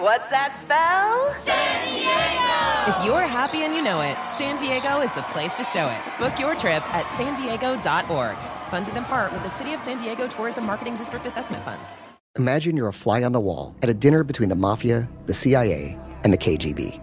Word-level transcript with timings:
What's 0.00 0.28
that 0.28 0.56
spell? 0.62 1.34
San 1.34 1.84
Diego! 1.84 2.98
If 2.98 3.04
you're 3.04 3.20
happy 3.20 3.64
and 3.64 3.74
you 3.74 3.82
know 3.82 4.00
it, 4.00 4.16
San 4.38 4.56
Diego 4.56 5.02
is 5.02 5.12
the 5.12 5.20
place 5.24 5.54
to 5.58 5.64
show 5.64 5.86
it. 5.86 6.00
Book 6.18 6.38
your 6.38 6.54
trip 6.54 6.82
at 6.94 7.04
san 7.18 7.34
diego.org. 7.34 8.36
Funded 8.70 8.96
in 8.96 9.04
part 9.04 9.30
with 9.30 9.42
the 9.42 9.50
City 9.50 9.74
of 9.74 9.82
San 9.82 9.98
Diego 9.98 10.26
Tourism 10.26 10.64
Marketing 10.64 10.96
District 10.96 11.26
Assessment 11.26 11.62
Funds. 11.66 11.86
Imagine 12.38 12.78
you're 12.78 12.88
a 12.88 12.94
fly 12.94 13.22
on 13.22 13.32
the 13.32 13.40
wall 13.40 13.76
at 13.82 13.90
a 13.90 13.94
dinner 13.94 14.24
between 14.24 14.48
the 14.48 14.54
mafia, 14.54 15.06
the 15.26 15.34
CIA, 15.34 15.98
and 16.24 16.32
the 16.32 16.38
KGB. 16.38 16.98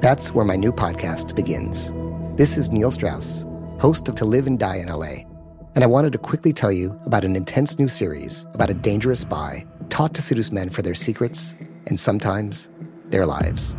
That's 0.00 0.32
where 0.32 0.46
my 0.46 0.56
new 0.56 0.72
podcast 0.72 1.36
begins. 1.36 1.92
This 2.38 2.56
is 2.56 2.70
Neil 2.70 2.90
Strauss, 2.90 3.44
host 3.80 4.08
of 4.08 4.14
To 4.14 4.24
Live 4.24 4.46
and 4.46 4.58
Die 4.58 4.76
in 4.76 4.88
LA, 4.88 5.26
and 5.74 5.84
I 5.84 5.88
wanted 5.88 6.12
to 6.12 6.18
quickly 6.18 6.54
tell 6.54 6.72
you 6.72 6.98
about 7.04 7.26
an 7.26 7.36
intense 7.36 7.78
new 7.78 7.88
series 7.88 8.46
about 8.54 8.70
a 8.70 8.74
dangerous 8.74 9.20
spy 9.20 9.66
taught 9.90 10.14
to 10.14 10.22
seduce 10.22 10.50
men 10.50 10.70
for 10.70 10.80
their 10.80 10.94
secrets 10.94 11.58
and 11.86 11.98
sometimes 11.98 12.68
their 13.06 13.26
lives. 13.26 13.76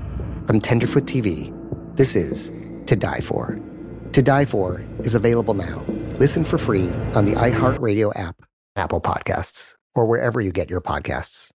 From 0.48 0.60
Tenderfoot 0.60 1.06
TV, 1.06 1.54
this 1.96 2.16
is 2.16 2.52
To 2.88 2.96
Die 2.96 3.20
For. 3.22 3.60
To 4.12 4.22
Die 4.22 4.46
For 4.46 4.84
is 5.00 5.16
available 5.16 5.54
now. 5.54 5.84
Listen 6.20 6.44
for 6.44 6.58
free 6.58 6.90
on 7.16 7.26
the 7.26 7.34
iHeartRadio 7.34 8.18
app, 8.18 8.44
Apple 8.76 9.02
Podcasts, 9.02 9.74
or 9.96 10.06
wherever 10.06 10.40
you 10.40 10.52
get 10.52 10.70
your 10.70 10.82
podcasts. 10.82 11.52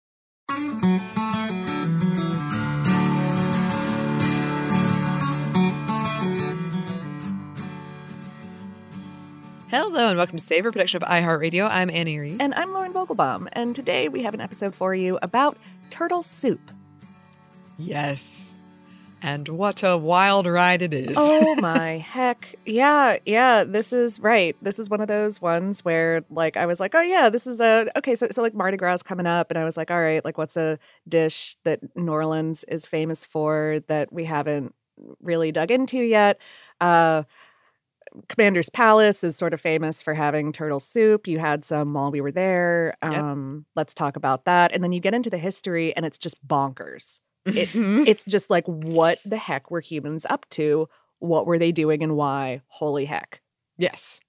Hello 9.70 10.10
and 10.10 10.18
welcome 10.18 10.40
to 10.40 10.44
Savor, 10.44 10.72
production 10.72 11.04
of 11.04 11.08
iHeartRadio. 11.08 11.70
I'm 11.70 11.92
Annie 11.92 12.18
Reese. 12.18 12.40
And 12.40 12.56
I'm 12.56 12.74
Lauren 12.74 12.92
Vogelbaum, 12.92 13.48
and 13.54 13.76
today 13.76 14.10
we 14.10 14.24
have 14.24 14.34
an 14.34 14.42
episode 14.42 14.74
for 14.74 14.96
you 14.96 15.20
about 15.22 15.58
turtle 15.90 16.24
soup. 16.24 16.72
Yes. 17.78 18.54
And 19.22 19.48
what 19.50 19.84
a 19.84 19.98
wild 19.98 20.48
ride 20.48 20.82
it 20.82 20.94
is. 20.94 21.16
Oh 21.18 21.56
my 21.62 21.98
heck. 21.98 22.56
Yeah, 22.66 23.18
yeah, 23.26 23.66
this 23.66 23.92
is 23.92 24.20
right. 24.20 24.56
This 24.62 24.80
is 24.80 24.90
one 24.90 25.02
of 25.02 25.10
those 25.10 25.42
ones 25.42 25.84
where 25.84 26.24
like 26.30 26.56
I 26.56 26.66
was 26.66 26.80
like, 26.80 26.96
"Oh 26.96 27.02
yeah, 27.02 27.30
this 27.30 27.46
is 27.46 27.60
a 27.60 27.90
okay, 27.98 28.16
so 28.16 28.28
so 28.32 28.42
like 28.42 28.54
Mardi 28.54 28.78
Gras 28.78 28.94
is 28.94 29.04
coming 29.04 29.28
up." 29.28 29.52
And 29.52 29.58
I 29.58 29.66
was 29.66 29.76
like, 29.76 29.92
"All 29.92 30.00
right, 30.00 30.24
like 30.24 30.38
what's 30.38 30.56
a 30.56 30.80
dish 31.08 31.58
that 31.66 31.80
New 31.98 32.12
Orleans 32.14 32.64
is 32.70 32.88
famous 32.88 33.26
for 33.26 33.82
that 33.88 34.14
we 34.14 34.24
haven't 34.24 34.74
really 35.22 35.52
dug 35.52 35.70
into 35.72 35.98
yet?" 36.00 36.40
Uh 36.80 37.24
Commander's 38.28 38.70
Palace 38.70 39.24
is 39.24 39.36
sort 39.38 39.54
of 39.54 39.62
famous 39.62 40.02
for 40.02 40.14
having 40.14 40.52
turtle 40.52 40.80
soup. 40.80 41.28
You 41.28 41.40
had 41.40 41.64
some 41.66 41.94
while 41.94 42.12
we 42.12 42.22
were 42.22 42.32
there. 42.32 42.96
Yep. 43.04 43.14
Um, 43.14 43.66
let's 43.76 43.94
talk 43.94 44.16
about 44.16 44.46
that. 44.46 44.72
And 44.72 44.84
then 44.84 44.92
you 44.92 45.00
get 45.00 45.14
into 45.14 45.30
the 45.30 45.38
history, 45.38 45.96
and 45.96 46.06
it's 46.06 46.18
just 46.18 46.36
bonkers. 46.48 47.20
It, 47.46 47.70
Mhm. 47.70 48.06
it's 48.08 48.26
just 48.26 48.50
like, 48.50 48.66
what 48.68 49.20
the 49.26 49.38
heck 49.38 49.72
were 49.72 49.80
humans 49.82 50.26
up 50.30 50.46
to? 50.52 50.88
What 51.20 51.46
were 51.48 51.58
they 51.58 51.72
doing 51.72 52.04
and 52.04 52.16
why? 52.16 52.62
Holy 52.68 53.06
heck. 53.06 53.42
Yes. 53.78 54.20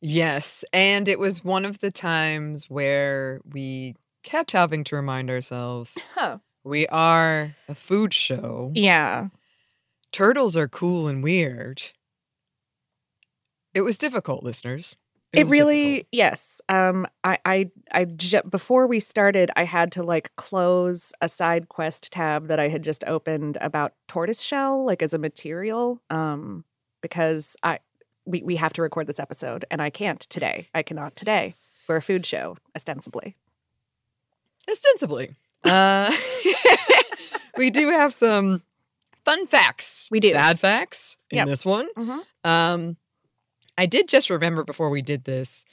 Yes. 0.00 0.64
And 0.72 1.08
it 1.08 1.18
was 1.18 1.44
one 1.44 1.64
of 1.64 1.80
the 1.80 1.90
times 1.90 2.70
where 2.70 3.40
we 3.50 3.96
kept 4.22 4.52
having 4.52 4.84
to 4.84 4.96
remind 4.96 5.30
ourselves 5.30 5.98
Huh. 6.14 6.38
we 6.64 6.86
are 6.88 7.54
a 7.68 7.74
food 7.74 8.12
show. 8.14 8.70
Yeah. 8.74 9.28
Turtles 10.12 10.56
are 10.56 10.68
cool 10.68 11.06
and 11.08 11.22
weird. 11.22 11.82
It 13.74 13.82
was 13.82 13.98
difficult, 13.98 14.42
listeners. 14.42 14.96
It, 15.32 15.44
was 15.44 15.52
really, 15.52 15.84
difficult. 15.90 16.08
yes. 16.12 16.60
Um, 16.68 17.06
I, 17.22 17.38
I, 17.44 17.70
I, 17.92 18.06
before 18.50 18.88
we 18.88 18.98
started, 18.98 19.50
I 19.54 19.62
had 19.64 19.92
to 19.92 20.02
like 20.02 20.34
close 20.36 21.12
a 21.20 21.28
side 21.28 21.68
quest 21.68 22.10
tab 22.12 22.48
that 22.48 22.58
I 22.58 22.66
had 22.68 22.82
just 22.82 23.04
opened 23.04 23.56
about 23.60 23.92
tortoiseshell, 24.08 24.84
like 24.84 25.02
as 25.02 25.14
a 25.14 25.18
material, 25.18 26.02
um, 26.10 26.64
because 27.00 27.54
I, 27.62 27.78
we, 28.24 28.42
we 28.42 28.56
have 28.56 28.72
to 28.72 28.82
record 28.82 29.06
this 29.06 29.20
episode, 29.20 29.64
and 29.70 29.80
I 29.80 29.88
can't 29.90 30.18
today. 30.20 30.68
I 30.74 30.82
cannot 30.82 31.14
today. 31.14 31.54
We're 31.88 31.96
a 31.96 32.02
food 32.02 32.26
show, 32.26 32.56
ostensibly. 32.74 33.36
ostensibly. 34.68 35.36
Uh, 35.64 36.12
we 37.56 37.70
do 37.70 37.88
have 37.90 38.12
some 38.12 38.62
fun 39.24 39.46
facts. 39.46 40.08
We 40.10 40.18
do. 40.20 40.32
Sad 40.32 40.58
facts 40.58 41.16
in 41.30 41.36
Yep. 41.38 41.46
this 41.48 41.64
one. 41.64 41.88
Mhm. 41.96 42.20
Um, 42.44 42.96
I 43.80 43.86
did 43.86 44.08
just 44.08 44.28
remember 44.28 44.62
before 44.62 44.90
we 44.90 45.00
did 45.00 45.24
this. 45.24 45.64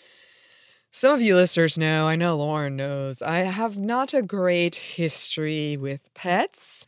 Some 0.93 1.13
of 1.13 1.21
you 1.21 1.35
listeners 1.35 1.77
know, 1.77 2.07
I 2.07 2.15
know 2.15 2.37
Lauren 2.37 2.77
knows, 2.77 3.21
I 3.21 3.39
have 3.39 3.77
not 3.77 4.13
a 4.13 4.21
great 4.21 4.75
history 4.75 5.75
with 5.75 6.13
pets. 6.13 6.85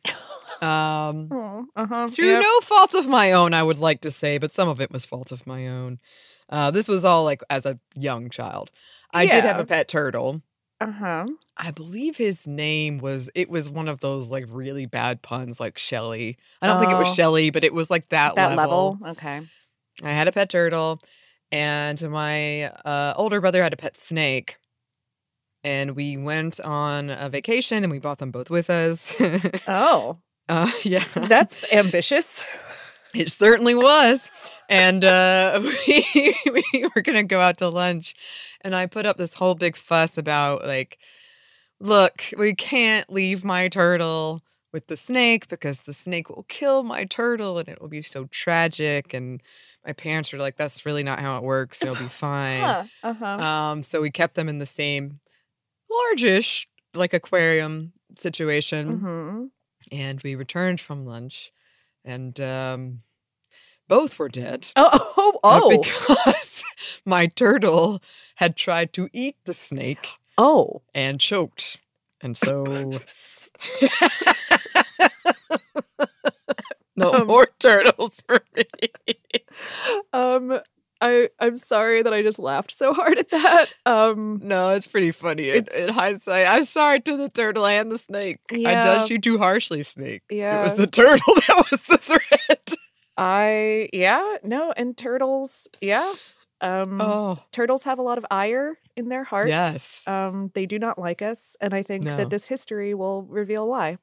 Um, 0.62 1.28
Oh, 1.32 1.66
uh-huh. 1.76 2.08
through 2.08 2.40
no 2.40 2.60
fault 2.62 2.94
of 2.94 3.06
my 3.08 3.34
own, 3.34 3.54
I 3.54 3.62
would 3.64 3.78
like 3.80 4.00
to 4.02 4.12
say, 4.12 4.38
but 4.38 4.54
some 4.54 4.70
of 4.70 4.80
it 4.80 4.92
was 4.92 5.04
fault 5.04 5.34
of 5.34 5.46
my 5.46 5.68
own. 5.68 6.00
Uh, 6.48 6.72
this 6.72 6.88
was 6.88 7.04
all 7.04 7.26
like 7.26 7.42
as 7.50 7.66
a 7.66 7.78
young 7.96 8.30
child. 8.30 8.72
I 9.14 9.26
did 9.26 9.44
have 9.44 9.60
a 9.60 9.66
pet 9.66 9.90
turtle. 9.90 10.42
Uh-huh. 10.82 11.28
I 11.58 11.72
believe 11.72 12.16
his 12.16 12.48
name 12.48 13.00
was 13.00 13.30
it 13.36 13.50
was 13.50 13.70
one 13.70 13.90
of 13.90 14.00
those 14.00 14.32
like 14.32 14.46
really 14.48 14.86
bad 14.86 15.22
puns 15.22 15.60
like 15.60 15.78
Shelly. 15.78 16.38
I 16.62 16.68
don't 16.68 16.80
think 16.80 16.94
it 16.94 16.98
was 16.98 17.10
Oh. 17.10 17.14
Shelly, 17.14 17.50
but 17.50 17.66
it 17.66 17.74
was 17.74 17.90
like 17.92 18.08
that, 18.10 18.36
That 18.36 18.56
level. 18.56 18.98
level. 19.02 19.12
Okay. 19.12 19.42
I 20.04 20.12
had 20.12 20.28
a 20.28 20.32
pet 20.32 20.50
turtle 20.50 21.02
and 21.52 22.02
my 22.10 22.64
uh, 22.64 23.14
older 23.16 23.42
brother 23.42 23.64
had 23.64 23.74
a 23.74 23.78
pet 23.78 23.98
snake. 23.98 24.58
And 25.64 25.96
we 25.96 26.16
went 26.16 26.60
on 26.62 27.10
a 27.10 27.30
vacation 27.30 27.84
and 27.84 27.92
we 27.92 28.00
brought 28.00 28.20
them 28.20 28.32
both 28.32 28.50
with 28.50 28.70
us. 28.70 29.14
Oh, 29.68 30.18
uh, 30.48 30.72
yeah. 30.84 31.04
that's 31.16 31.72
ambitious. 31.74 32.44
It 33.14 33.32
certainly 33.32 33.76
was. 33.76 34.30
And 34.70 35.04
uh, 35.04 35.62
we, 35.88 36.36
we 36.46 36.90
were 36.96 37.02
going 37.02 37.18
to 37.18 37.24
go 37.24 37.40
out 37.40 37.58
to 37.58 37.70
lunch. 37.70 38.16
And 38.62 38.76
I 38.76 38.86
put 38.86 39.06
up 39.06 39.18
this 39.18 39.34
whole 39.34 39.56
big 39.56 39.76
fuss 39.76 40.18
about, 40.18 40.66
like, 40.66 40.98
look, 41.80 42.24
we 42.38 42.54
can't 42.54 43.12
leave 43.12 43.44
my 43.44 43.68
turtle 43.68 44.44
with 44.72 44.88
the 44.88 44.98
snake 44.98 45.48
because 45.48 45.82
the 45.82 45.94
snake 45.94 46.30
will 46.30 46.46
kill 46.48 46.84
my 46.84 47.06
turtle 47.06 47.58
and 47.58 47.68
it 47.68 47.82
will 47.82 47.88
be 47.88 48.02
so 48.02 48.26
tragic. 48.26 49.14
And 49.14 49.42
my 49.86 49.94
parents 49.94 50.32
were 50.32 50.40
like, 50.40 50.58
that's 50.58 50.86
really 50.86 51.04
not 51.04 51.20
how 51.20 51.38
it 51.38 51.44
works. 51.44 51.82
It'll 51.82 51.96
be 51.96 52.08
fine. 52.10 52.62
Huh. 52.62 52.84
Uh-huh. 53.04 53.26
Um, 53.26 53.84
so 53.84 54.02
we 54.02 54.12
kept 54.12 54.36
them 54.36 54.50
in 54.50 54.60
the 54.60 54.66
same 54.66 55.20
largish, 55.90 56.68
like, 56.94 57.14
aquarium 57.14 57.94
situation 58.18 59.00
hmm 59.00 59.46
and 59.92 60.22
we 60.24 60.36
returned 60.36 60.80
from 60.82 61.06
lunch 61.06 61.52
and 62.04 62.40
um 62.40 63.02
both 63.88 64.20
were 64.20 64.30
dead 64.30 64.72
Oh, 64.76 64.90
oh, 65.18 65.40
oh. 65.44 65.70
because 65.70 66.64
my 67.06 67.28
turtle 67.28 68.02
had 68.36 68.56
tried 68.56 68.94
to 68.94 69.10
eat 69.14 69.38
the 69.46 69.54
snake 69.54 70.08
oh. 70.38 70.82
and 70.94 71.20
choked 71.20 71.80
and 72.22 72.36
so 72.36 73.00
no 76.96 77.14
Um, 77.14 77.28
more 77.28 77.48
turtles 77.60 78.22
for 78.28 78.40
me 78.56 78.66
Um, 80.14 80.60
I 81.02 81.30
I'm 81.40 81.58
sorry 81.58 82.02
that 82.02 82.14
I 82.14 82.22
just 82.22 82.40
laughed 82.40 82.72
so 82.72 82.94
hard 82.94 83.18
at 83.18 83.30
that. 83.30 83.68
Um, 83.86 84.40
no 84.44 84.70
it's 84.70 84.88
pretty 84.88 85.12
funny 85.12 85.50
in, 85.50 85.66
in 85.78 85.90
hindsight 85.90 86.46
i'm 86.48 86.64
sorry 86.66 87.00
to 87.02 87.18
the 87.18 87.30
turtle 87.30 87.66
and 87.66 87.92
the 87.92 87.98
snake 87.98 88.40
i 88.52 88.56
Yeah. 88.58 88.84
judged 88.84 89.10
you 89.12 89.20
too 89.20 89.38
harshly 89.38 89.84
snake 89.84 90.24
Yeah, 90.30 90.60
it 90.60 90.64
was 90.64 90.74
the 90.76 90.88
turtle 90.88 91.36
that 91.48 91.66
was 91.72 91.82
the 91.84 91.98
threat 91.98 92.74
I 93.22 93.90
yeah, 93.92 94.38
no, 94.46 94.72
and 94.78 94.96
turtles, 94.96 95.68
yeah. 95.82 96.14
Um 96.62 97.00
Oh, 97.02 97.40
turtles 97.52 97.84
have 97.84 98.00
a 98.00 98.02
lot 98.02 98.18
of 98.18 98.26
ire 98.32 98.78
in 98.96 99.10
their 99.10 99.24
hearts. 99.24 99.50
Yes. 99.50 100.04
Um 100.08 100.52
they 100.54 100.66
do 100.66 100.80
not 100.80 101.00
like 101.00 101.22
us, 101.22 101.56
and 101.62 101.74
I 101.74 101.84
think 101.84 102.04
No. 102.04 102.18
that 102.18 102.30
this 102.30 102.48
history 102.48 102.94
will 102.94 103.24
reveal 103.24 103.68
why. 103.68 103.98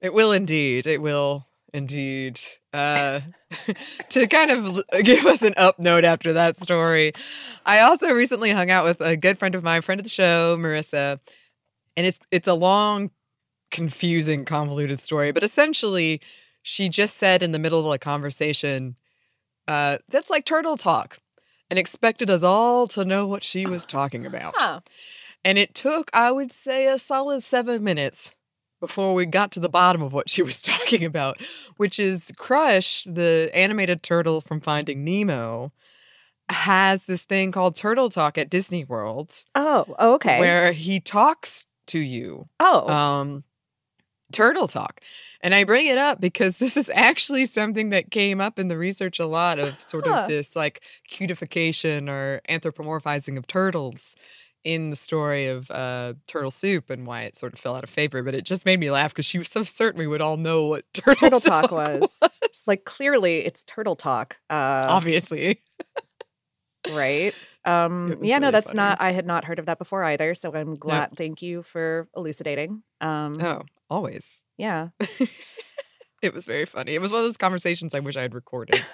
it 0.00 0.14
will 0.14 0.32
indeed. 0.32 0.86
It 0.86 1.02
will 1.02 1.46
indeed. 1.74 2.40
Uh, 2.72 3.20
to 4.08 4.26
kind 4.26 4.50
of 4.50 4.82
give 5.04 5.26
us 5.26 5.42
an 5.42 5.54
up 5.56 5.78
note 5.78 6.04
after 6.04 6.32
that 6.32 6.56
story, 6.56 7.12
I 7.66 7.80
also 7.80 8.10
recently 8.12 8.50
hung 8.50 8.70
out 8.70 8.84
with 8.84 9.00
a 9.00 9.16
good 9.16 9.38
friend 9.38 9.54
of 9.54 9.62
mine, 9.62 9.82
friend 9.82 10.00
of 10.00 10.04
the 10.04 10.08
show, 10.10 10.56
Marissa, 10.58 11.20
and 11.96 12.06
it's 12.06 12.18
it's 12.30 12.48
a 12.48 12.54
long, 12.54 13.10
confusing, 13.70 14.44
convoluted 14.44 15.00
story. 15.00 15.32
But 15.32 15.44
essentially, 15.44 16.20
she 16.62 16.88
just 16.88 17.16
said 17.18 17.42
in 17.42 17.52
the 17.52 17.58
middle 17.58 17.80
of 17.80 17.92
a 17.94 17.98
conversation, 17.98 18.96
uh, 19.68 19.98
"That's 20.08 20.30
like 20.30 20.44
turtle 20.46 20.76
talk," 20.76 21.18
and 21.70 21.78
expected 21.78 22.28
us 22.28 22.42
all 22.42 22.86
to 22.88 23.04
know 23.04 23.26
what 23.26 23.42
she 23.44 23.64
was 23.66 23.84
talking 23.86 24.26
about. 24.26 24.54
Huh. 24.56 24.80
And 25.44 25.56
it 25.56 25.74
took, 25.74 26.10
I 26.12 26.30
would 26.32 26.52
say, 26.52 26.86
a 26.86 26.98
solid 26.98 27.42
seven 27.42 27.82
minutes 27.84 28.34
before 28.80 29.14
we 29.14 29.24
got 29.26 29.50
to 29.52 29.60
the 29.60 29.68
bottom 29.68 30.02
of 30.02 30.12
what 30.12 30.28
she 30.28 30.42
was 30.42 30.60
talking 30.62 31.04
about, 31.04 31.40
which 31.76 31.98
is 31.98 32.30
Crush, 32.36 33.04
the 33.04 33.50
animated 33.54 34.02
turtle 34.02 34.40
from 34.40 34.60
Finding 34.60 35.04
Nemo, 35.04 35.72
has 36.48 37.04
this 37.04 37.22
thing 37.22 37.52
called 37.52 37.76
Turtle 37.76 38.10
Talk 38.10 38.36
at 38.36 38.50
Disney 38.50 38.84
World, 38.84 39.44
Oh, 39.54 39.86
okay. 40.00 40.40
where 40.40 40.72
he 40.72 40.98
talks 40.98 41.66
to 41.86 41.98
you. 41.98 42.48
oh. 42.58 42.88
Um, 42.88 43.44
turtle 44.32 44.68
talk. 44.68 45.00
And 45.42 45.54
I 45.54 45.64
bring 45.64 45.86
it 45.86 45.98
up 45.98 46.20
because 46.20 46.56
this 46.58 46.76
is 46.76 46.90
actually 46.94 47.46
something 47.46 47.90
that 47.90 48.10
came 48.10 48.40
up 48.40 48.58
in 48.58 48.68
the 48.68 48.76
research 48.78 49.18
a 49.18 49.26
lot 49.26 49.58
of 49.58 49.80
sort 49.80 50.06
of 50.06 50.28
this 50.28 50.54
like 50.56 50.82
cutification 51.08 52.08
or 52.08 52.40
anthropomorphizing 52.48 53.36
of 53.38 53.46
turtles 53.46 54.14
in 54.62 54.90
the 54.90 54.96
story 54.96 55.46
of 55.46 55.70
uh, 55.70 56.12
Turtle 56.26 56.50
Soup 56.50 56.90
and 56.90 57.06
why 57.06 57.22
it 57.22 57.34
sort 57.34 57.54
of 57.54 57.58
fell 57.58 57.74
out 57.76 57.84
of 57.84 57.88
favor. 57.88 58.22
But 58.22 58.34
it 58.34 58.44
just 58.44 58.66
made 58.66 58.78
me 58.78 58.90
laugh 58.90 59.12
because 59.12 59.24
she 59.24 59.38
was 59.38 59.48
so 59.48 59.62
certain 59.64 59.98
we 59.98 60.06
would 60.06 60.20
all 60.20 60.36
know 60.36 60.66
what 60.66 60.84
Turtle, 60.92 61.14
Turtle 61.16 61.40
Talk 61.40 61.70
was. 61.70 62.20
like 62.66 62.84
clearly 62.84 63.38
it's 63.46 63.64
Turtle 63.64 63.96
Talk. 63.96 64.36
Uh 64.50 64.86
Obviously. 64.88 65.62
right. 66.92 67.34
Um 67.66 68.16
was 68.20 68.26
yeah, 68.26 68.38
no, 68.38 68.50
that's 68.50 68.68
funny. 68.68 68.78
not 68.78 69.02
I 69.02 69.12
had 69.12 69.26
not 69.26 69.44
heard 69.44 69.58
of 69.58 69.66
that 69.66 69.78
before 69.78 70.02
either, 70.04 70.34
so 70.34 70.50
I'm 70.54 70.76
glad 70.76 71.10
thank 71.14 71.42
you 71.42 71.62
for 71.62 72.08
elucidating. 72.16 72.82
Um 73.02 73.36
Oh, 73.42 73.64
always. 73.90 74.38
yeah. 74.56 74.88
It 76.22 76.34
was 76.34 76.44
very 76.44 76.66
funny. 76.66 76.94
It 76.94 77.00
was 77.00 77.12
one 77.12 77.20
of 77.20 77.26
those 77.26 77.38
conversations 77.38 77.94
I 77.94 78.00
wish 78.00 78.14
I 78.16 78.20
had 78.22 78.34
recorded. 78.34 78.84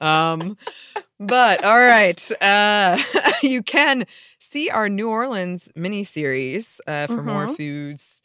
um, 0.00 0.56
but 1.20 1.62
all 1.64 1.78
right, 1.78 2.20
uh, 2.42 2.98
you 3.42 3.62
can 3.62 4.04
see 4.40 4.68
our 4.68 4.88
New 4.88 5.08
Orleans 5.08 5.68
mini 5.76 6.02
series 6.02 6.80
uh, 6.88 7.06
for 7.06 7.22
more 7.22 7.46
Mhm. 7.46 7.56
foods 7.56 8.22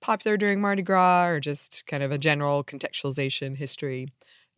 popular 0.00 0.36
during 0.38 0.60
Mardi 0.62 0.80
Gras 0.82 1.26
or 1.26 1.40
just 1.40 1.84
kind 1.86 2.02
of 2.02 2.10
a 2.10 2.16
general 2.18 2.64
contextualization 2.64 3.56
history 3.56 4.08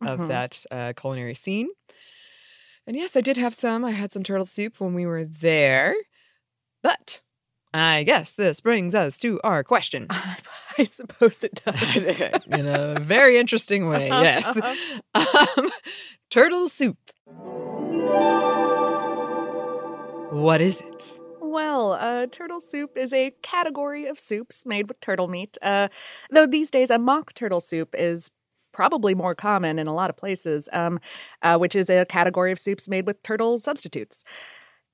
of 0.01 0.21
Mhm. 0.21 0.27
that 0.27 0.65
uh, 0.71 0.93
culinary 0.95 1.35
scene. 1.35 1.67
And 2.87 2.95
yes, 2.95 3.15
I 3.17 3.21
did 3.21 3.35
have 3.37 3.53
some. 3.53 3.83
I 3.83 3.91
had 3.91 4.13
some 4.13 4.23
turtle 4.23 4.45
soup 4.45 4.79
when 4.79 4.93
we 4.93 5.05
were 5.05 5.25
there, 5.25 5.95
but 6.81 7.21
I 7.73 8.03
guess 8.03 8.31
this 8.31 8.59
brings 8.59 8.93
us 8.93 9.17
to 9.19 9.39
our 9.43 9.63
question. 9.63 10.07
I 10.77 10.83
suppose 10.83 11.43
it 11.43 11.61
does. 11.65 12.19
in 12.47 12.67
a 12.67 12.99
very 12.99 13.37
interesting 13.37 13.87
way. 13.89 14.07
Yes. 14.09 14.59
Um, 15.13 15.69
turtle 16.29 16.67
soup. 16.69 16.97
What 20.31 20.61
is 20.61 20.79
it? 20.81 21.19
Well, 21.41 21.93
uh, 21.93 22.27
turtle 22.27 22.61
soup 22.61 22.97
is 22.97 23.11
a 23.11 23.31
category 23.41 24.05
of 24.07 24.17
soups 24.19 24.65
made 24.65 24.87
with 24.87 24.99
turtle 25.01 25.27
meat. 25.27 25.57
Uh, 25.61 25.89
though 26.29 26.47
these 26.47 26.71
days, 26.71 26.89
a 26.89 26.97
mock 26.97 27.33
turtle 27.33 27.59
soup 27.59 27.93
is 27.97 28.31
probably 28.71 29.13
more 29.13 29.35
common 29.35 29.77
in 29.77 29.87
a 29.87 29.93
lot 29.93 30.09
of 30.09 30.15
places, 30.15 30.69
um, 30.71 30.99
uh, 31.41 31.57
which 31.57 31.75
is 31.75 31.89
a 31.89 32.05
category 32.05 32.51
of 32.53 32.59
soups 32.59 32.87
made 32.87 33.05
with 33.05 33.21
turtle 33.23 33.59
substitutes. 33.59 34.23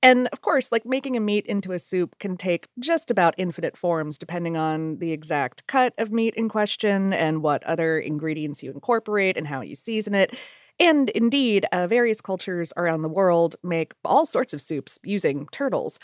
And 0.02 0.28
of 0.32 0.42
course, 0.42 0.70
like 0.70 0.86
making 0.86 1.16
a 1.16 1.20
meat 1.20 1.46
into 1.46 1.72
a 1.72 1.78
soup 1.78 2.18
can 2.20 2.36
take 2.36 2.68
just 2.78 3.10
about 3.10 3.34
infinite 3.36 3.76
forms 3.76 4.16
depending 4.16 4.56
on 4.56 4.98
the 4.98 5.12
exact 5.12 5.66
cut 5.66 5.92
of 5.98 6.12
meat 6.12 6.34
in 6.36 6.48
question 6.48 7.12
and 7.12 7.42
what 7.42 7.64
other 7.64 7.98
ingredients 7.98 8.62
you 8.62 8.70
incorporate 8.70 9.36
and 9.36 9.48
how 9.48 9.60
you 9.60 9.74
season 9.74 10.14
it. 10.14 10.36
And 10.80 11.10
indeed, 11.10 11.66
uh, 11.72 11.88
various 11.88 12.20
cultures 12.20 12.72
around 12.76 13.02
the 13.02 13.08
world 13.08 13.56
make 13.64 13.92
all 14.04 14.24
sorts 14.24 14.54
of 14.54 14.62
soups 14.62 14.98
using 15.02 15.48
turtles. 15.50 15.98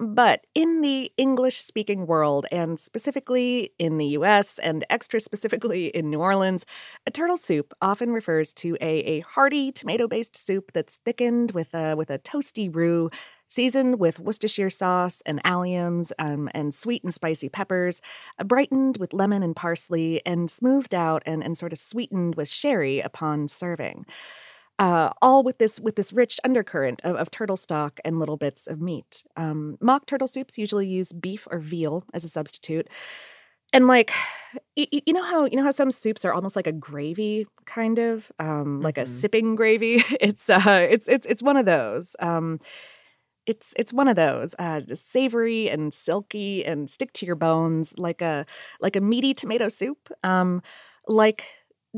But 0.00 0.44
in 0.54 0.80
the 0.80 1.10
English 1.16 1.58
speaking 1.58 2.06
world, 2.06 2.46
and 2.52 2.78
specifically 2.78 3.72
in 3.80 3.98
the 3.98 4.06
US 4.18 4.60
and 4.60 4.86
extra 4.90 5.18
specifically 5.18 5.88
in 5.88 6.08
New 6.08 6.20
Orleans, 6.20 6.64
a 7.04 7.10
turtle 7.10 7.36
soup 7.36 7.74
often 7.82 8.12
refers 8.12 8.54
to 8.54 8.76
a, 8.80 8.98
a 9.00 9.20
hearty 9.20 9.72
tomato 9.72 10.06
based 10.06 10.36
soup 10.36 10.70
that's 10.72 11.00
thickened 11.04 11.50
with 11.50 11.74
a, 11.74 11.96
with 11.96 12.10
a 12.10 12.18
toasty 12.20 12.72
roux, 12.72 13.10
seasoned 13.48 13.98
with 13.98 14.20
Worcestershire 14.20 14.70
sauce 14.70 15.20
and 15.26 15.42
alliums 15.42 16.12
um, 16.20 16.48
and 16.54 16.72
sweet 16.72 17.02
and 17.02 17.12
spicy 17.12 17.48
peppers, 17.48 18.00
uh, 18.38 18.44
brightened 18.44 18.98
with 18.98 19.12
lemon 19.12 19.42
and 19.42 19.56
parsley, 19.56 20.24
and 20.24 20.48
smoothed 20.48 20.94
out 20.94 21.24
and, 21.26 21.42
and 21.42 21.58
sort 21.58 21.72
of 21.72 21.78
sweetened 21.78 22.36
with 22.36 22.48
sherry 22.48 23.00
upon 23.00 23.48
serving 23.48 24.06
uh, 24.78 25.10
all 25.22 25.42
with 25.42 25.58
this 25.58 25.80
with 25.80 25.96
this 25.96 26.12
rich 26.12 26.38
undercurrent 26.44 27.00
of, 27.04 27.16
of 27.16 27.30
turtle 27.30 27.56
stock 27.56 28.00
and 28.04 28.18
little 28.18 28.36
bits 28.36 28.66
of 28.66 28.80
meat. 28.80 29.24
Um, 29.36 29.76
mock 29.80 30.06
turtle 30.06 30.28
soups 30.28 30.58
usually 30.58 30.86
use 30.86 31.12
beef 31.12 31.46
or 31.50 31.58
veal 31.58 32.04
as 32.14 32.24
a 32.24 32.28
substitute, 32.28 32.88
and 33.72 33.86
like 33.86 34.12
y- 34.76 34.86
y- 34.92 35.02
you 35.06 35.12
know 35.12 35.24
how 35.24 35.44
you 35.46 35.56
know 35.56 35.64
how 35.64 35.70
some 35.70 35.90
soups 35.90 36.24
are 36.24 36.32
almost 36.32 36.56
like 36.56 36.66
a 36.66 36.72
gravy 36.72 37.46
kind 37.66 37.98
of 37.98 38.32
um, 38.38 38.80
like 38.82 38.98
a 38.98 39.04
Mhm. 39.04 39.08
sipping 39.08 39.56
gravy. 39.56 40.02
It's 40.20 40.48
uh, 40.50 40.86
it's 40.90 41.08
it's 41.08 41.26
it's 41.26 41.42
one 41.42 41.56
of 41.56 41.66
those. 41.66 42.16
Um, 42.20 42.60
it's 43.46 43.72
it's 43.76 43.92
one 43.92 44.08
of 44.08 44.16
those 44.16 44.54
uh, 44.58 44.80
just 44.80 45.10
savory 45.10 45.68
and 45.70 45.92
silky 45.94 46.64
and 46.64 46.88
stick 46.90 47.12
to 47.14 47.26
your 47.26 47.36
bones 47.36 47.94
like 47.98 48.20
a 48.22 48.44
like 48.80 48.96
a 48.96 49.00
meaty 49.00 49.34
tomato 49.34 49.68
soup. 49.68 50.10
Um, 50.22 50.62
like 51.08 51.44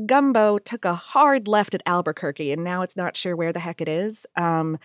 Gumbo 0.05 0.57
took 0.57 0.85
a 0.85 0.93
hard 0.93 1.47
left 1.47 1.73
at 1.75 1.83
Albuquerque 1.85 2.51
and 2.51 2.63
now 2.63 2.81
it's 2.81 2.95
not 2.95 3.17
sure 3.17 3.35
where 3.35 3.53
the 3.53 3.59
heck 3.59 3.81
it 3.81 3.89
is. 3.89 4.25
Um, 4.35 4.77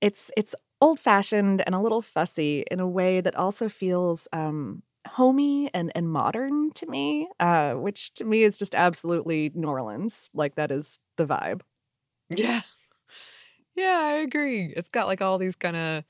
it's 0.00 0.30
it's 0.36 0.54
old 0.80 1.00
fashioned 1.00 1.62
and 1.66 1.74
a 1.74 1.80
little 1.80 2.02
fussy 2.02 2.64
in 2.70 2.80
a 2.80 2.88
way 2.88 3.20
that 3.20 3.34
also 3.36 3.68
feels 3.68 4.28
um, 4.32 4.82
homey 5.08 5.70
and 5.74 5.92
and 5.94 6.10
modern 6.10 6.72
to 6.72 6.86
me, 6.86 7.28
uh, 7.40 7.74
which 7.74 8.14
to 8.14 8.24
me 8.24 8.42
is 8.44 8.58
just 8.58 8.74
absolutely 8.74 9.50
New 9.54 9.68
Orleans. 9.68 10.30
Like 10.34 10.56
that 10.56 10.70
is 10.70 10.98
the 11.16 11.26
vibe. 11.26 11.62
Yeah. 12.30 12.62
Yeah, 13.76 14.00
I 14.02 14.12
agree. 14.14 14.72
It's 14.76 14.88
got 14.88 15.06
like 15.06 15.20
all 15.20 15.38
these 15.38 15.56
kind 15.56 15.76
of 15.76 16.04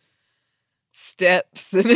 steps 0.92 1.72
and 1.74 1.90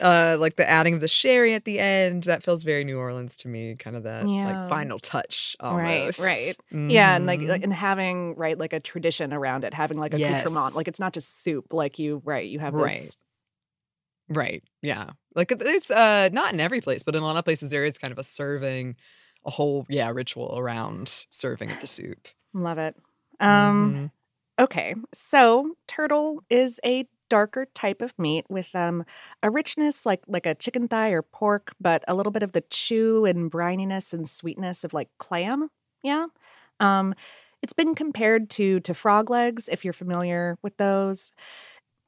uh 0.00 0.36
like 0.38 0.56
the 0.56 0.68
adding 0.68 0.94
of 0.94 1.00
the 1.00 1.08
sherry 1.08 1.54
at 1.54 1.64
the 1.64 1.78
end. 1.78 2.24
That 2.24 2.42
feels 2.42 2.62
very 2.62 2.84
New 2.84 2.98
Orleans 2.98 3.36
to 3.38 3.48
me, 3.48 3.74
kind 3.76 3.96
of 3.96 4.04
that 4.04 4.26
Yeah. 4.28 4.44
like 4.46 4.68
final 4.68 4.98
touch 4.98 5.56
Right, 5.60 6.02
almost. 6.02 6.18
right. 6.18 6.56
Yeah, 6.70 7.16
and 7.16 7.26
like, 7.26 7.40
like 7.42 7.62
and 7.64 7.72
having 7.72 8.34
right 8.36 8.56
like 8.58 8.72
a 8.72 8.80
tradition 8.80 9.32
around 9.32 9.64
it, 9.64 9.74
having 9.74 9.98
like 9.98 10.14
a 10.14 10.16
accoutrement. 10.16 10.66
Yes. 10.66 10.74
Like 10.76 10.88
it's 10.88 11.00
not 11.00 11.12
just 11.14 11.42
soup. 11.42 11.72
Like 11.72 11.98
you 11.98 12.22
right, 12.24 12.48
you 12.48 12.58
have 12.60 12.74
Right. 12.74 13.02
this 13.02 13.16
Right. 14.28 14.62
Yeah. 14.82 15.10
Like 15.34 15.48
there's 15.58 15.90
uh 15.90 16.28
not 16.32 16.52
in 16.52 16.60
every 16.60 16.80
place, 16.80 17.02
but 17.02 17.16
in 17.16 17.22
a 17.22 17.26
lot 17.26 17.36
of 17.36 17.44
places 17.44 17.70
there 17.70 17.84
is 17.84 17.96
kind 17.98 18.12
of 18.12 18.18
a 18.18 18.22
serving 18.22 18.96
a 19.46 19.50
whole 19.50 19.86
yeah 19.88 20.10
ritual 20.10 20.58
around 20.58 21.26
serving 21.30 21.70
the 21.80 21.86
soup. 21.86 22.28
love 22.52 22.78
it. 22.78 22.96
Um 23.40 23.94
Mhm. 23.94 24.10
Okay, 24.60 24.96
so 25.14 25.76
turtle 25.86 26.42
is 26.50 26.80
a 26.84 27.08
darker 27.28 27.66
type 27.74 28.00
of 28.02 28.18
meat 28.18 28.44
with 28.48 28.74
um 28.74 29.04
a 29.42 29.50
richness 29.50 30.06
like 30.06 30.22
like 30.28 30.46
a 30.46 30.54
chicken 30.54 30.88
thigh 30.88 31.10
or 31.10 31.22
pork, 31.22 31.72
but 31.80 32.04
a 32.08 32.14
little 32.14 32.32
bit 32.32 32.42
of 32.42 32.52
the 32.52 32.62
chew 32.70 33.24
and 33.24 33.50
brininess 33.50 34.12
and 34.12 34.28
sweetness 34.28 34.84
of 34.84 34.92
like 34.94 35.08
clam. 35.18 35.68
Yeah. 36.02 36.26
Um 36.80 37.14
it's 37.62 37.72
been 37.72 37.94
compared 37.94 38.50
to 38.50 38.80
to 38.80 38.94
frog 38.94 39.30
legs 39.30 39.68
if 39.70 39.84
you're 39.84 39.92
familiar 39.92 40.58
with 40.62 40.76
those. 40.76 41.32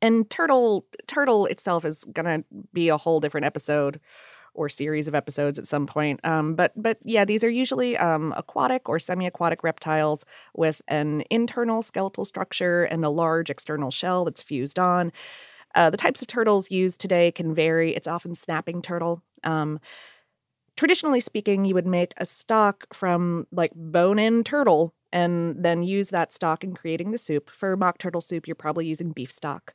And 0.03 0.29
turtle 0.31 0.87
turtle 1.07 1.47
itself 1.47 1.85
is 1.85 2.05
gonna 2.13 2.45
be 2.73 2.89
a 2.89 2.97
whole 2.97 3.21
different 3.21 3.47
episode 3.47 4.01
or 4.61 4.69
series 4.69 5.09
of 5.09 5.15
episodes 5.15 5.59
at 5.59 5.67
some 5.67 5.87
point. 5.87 6.21
Um, 6.23 6.55
but 6.55 6.73
but 6.77 6.99
yeah, 7.03 7.25
these 7.25 7.43
are 7.43 7.49
usually 7.49 7.97
um, 7.97 8.35
aquatic 8.37 8.91
or 8.91 8.99
semi-aquatic 8.99 9.65
reptiles 9.65 10.27
with 10.55 10.83
an 10.87 11.25
internal 11.31 11.81
skeletal 11.81 12.27
structure 12.27 12.85
and 12.85 13.03
a 13.03 13.09
large 13.09 13.49
external 13.49 13.91
shell 13.91 14.27
that's 14.27 14.43
fused 14.43 14.79
on. 14.79 15.13
Uh, 15.75 15.89
the 15.89 15.97
types 15.97 16.21
of 16.21 16.29
turtles 16.29 16.71
used 16.71 17.01
today 17.01 17.33
can 17.33 17.55
vary. 17.55 17.95
It's 17.97 18.07
often 18.07 18.35
snapping 18.35 18.83
turtle. 18.83 19.23
Um, 19.45 19.81
traditionally 20.77 21.21
speaking, 21.21 21.65
you 21.65 21.75
would 21.75 21.87
make 21.87 22.13
a 22.19 22.27
stock 22.27 22.93
from 22.93 23.47
like 23.51 23.73
bone 23.75 24.19
in 24.19 24.45
turtle 24.45 24.93
and 25.11 25.57
then 25.65 25.83
use 25.83 26.09
that 26.09 26.35
stock 26.35 26.63
in 26.63 26.75
creating 26.75 27.13
the 27.13 27.19
soup. 27.19 27.49
For 27.49 27.79
mock 27.79 27.97
turtle 27.97 28.21
soup, 28.21 28.47
you're 28.47 28.55
probably 28.55 28.87
using 28.87 29.13
beef 29.13 29.33
stock. 29.33 29.73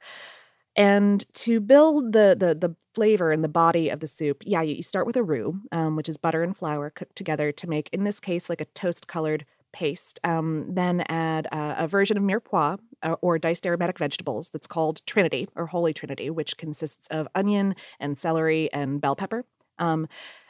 And 0.75 1.25
to 1.35 1.59
build 1.59 2.13
the 2.13 2.35
the 2.37 2.53
the 2.55 2.75
flavor 2.93 3.31
and 3.31 3.43
the 3.43 3.49
body 3.49 3.89
of 3.89 3.99
the 3.99 4.07
soup, 4.07 4.41
yeah, 4.45 4.61
you, 4.61 4.75
you 4.75 4.83
start 4.83 5.05
with 5.05 5.17
a 5.17 5.23
roux, 5.23 5.59
um, 5.71 5.95
which 5.95 6.07
is 6.07 6.17
butter 6.17 6.43
and 6.43 6.55
flour 6.55 6.89
cooked 6.89 7.15
together 7.15 7.51
to 7.51 7.67
make, 7.67 7.89
in 7.91 8.05
this 8.05 8.19
case, 8.21 8.49
like 8.49 8.61
a 8.61 8.65
toast 8.65 9.07
colored 9.07 9.45
paste. 9.73 10.19
Um, 10.23 10.67
then 10.69 11.01
add 11.09 11.47
uh, 11.51 11.75
a 11.77 11.87
version 11.87 12.17
of 12.17 12.23
mirepoix 12.23 12.79
uh, 13.03 13.15
or 13.21 13.37
diced 13.37 13.67
aromatic 13.67 13.99
vegetables 13.99 14.49
that's 14.49 14.67
called 14.67 15.05
Trinity 15.05 15.49
or 15.55 15.67
Holy 15.67 15.93
Trinity, 15.93 16.29
which 16.29 16.57
consists 16.57 17.07
of 17.09 17.27
onion 17.35 17.75
and 17.99 18.17
celery 18.17 18.71
and 18.71 19.01
bell 19.01 19.15
pepper. 19.17 19.43
Um, 19.77 20.07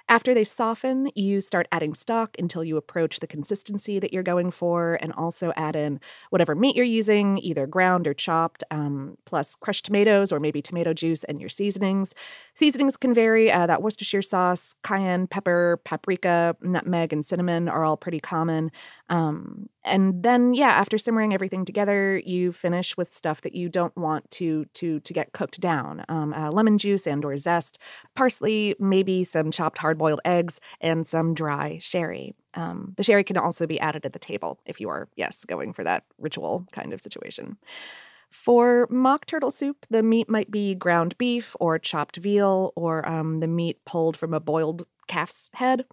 after 0.07 0.33
they 0.33 0.43
soften, 0.43 1.09
you 1.15 1.41
start 1.41 1.67
adding 1.71 1.93
stock 1.93 2.35
until 2.37 2.63
you 2.63 2.77
approach 2.77 3.19
the 3.19 3.27
consistency 3.27 3.99
that 3.99 4.13
you're 4.13 4.21
going 4.23 4.51
for, 4.51 4.99
and 5.01 5.11
also 5.13 5.51
add 5.55 5.75
in 5.75 5.99
whatever 6.29 6.53
meat 6.55 6.75
you're 6.75 6.85
using, 6.85 7.39
either 7.39 7.65
ground 7.65 8.07
or 8.07 8.13
chopped, 8.13 8.63
um, 8.69 9.17
plus 9.25 9.55
crushed 9.55 9.85
tomatoes 9.85 10.31
or 10.31 10.39
maybe 10.39 10.61
tomato 10.61 10.93
juice 10.93 11.23
and 11.23 11.39
your 11.39 11.49
seasonings. 11.49 12.13
Seasonings 12.53 12.97
can 12.97 13.13
vary. 13.13 13.51
Uh, 13.51 13.65
that 13.65 13.81
Worcestershire 13.81 14.21
sauce, 14.21 14.75
cayenne 14.83 15.27
pepper, 15.27 15.79
paprika, 15.85 16.55
nutmeg, 16.61 17.11
and 17.11 17.25
cinnamon 17.25 17.67
are 17.67 17.83
all 17.83 17.97
pretty 17.97 18.19
common. 18.19 18.71
Um, 19.09 19.69
and 19.85 20.23
then, 20.23 20.53
yeah, 20.53 20.69
after 20.69 20.97
simmering 20.97 21.33
everything 21.33 21.63
together, 21.63 22.17
you 22.25 22.51
finish 22.51 22.97
with 22.97 23.13
stuff 23.13 23.41
that 23.41 23.55
you 23.55 23.69
don't 23.69 23.95
want 23.95 24.29
to 24.31 24.65
to 24.73 24.99
to 24.99 25.13
get 25.13 25.33
cooked 25.33 25.59
down: 25.61 26.03
um, 26.09 26.33
uh, 26.33 26.51
lemon 26.51 26.77
juice 26.77 27.07
and/or 27.07 27.37
zest, 27.37 27.77
parsley, 28.15 28.75
maybe 28.79 29.23
some 29.23 29.51
chopped 29.51 29.77
hard-boiled 29.77 30.21
eggs, 30.25 30.59
and 30.81 31.07
some 31.07 31.33
dry 31.33 31.77
sherry. 31.79 32.33
Um, 32.55 32.93
the 32.97 33.03
sherry 33.03 33.23
can 33.23 33.37
also 33.37 33.67
be 33.67 33.79
added 33.79 34.05
at 34.05 34.13
the 34.13 34.19
table 34.19 34.59
if 34.65 34.79
you 34.79 34.89
are, 34.89 35.07
yes, 35.15 35.45
going 35.45 35.73
for 35.73 35.83
that 35.83 36.03
ritual 36.17 36.65
kind 36.71 36.93
of 36.93 37.01
situation. 37.01 37.57
For 38.31 38.87
mock 38.89 39.25
turtle 39.25 39.51
soup, 39.51 39.85
the 39.89 40.03
meat 40.03 40.29
might 40.29 40.51
be 40.51 40.75
ground 40.75 41.17
beef 41.17 41.55
or 41.59 41.79
chopped 41.79 42.17
veal 42.17 42.73
or 42.75 43.07
um, 43.07 43.39
the 43.39 43.47
meat 43.47 43.79
pulled 43.85 44.17
from 44.17 44.33
a 44.33 44.39
boiled 44.39 44.85
calf's 45.07 45.49
head, 45.53 45.85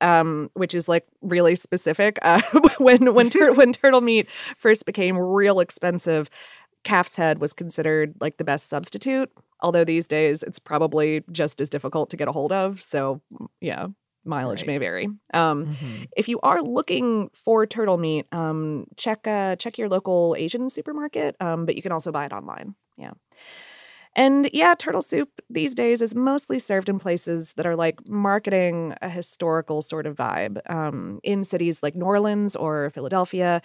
um, 0.00 0.50
which 0.54 0.74
is 0.74 0.88
like 0.88 1.06
really 1.22 1.54
specific. 1.56 2.18
Uh, 2.22 2.40
when 2.78 3.14
when 3.14 3.30
tur- 3.30 3.52
when 3.52 3.72
turtle 3.72 4.00
meat 4.00 4.28
first 4.56 4.86
became 4.86 5.16
real 5.18 5.60
expensive, 5.60 6.28
calf's 6.84 7.16
head 7.16 7.40
was 7.40 7.52
considered 7.52 8.14
like 8.20 8.36
the 8.36 8.44
best 8.44 8.68
substitute. 8.68 9.30
Although 9.60 9.84
these 9.84 10.06
days 10.06 10.42
it's 10.42 10.58
probably 10.58 11.24
just 11.32 11.60
as 11.60 11.68
difficult 11.70 12.10
to 12.10 12.16
get 12.16 12.28
a 12.28 12.32
hold 12.32 12.52
of. 12.52 12.80
So 12.80 13.20
yeah, 13.60 13.86
mileage 14.24 14.60
Right. 14.60 14.66
may 14.66 14.78
vary. 14.78 15.08
Um, 15.32 15.66
Mhm. 15.66 16.08
if 16.16 16.28
you 16.28 16.38
are 16.42 16.60
looking 16.62 17.30
for 17.34 17.66
turtle 17.66 17.96
meat, 17.96 18.26
um, 18.32 18.86
check 18.96 19.26
uh, 19.26 19.56
check 19.56 19.78
your 19.78 19.88
local 19.88 20.34
Asian 20.38 20.68
supermarket, 20.68 21.36
um, 21.40 21.64
but 21.66 21.74
you 21.76 21.82
can 21.82 21.92
also 21.92 22.12
buy 22.12 22.26
it 22.26 22.32
online. 22.32 22.74
Yeah. 22.98 23.12
And 24.16 24.48
yeah, 24.54 24.74
turtle 24.74 25.02
soup 25.02 25.28
these 25.50 25.74
days 25.74 26.00
is 26.00 26.14
mostly 26.14 26.58
served 26.58 26.88
in 26.88 26.98
places 26.98 27.52
that 27.52 27.66
are 27.66 27.76
like 27.76 28.08
marketing 28.08 28.94
a 29.02 29.10
historical 29.10 29.82
sort 29.82 30.06
of 30.06 30.16
vibe. 30.16 30.58
Um, 30.70 31.20
in 31.22 31.44
cities 31.44 31.82
like 31.82 31.94
New 31.94 32.06
Orleans 32.06 32.56
or 32.56 32.90
Philadelphia, 32.90 33.60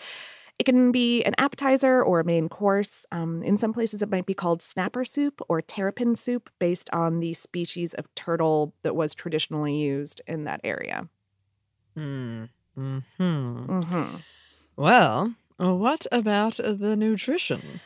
it 0.59 0.65
can 0.65 0.91
be 0.91 1.23
an 1.23 1.33
appetizer 1.37 2.03
or 2.03 2.19
a 2.19 2.25
main 2.25 2.49
course. 2.49 3.05
Um, 3.13 3.41
in 3.43 3.55
some 3.55 3.71
places, 3.73 4.01
it 4.01 4.09
might 4.11 4.25
be 4.25 4.33
called 4.33 4.61
snapper 4.61 5.05
soup 5.05 5.41
or 5.47 5.61
terrapin 5.61 6.15
soup, 6.15 6.49
based 6.59 6.89
on 6.91 7.21
the 7.21 7.33
species 7.33 7.93
of 7.93 8.13
turtle 8.13 8.73
that 8.83 8.95
was 8.95 9.15
traditionally 9.15 9.75
used 9.75 10.21
in 10.27 10.43
that 10.43 10.59
area. 10.63 11.07
Hmm. 11.95 12.45
Hmm. 12.75 12.99
hmm 13.17 14.15
Well, 14.75 15.33
what 15.57 16.05
about 16.11 16.57
the 16.57 16.95
nutrition? 16.95 17.79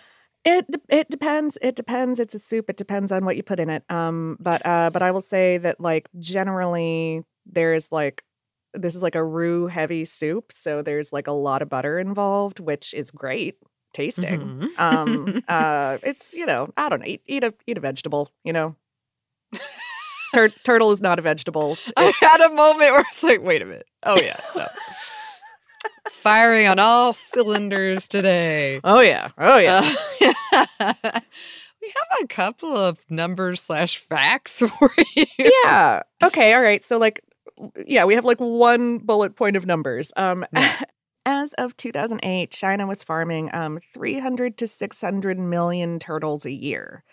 It 0.46 0.70
de- 0.70 0.96
it 0.96 1.10
depends. 1.10 1.58
It 1.62 1.75
depends. 1.75 2.20
It's 2.20 2.36
a 2.36 2.40
soup. 2.40 2.70
It 2.70 2.78
depends 2.78 3.12
on 3.12 3.25
what 3.25 3.36
you 3.36 3.42
put 3.44 3.60
in 3.60 3.70
it. 3.70 3.84
Um, 3.90 4.38
but 4.40 4.64
uh, 4.66 4.92
but 4.92 5.02
I 5.02 5.10
will 5.12 5.22
say 5.22 5.58
that 5.58 5.80
like 5.82 6.08
generally 6.20 7.24
there 7.48 7.74
is 7.74 7.92
like 7.92 8.24
this 8.74 8.94
is 8.96 9.02
like 9.02 9.16
a 9.16 9.24
roux 9.24 9.68
heavy 9.68 10.06
soup, 10.06 10.52
so 10.52 10.82
there's 10.82 11.12
like 11.12 11.28
a 11.28 11.32
lot 11.32 11.62
of 11.62 11.70
butter 11.70 11.98
involved, 11.98 12.60
which 12.60 12.94
is 12.94 13.10
great 13.10 13.56
tasting. 13.94 14.40
Mhm. 14.78 14.80
Um, 14.80 15.44
uh, 15.48 15.98
it's 16.04 16.34
you 16.34 16.46
know 16.46 16.72
I 16.78 16.90
don't 16.90 17.00
know 17.00 17.08
eat, 17.08 17.24
eat 17.25 17.44
a 17.44 17.54
eat 17.66 17.78
a 17.78 17.82
vegetable. 17.82 18.32
You 18.44 18.54
know, 18.54 18.75
Tur- 20.34 20.50
turtle 20.64 20.92
is 20.92 21.02
not 21.02 21.18
a 21.18 21.22
vegetable. 21.22 21.78
I 21.98 22.12
had 22.20 22.42
a 22.42 22.50
moment 22.50 22.92
where 22.92 23.02
it's 23.02 23.24
like, 23.24 23.42
wait 23.42 23.62
a 23.62 23.66
minute. 23.66 23.88
Oh 24.04 24.20
yeah. 24.22 24.40
no. 24.56 24.68
Firing 26.10 26.68
on 26.68 26.80
all 26.80 27.13
cylinders 27.13 28.08
today. 28.08 28.80
Oh 28.84 29.00
yeah. 29.00 29.30
Oh 29.38 29.58
yeah. 29.58 29.96
Uh, 30.51 30.65
we 31.82 31.94
have 31.94 32.24
a 32.24 32.27
couple 32.27 32.75
of 32.75 32.98
numbers 33.10 33.62
slash 33.62 33.98
facts 33.98 34.60
for 34.80 34.92
you. 35.15 35.25
yeah. 35.38 36.04
Okay. 36.24 36.54
All 36.54 36.62
right. 36.62 36.84
So 36.84 36.98
like, 36.98 37.22
yeah, 37.86 38.06
we 38.06 38.15
have 38.15 38.25
like 38.25 38.39
one 38.39 38.98
bullet 39.00 39.36
point 39.36 39.56
of 39.56 39.65
numbers. 39.65 40.12
Um, 40.15 40.46
Yeah. 40.54 40.82
as 41.25 41.54
of 41.54 41.75
2008, 41.77 42.51
China 42.51 42.86
was 42.86 43.04
farming 43.04 43.50
um 43.54 43.80
300 43.94 44.58
to 44.58 44.68
600 44.68 45.39
million 45.39 45.98
turtles 46.00 46.46
a 46.46 46.51
year, 46.51 47.04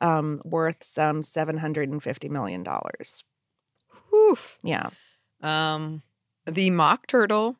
um, 0.00 0.40
worth 0.44 0.82
some 0.82 1.22
750 1.22 2.28
million 2.28 2.62
dollars. 2.64 3.22
Oof. 4.12 4.58
Yeah. 4.64 4.90
Um, 5.40 6.02
the 6.46 6.70
mock 6.70 7.06
turtle 7.06 7.56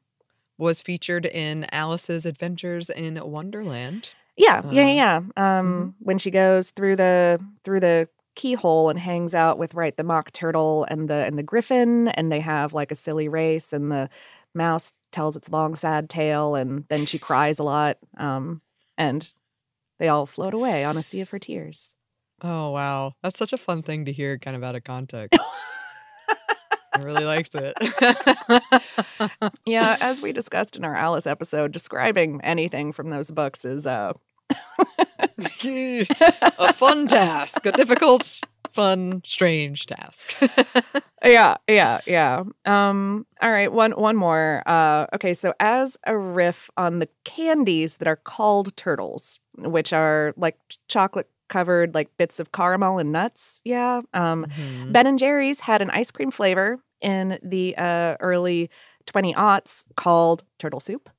was 0.60 0.80
featured 0.80 1.26
in 1.26 1.66
Alice's 1.72 2.26
Adventures 2.26 2.90
in 2.90 3.18
Wonderland. 3.22 4.10
Yeah. 4.36 4.62
Yeah. 4.70 4.82
Uh, 4.82 5.22
Yeah. 5.34 5.58
Um, 5.58 5.94
when 6.00 6.18
she 6.18 6.30
goes 6.30 6.70
through 6.70 6.96
the 6.96 7.40
through 7.64 7.80
the 7.80 8.08
keyhole 8.36 8.88
and 8.88 8.98
hangs 8.98 9.34
out 9.34 9.58
with 9.58 9.74
right 9.74 9.96
the 9.96 10.04
mock 10.04 10.30
turtle 10.32 10.86
and 10.88 11.08
the 11.08 11.14
and 11.26 11.36
the 11.36 11.42
griffin 11.42 12.08
and 12.08 12.30
they 12.30 12.40
have 12.40 12.72
like 12.72 12.92
a 12.92 12.94
silly 12.94 13.28
race 13.28 13.72
and 13.72 13.90
the 13.90 14.08
mouse 14.54 14.92
tells 15.10 15.36
its 15.36 15.50
long 15.50 15.74
sad 15.74 16.08
tale 16.08 16.54
and 16.54 16.84
then 16.88 17.04
she 17.04 17.18
cries 17.18 17.58
a 17.58 17.62
lot 17.62 17.98
um 18.18 18.62
and 18.96 19.32
they 19.98 20.08
all 20.08 20.26
float 20.26 20.54
away 20.54 20.84
on 20.84 20.96
a 20.96 21.02
sea 21.02 21.20
of 21.20 21.28
her 21.30 21.38
tears 21.40 21.96
Oh 22.42 22.70
wow, 22.70 23.12
that's 23.22 23.38
such 23.38 23.52
a 23.52 23.58
fun 23.58 23.82
thing 23.82 24.06
to 24.06 24.12
hear, 24.12 24.38
kind 24.38 24.56
of 24.56 24.64
out 24.64 24.74
of 24.74 24.82
context. 24.84 25.38
I 26.94 27.00
really 27.02 27.24
liked 27.24 27.54
it. 27.54 27.76
yeah 29.66 29.96
as 30.00 30.20
we 30.20 30.32
discussed 30.32 30.76
in 30.76 30.84
our 30.84 30.94
alice 30.94 31.26
episode 31.26 31.72
describing 31.72 32.40
anything 32.42 32.92
from 32.92 33.10
those 33.10 33.30
books 33.30 33.64
is 33.64 33.86
uh 33.86 34.12
a 36.58 36.72
fun 36.72 37.06
task, 37.06 37.64
a 37.66 37.72
difficult, 37.72 38.40
fun, 38.72 39.22
strange 39.24 39.86
task. 39.86 40.34
yeah 41.24 41.56
yeah 41.68 42.00
yeah 42.06 42.42
um 42.64 43.26
all 43.42 43.50
right 43.50 43.72
one 43.72 43.92
one 43.92 44.16
more 44.16 44.62
uh 44.66 45.06
okay 45.14 45.34
so 45.34 45.52
as 45.60 45.98
a 46.06 46.16
riff 46.16 46.70
on 46.78 46.98
the 46.98 47.08
candies 47.24 47.98
that 47.98 48.08
are 48.08 48.16
called 48.16 48.74
turtles 48.76 49.38
which 49.58 49.92
are 49.92 50.32
like 50.38 50.56
chocolate 50.88 51.28
covered 51.50 51.94
like 51.94 52.08
bits 52.18 52.40
of 52.40 52.52
caramel 52.52 52.98
and 52.98 53.12
nuts 53.12 53.60
yeah 53.64 54.00
um 54.14 54.46
Mhm. 54.46 54.92
ben 54.92 55.06
and 55.06 55.18
jerry's 55.18 55.60
had 55.60 55.82
an 55.82 55.90
ice 55.90 56.10
cream 56.10 56.30
flavor 56.30 56.78
in 57.02 57.38
the 57.42 57.76
uh 57.78 58.16
early 58.20 58.70
20 59.06 59.34
aughts 59.34 59.84
called 59.96 60.44
turtle 60.58 60.80
soup 60.80 61.10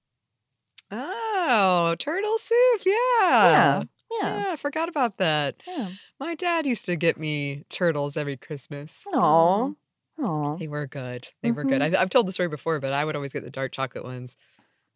Oh, 0.91 1.95
turtle 1.99 2.37
soup. 2.37 2.81
Yeah. 2.85 2.93
yeah 3.39 3.83
yeah 4.11 4.43
Yeah, 4.43 4.49
I 4.51 4.55
forgot 4.57 4.89
about 4.89 5.17
that. 5.17 5.61
yeah 5.67 5.91
My 6.19 6.35
dad 6.35 6.65
used 6.65 6.85
to 6.85 6.95
get 6.95 7.17
me 7.17 7.65
turtles 7.69 8.17
every 8.17 8.37
Christmas. 8.37 9.07
oh 9.13 9.75
oh 10.19 10.57
They 10.59 10.67
were 10.67 10.87
good. 10.87 11.29
They 11.43 11.51
were 11.51 11.65
good. 11.65 11.81
Mhm. 11.81 11.95
I, 11.95 12.01
I've 12.01 12.09
told 12.09 12.27
the 12.27 12.31
story 12.33 12.49
before, 12.49 12.79
but 12.79 12.93
I 12.93 13.05
would 13.05 13.15
always 13.15 13.33
get 13.33 13.43
the 13.43 13.49
dark 13.51 13.71
chocolate 13.71 14.03
ones. 14.05 14.37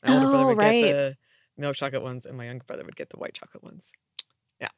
My 0.03 0.09
older 0.09 0.27
brother 0.27 0.45
Oh, 0.45 0.47
would 0.47 0.59
right. 0.59 0.79
get 0.85 0.97
the 0.97 1.17
milk 1.57 1.75
chocolate 1.77 2.03
ones, 2.03 2.25
and 2.25 2.37
my 2.37 2.45
younger 2.47 2.65
brother 2.65 2.85
would 2.85 2.95
get 2.97 3.09
the 3.09 3.17
white 3.19 3.33
chocolate 3.35 3.63
ones. 3.63 3.93
Yeah. 4.59 4.69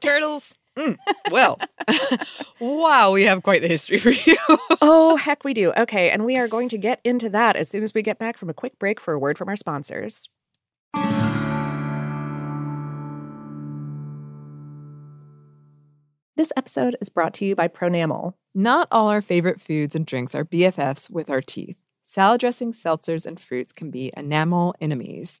Turtles. 0.00 0.54
Mm, 0.76 0.96
well, 1.32 1.58
wow, 2.60 3.10
we 3.12 3.24
have 3.24 3.42
quite 3.42 3.62
the 3.62 3.68
history 3.68 3.98
for 3.98 4.10
you. 4.10 4.36
oh 4.80 5.16
heck 5.16 5.42
we 5.42 5.52
do 5.52 5.72
okay 5.76 6.10
and 6.10 6.24
we 6.24 6.36
are 6.36 6.46
going 6.46 6.68
to 6.68 6.78
get 6.78 7.00
into 7.02 7.28
that 7.28 7.56
as 7.56 7.68
soon 7.68 7.82
as 7.82 7.92
we 7.92 8.00
get 8.00 8.18
back 8.18 8.38
from 8.38 8.48
a 8.48 8.54
quick 8.54 8.78
break 8.78 9.00
for 9.00 9.12
a 9.12 9.18
word 9.18 9.36
from 9.36 9.48
our 9.48 9.56
sponsors 9.56 10.28
This 16.36 16.52
episode 16.56 16.94
is 17.00 17.08
brought 17.08 17.34
to 17.34 17.44
you 17.44 17.56
by 17.56 17.66
Pronamel. 17.66 18.34
Not 18.54 18.86
all 18.92 19.08
our 19.08 19.20
favorite 19.20 19.60
foods 19.60 19.96
and 19.96 20.06
drinks 20.06 20.36
are 20.36 20.44
BFFs 20.44 21.10
with 21.10 21.30
our 21.30 21.40
teeth. 21.40 21.76
salad 22.04 22.40
dressings, 22.40 22.80
seltzers, 22.80 23.26
and 23.26 23.40
fruits 23.40 23.72
can 23.72 23.90
be 23.90 24.12
enamel 24.16 24.74
enemies. 24.80 25.40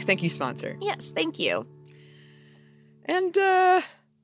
Thank 0.00 0.22
you, 0.22 0.28
sponsor. 0.28 0.76
Yes, 0.80 1.12
thank 1.14 1.38
you. 1.38 1.66
And 3.04 3.36
uh 3.36 3.82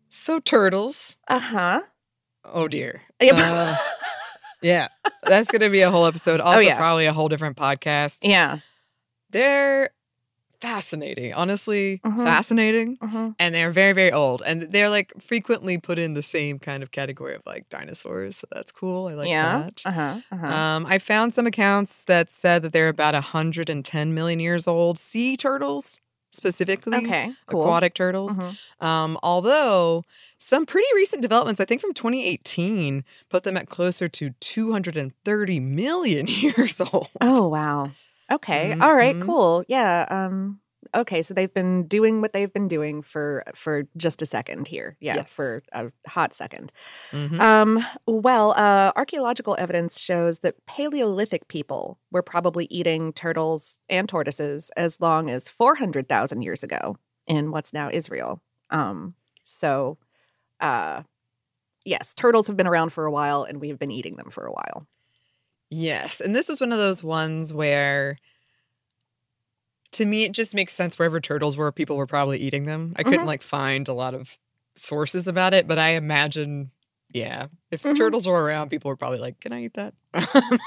so 0.08 0.40
turtles. 0.40 1.16
Uh 1.28 1.38
huh. 1.38 1.82
Oh 2.44 2.68
dear. 2.68 3.02
Yep. 3.20 3.34
Uh, 3.36 3.76
yeah. 4.62 4.88
That's 5.24 5.50
gonna 5.50 5.70
be 5.70 5.80
a 5.80 5.90
whole 5.90 6.06
episode. 6.06 6.40
Also, 6.40 6.60
yeah. 6.60 6.76
probably 6.76 7.06
a 7.06 7.12
whole 7.12 7.28
different 7.28 7.56
podcast. 7.56 8.16
yeah. 8.22 8.58
They're 9.30 9.90
fascinating, 10.60 11.32
honestly, 11.34 12.00
Mhm. 12.04 12.22
fascinating. 12.24 12.96
Mm-hmm. 12.98 13.30
And 13.38 13.54
they're 13.54 13.70
very, 13.70 13.92
very 13.92 14.12
old. 14.12 14.42
And 14.44 14.70
they're 14.72 14.88
like 14.88 15.12
frequently 15.20 15.78
put 15.78 15.98
in 15.98 16.14
the 16.14 16.22
same 16.22 16.58
kind 16.58 16.82
of 16.82 16.90
category 16.90 17.34
of 17.34 17.42
like 17.46 17.68
dinosaurs. 17.68 18.36
So 18.38 18.46
that's 18.52 18.72
cool. 18.72 19.06
I 19.08 19.14
like 19.14 19.28
yeah. 19.28 19.58
that. 19.58 19.82
Uh 19.84 19.90
huh. 19.92 20.20
Uh 20.32 20.36
huh. 20.36 20.46
Um, 20.46 20.86
I 20.86 20.98
found 20.98 21.34
some 21.34 21.46
accounts 21.46 22.04
that 22.04 22.30
said 22.30 22.62
that 22.62 22.72
they're 22.72 22.88
about 22.88 23.14
110 23.14 24.14
million 24.14 24.40
years 24.40 24.66
old. 24.66 24.98
Sea 24.98 25.36
turtles, 25.36 26.00
specifically. 26.32 26.96
okay. 26.98 27.32
Cool. 27.46 27.62
Aquatic 27.62 27.94
turtles. 27.94 28.36
Mhm. 28.36 28.56
Um, 28.84 29.18
although 29.22 30.04
some 30.38 30.66
pretty 30.66 30.86
recent 30.94 31.22
developments, 31.22 31.60
I 31.60 31.64
think 31.64 31.80
from 31.80 31.92
2018, 31.94 33.04
put 33.28 33.42
them 33.44 33.56
at 33.56 33.68
closer 33.68 34.08
to 34.08 34.30
230 34.40 35.60
million 35.60 36.26
years 36.28 36.80
old. 36.80 37.08
Oh 37.20 37.48
wow. 37.48 37.90
Okay. 38.30 38.74
All 38.80 38.94
right. 38.94 39.16
Mhm. 39.16 39.24
Cool. 39.26 39.64
Yeah. 39.68 40.06
Um. 40.10 40.60
Okay. 40.94 41.22
So 41.22 41.34
they've 41.34 41.52
been 41.52 41.86
doing 41.86 42.20
what 42.20 42.32
they've 42.32 42.52
been 42.52 42.68
doing 42.68 43.02
for 43.02 43.42
for 43.54 43.84
just 43.96 44.22
a 44.22 44.26
second 44.26 44.68
here. 44.68 44.96
Yeah. 45.00 45.16
Yes. 45.16 45.32
For 45.34 45.62
a 45.72 45.90
hot 46.06 46.32
2nd 46.34 46.72
Mhm. 47.12 47.40
Um. 47.40 47.84
Well, 48.06 48.52
uh, 48.56 48.92
archaeological 48.96 49.56
evidence 49.58 49.98
shows 50.00 50.40
that 50.40 50.54
Paleolithic 50.66 51.48
people 51.48 51.98
were 52.10 52.22
probably 52.22 52.66
eating 52.70 53.12
turtles 53.12 53.78
and 53.88 54.08
tortoises 54.08 54.70
as 54.76 55.00
long 55.00 55.30
as 55.30 55.48
four 55.48 55.74
hundred 55.74 56.08
thousand 56.08 56.42
years 56.42 56.62
ago 56.62 56.96
in 57.26 57.50
what's 57.50 57.72
now 57.72 57.90
Israel. 57.92 58.40
Um. 58.70 59.14
So, 59.42 59.96
uh, 60.60 61.02
yes, 61.84 62.14
turtles 62.14 62.46
have 62.48 62.56
been 62.56 62.66
around 62.66 62.90
for 62.92 63.06
a 63.06 63.10
while, 63.10 63.44
and 63.44 63.60
we 63.60 63.68
have 63.70 63.78
been 63.78 63.90
eating 63.90 64.16
them 64.16 64.30
for 64.30 64.44
a 64.46 64.52
while. 64.52 64.86
Yes. 65.70 66.20
And 66.20 66.34
this 66.34 66.48
was 66.48 66.60
one 66.60 66.72
of 66.72 66.78
those 66.78 67.02
ones 67.04 67.52
where, 67.52 68.18
to 69.92 70.04
me, 70.04 70.24
it 70.24 70.32
just 70.32 70.54
makes 70.54 70.72
sense 70.74 70.98
wherever 70.98 71.20
turtles 71.20 71.56
were, 71.56 71.72
people 71.72 71.96
were 71.96 72.06
probably 72.06 72.38
eating 72.38 72.64
them. 72.64 72.94
I 72.96 73.02
couldn't 73.04 73.20
Mhm. 73.20 73.26
like 73.26 73.42
find 73.42 73.88
a 73.88 73.92
lot 73.94 74.14
of 74.14 74.38
sources 74.76 75.26
about 75.26 75.54
it, 75.54 75.66
but 75.66 75.78
I 75.78 75.90
imagine, 75.90 76.70
yeah, 77.10 77.46
if 77.70 77.82
Mhm. 77.82 77.96
turtles 77.96 78.26
were 78.26 78.42
around, 78.42 78.68
people 78.70 78.90
were 78.90 78.96
probably 78.96 79.18
like, 79.18 79.40
can 79.40 79.52
I 79.52 79.64
eat 79.64 79.74
that? 79.74 79.94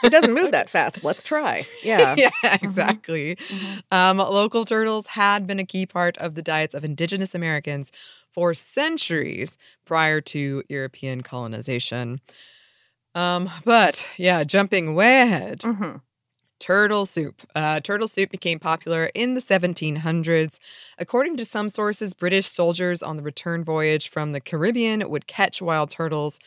It 0.03 0.09
doesn't 0.09 0.33
move 0.33 0.51
that 0.51 0.69
fast. 0.69 1.03
Let's 1.03 1.23
try. 1.23 1.67
Yeah. 1.83 2.15
yeah, 2.17 2.31
exactly. 2.61 3.35
Mhm. 3.35 3.83
Um, 3.91 4.17
local 4.17 4.65
turtles 4.65 5.07
had 5.07 5.45
been 5.47 5.59
a 5.59 5.65
key 5.65 5.85
part 5.85 6.17
of 6.17 6.35
the 6.35 6.41
diets 6.41 6.73
of 6.73 6.83
indigenous 6.83 7.35
Americans 7.35 7.91
for 8.31 8.53
centuries 8.53 9.57
prior 9.85 10.19
to 10.21 10.63
European 10.69 11.21
colonization. 11.21 12.21
Um, 13.13 13.49
but 13.65 14.07
yeah, 14.17 14.43
jumping 14.43 14.95
way 14.95 15.21
ahead, 15.21 15.63
hmm 15.63 15.97
turtle 16.61 17.07
soup. 17.07 17.41
Uh, 17.55 17.79
turtle 17.79 18.07
soup 18.07 18.29
became 18.29 18.59
popular 18.59 19.09
in 19.15 19.33
the 19.33 19.41
1700s. 19.41 20.59
According 20.99 21.35
to 21.37 21.45
some 21.45 21.69
sources, 21.69 22.13
British 22.13 22.47
soldiers 22.47 23.01
on 23.01 23.17
the 23.17 23.23
return 23.23 23.63
voyage 23.63 24.09
from 24.09 24.31
the 24.31 24.39
Caribbean 24.39 25.09
would 25.09 25.27
catch 25.27 25.61
wild 25.61 25.89
turtles 25.89 26.39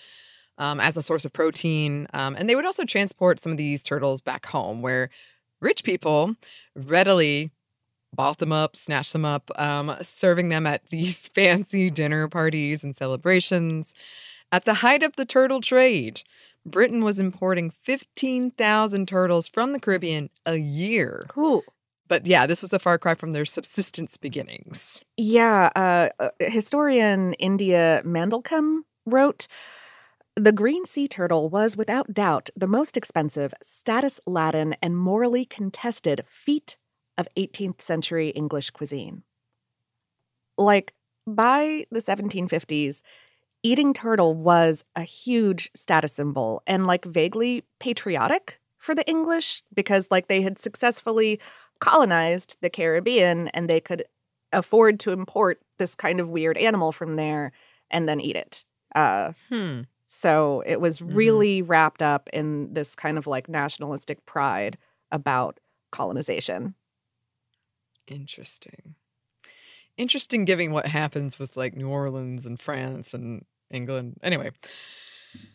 um, 0.56 0.78
as 0.80 0.96
a 0.96 1.02
source 1.02 1.24
of 1.24 1.32
protein. 1.32 2.06
Um, 2.14 2.36
and 2.36 2.48
they 2.48 2.54
would 2.54 2.64
also 2.64 2.84
transport 2.84 3.40
some 3.40 3.52
of 3.52 3.58
these 3.58 3.82
turtles 3.82 4.20
back 4.20 4.46
home, 4.46 4.82
where 4.82 5.10
rich 5.60 5.82
people 5.82 6.36
readily 6.76 7.50
bought 8.14 8.38
them 8.38 8.52
up, 8.52 8.76
snatched 8.76 9.12
them 9.12 9.24
up, 9.24 9.50
um, 9.56 9.96
serving 10.00 10.48
them 10.48 10.66
at 10.66 10.86
these 10.90 11.26
fancy 11.26 11.90
dinner 11.90 12.28
parties 12.28 12.84
and 12.84 12.94
celebrations. 12.94 13.92
At 14.52 14.64
the 14.64 14.74
height 14.74 15.02
of 15.02 15.16
the 15.16 15.24
turtle 15.24 15.60
trade, 15.60 16.22
Britain 16.66 17.04
was 17.04 17.18
importing 17.18 17.70
15,000 17.70 19.06
turtles 19.06 19.48
from 19.48 19.72
the 19.72 19.80
Caribbean 19.80 20.30
a 20.46 20.56
year. 20.56 21.26
Cool. 21.28 21.62
But 22.08 22.26
yeah, 22.26 22.46
this 22.46 22.62
was 22.62 22.72
a 22.72 22.78
far 22.78 22.98
cry 22.98 23.14
from 23.14 23.32
their 23.32 23.44
subsistence 23.44 24.16
beginnings. 24.16 25.02
Yeah, 25.16 25.70
uh, 25.74 26.08
uh, 26.18 26.30
historian 26.38 27.34
India 27.34 28.02
Mandelkern 28.04 28.80
wrote 29.06 29.46
The 30.36 30.52
green 30.52 30.84
sea 30.84 31.08
turtle 31.08 31.48
was 31.48 31.76
without 31.76 32.12
doubt 32.12 32.50
the 32.56 32.66
most 32.66 32.96
expensive, 32.96 33.54
status 33.62 34.20
laden, 34.26 34.74
and 34.82 34.96
morally 34.96 35.44
contested 35.44 36.24
feat 36.26 36.76
of 37.16 37.28
18th 37.36 37.80
century 37.80 38.28
English 38.30 38.70
cuisine. 38.70 39.22
Like, 40.58 40.94
by 41.26 41.86
the 41.90 42.00
1750s, 42.00 43.02
eating 43.64 43.94
turtle 43.94 44.34
was 44.34 44.84
a 44.94 45.02
huge 45.02 45.70
status 45.74 46.12
symbol 46.12 46.62
and 46.66 46.86
like 46.86 47.04
vaguely 47.04 47.64
patriotic 47.80 48.60
for 48.78 48.94
the 48.94 49.08
English 49.08 49.62
because 49.74 50.08
like 50.10 50.28
they 50.28 50.42
had 50.42 50.60
successfully 50.60 51.40
colonized 51.80 52.58
the 52.60 52.70
Caribbean 52.70 53.48
and 53.48 53.68
they 53.68 53.80
could 53.80 54.04
afford 54.52 55.00
to 55.00 55.10
import 55.10 55.60
this 55.78 55.94
kind 55.94 56.20
of 56.20 56.28
weird 56.28 56.58
animal 56.58 56.92
from 56.92 57.16
there 57.16 57.50
and 57.90 58.08
then 58.08 58.20
eat 58.20 58.36
it. 58.36 58.64
Uh, 58.94 59.32
Hmm. 59.48 59.80
so 60.06 60.62
it 60.66 60.80
was 60.80 61.00
really 61.02 61.62
wrapped 61.62 62.02
up 62.02 62.28
in 62.32 62.72
this 62.74 62.94
kind 62.94 63.18
of 63.18 63.26
like 63.26 63.48
nationalistic 63.48 64.24
pride 64.26 64.76
about 65.10 65.58
colonization. 65.90 66.74
Interesting. 68.06 68.94
Interesting 69.96 70.44
giving 70.44 70.72
what 70.72 70.86
happens 70.86 71.38
with 71.38 71.56
like 71.56 71.74
New 71.74 71.88
Orleans 71.88 72.46
and 72.46 72.60
France 72.60 73.14
and 73.14 73.44
England. 73.70 74.18
Anyway. 74.22 74.50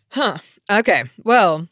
Huh. 0.10 0.39
Okay. 0.69 1.04
Well, 1.24 1.67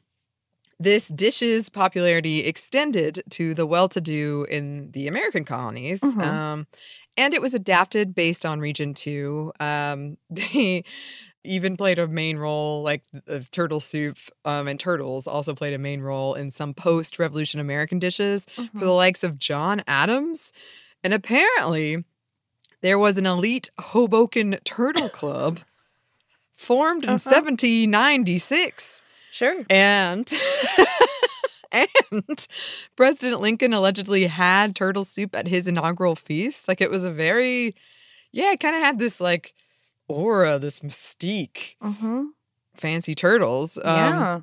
this 0.80 1.08
dish's 1.08 1.69
popularity 1.69 2.39
extended 2.41 3.23
to 3.32 3.54
the 3.54 3.65
well 3.65 3.89
to 3.89 4.02
do 4.02 4.45
in 4.50 4.91
the 4.91 5.08
American 5.08 5.43
colonies. 5.43 6.00
Mhm. 6.00 6.21
Um, 6.21 6.67
and 7.15 7.34
it 7.34 7.41
was 7.41 7.56
adapted 7.56 8.13
based 8.13 8.45
on 8.45 8.60
region 8.60 8.93
too. 8.93 9.52
Um, 9.60 10.17
they 10.30 10.84
even 11.43 11.78
played 11.78 11.97
a 11.97 12.08
main 12.08 12.38
role, 12.38 12.84
like 12.84 13.04
uh, 13.28 13.39
turtle 13.52 13.80
soup 13.80 14.17
um, 14.45 14.67
and 14.67 14.80
turtles 14.80 15.28
also 15.28 15.56
played 15.56 15.73
a 15.73 15.78
main 15.78 16.02
role 16.02 16.36
in 16.36 16.52
some 16.52 16.73
post 16.73 17.19
revolution 17.19 17.60
American 17.60 18.00
dishes 18.00 18.45
for 18.56 18.86
the 18.86 18.91
likes 18.91 19.23
of 19.23 19.39
John 19.39 19.82
Adams. 19.88 20.52
And 21.04 21.13
apparently, 21.13 22.04
there 22.82 23.00
was 23.00 23.17
an 23.17 23.26
elite 23.26 23.69
Hoboken 23.80 24.58
Turtle 24.65 25.10
Club 25.10 25.60
formed 26.58 27.04
in 27.06 27.12
Uh-huh. 27.12 27.30
1796. 27.32 29.02
Sure. 29.32 29.63
And 29.70 30.30
and 31.72 32.48
President 32.96 33.39
Lincoln 33.41 33.74
allegedly 33.74 34.26
had 34.28 34.76
turtle 34.76 35.06
soup 35.06 35.36
at 35.36 35.48
his 35.48 35.67
inaugural 35.67 36.15
feast. 36.15 36.67
Like 36.67 36.82
it 36.82 36.89
was 36.89 37.04
a 37.04 37.12
very 37.12 37.76
yeah, 38.32 38.52
it 38.52 38.60
kind 38.60 38.76
of 38.76 38.82
had 38.82 39.00
this 39.00 39.22
like 39.22 39.54
aura, 40.08 40.58
this 40.60 40.80
mystique. 40.82 41.76
Mm-hmm. 41.84 42.26
Fancy 42.76 43.15
turtles. 43.15 43.78
Um, 43.78 43.84
yeah. 43.86 44.39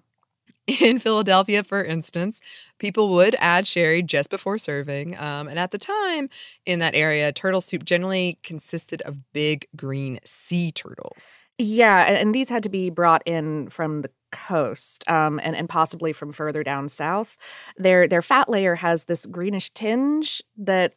In 0.66 0.98
Philadelphia, 0.98 1.62
for 1.62 1.84
instance, 1.84 2.40
people 2.78 3.10
would 3.10 3.36
add 3.38 3.66
sherry 3.66 4.02
just 4.02 4.30
before 4.30 4.58
serving. 4.58 5.16
Um, 5.18 5.48
and 5.48 5.58
at 5.58 5.70
the 5.70 5.78
time 5.78 6.28
in 6.64 6.78
that 6.78 6.94
area, 6.94 7.32
turtle 7.32 7.60
soup 7.60 7.84
generally 7.84 8.38
consisted 8.42 9.02
of 9.02 9.32
big 9.32 9.66
green 9.76 10.20
sea 10.24 10.72
turtles. 10.72 11.42
Yeah, 11.58 12.04
and, 12.04 12.34
these 12.34 12.48
had 12.48 12.62
to 12.64 12.68
be 12.68 12.90
brought 12.90 13.22
in 13.26 13.68
from 13.68 14.02
the 14.02 14.10
coast, 14.32 15.08
um, 15.08 15.38
and 15.44 15.54
and 15.54 15.68
possibly 15.68 16.12
from 16.12 16.32
further 16.32 16.64
down 16.64 16.88
south. 16.88 17.36
Their 17.76 18.08
their 18.08 18.22
fat 18.22 18.48
layer 18.48 18.74
has 18.74 19.04
this 19.04 19.26
greenish 19.26 19.70
tinge 19.70 20.42
that 20.56 20.94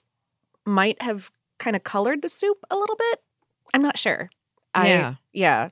might 0.65 0.99
have 1.01 1.29
kind 1.59 1.75
of 1.75 1.83
colored 1.83 2.21
the 2.23 2.29
soup 2.29 2.57
a 2.71 2.75
little 2.75 2.95
bit. 2.95 3.19
I'm 3.73 3.83
not 3.83 3.97
sure. 3.97 4.29
I, 4.73 4.87
Yeah. 4.87 5.13
yeah, 5.33 5.69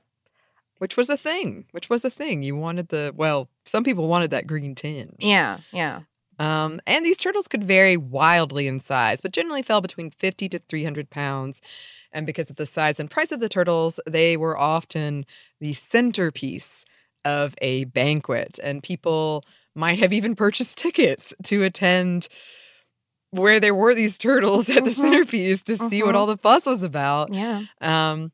Which 0.78 0.96
was 0.96 1.08
a 1.08 1.16
thing. 1.16 1.66
Which 1.72 1.88
was 1.88 2.04
a 2.04 2.10
thing. 2.10 2.42
You 2.42 2.54
wanted 2.56 2.88
the, 2.88 3.12
well, 3.16 3.48
some 3.64 3.82
people 3.84 4.08
wanted 4.08 4.30
that 4.30 4.46
green 4.46 4.74
tinge. 4.74 5.16
yeah, 5.20 5.58
yeah. 5.72 6.00
Um, 6.38 6.80
and 6.86 7.02
these 7.06 7.16
turtles 7.16 7.48
could 7.48 7.64
vary 7.64 7.96
wildly 7.96 8.66
in 8.66 8.78
size, 8.78 9.22
but 9.22 9.32
generally 9.32 9.62
fell 9.62 9.80
between 9.80 10.10
50 10.10 10.50
to 10.50 10.58
300 10.68 11.08
pounds. 11.08 11.62
And 12.12 12.26
because 12.26 12.50
of 12.50 12.56
the 12.56 12.66
size 12.66 13.00
and 13.00 13.10
price 13.10 13.32
of 13.32 13.40
the 13.40 13.48
turtles, 13.48 13.98
they 14.06 14.36
were 14.36 14.56
often 14.58 15.24
the 15.60 15.72
centerpiece 15.72 16.84
of 17.24 17.54
a 17.62 17.84
banquet. 17.84 18.58
And 18.62 18.82
people 18.82 19.44
might 19.74 19.98
have 19.98 20.12
even 20.12 20.36
purchased 20.36 20.76
tickets 20.84 21.32
to 21.44 21.62
attend 21.62 22.28
where 23.30 23.58
there 23.58 23.74
were 23.74 23.94
these 23.94 24.18
turtles 24.18 24.68
at 24.68 24.84
the 24.84 24.90
Mhm. 24.90 24.94
centerpiece 24.94 25.62
to 25.64 25.76
see 25.88 26.02
what 26.02 26.14
Mhm. 26.14 26.18
all 26.18 26.26
the 26.26 26.36
fuss 26.38 26.66
was 26.66 26.82
about. 26.82 27.32
Yeah. 27.32 27.62
Um, 27.80 28.30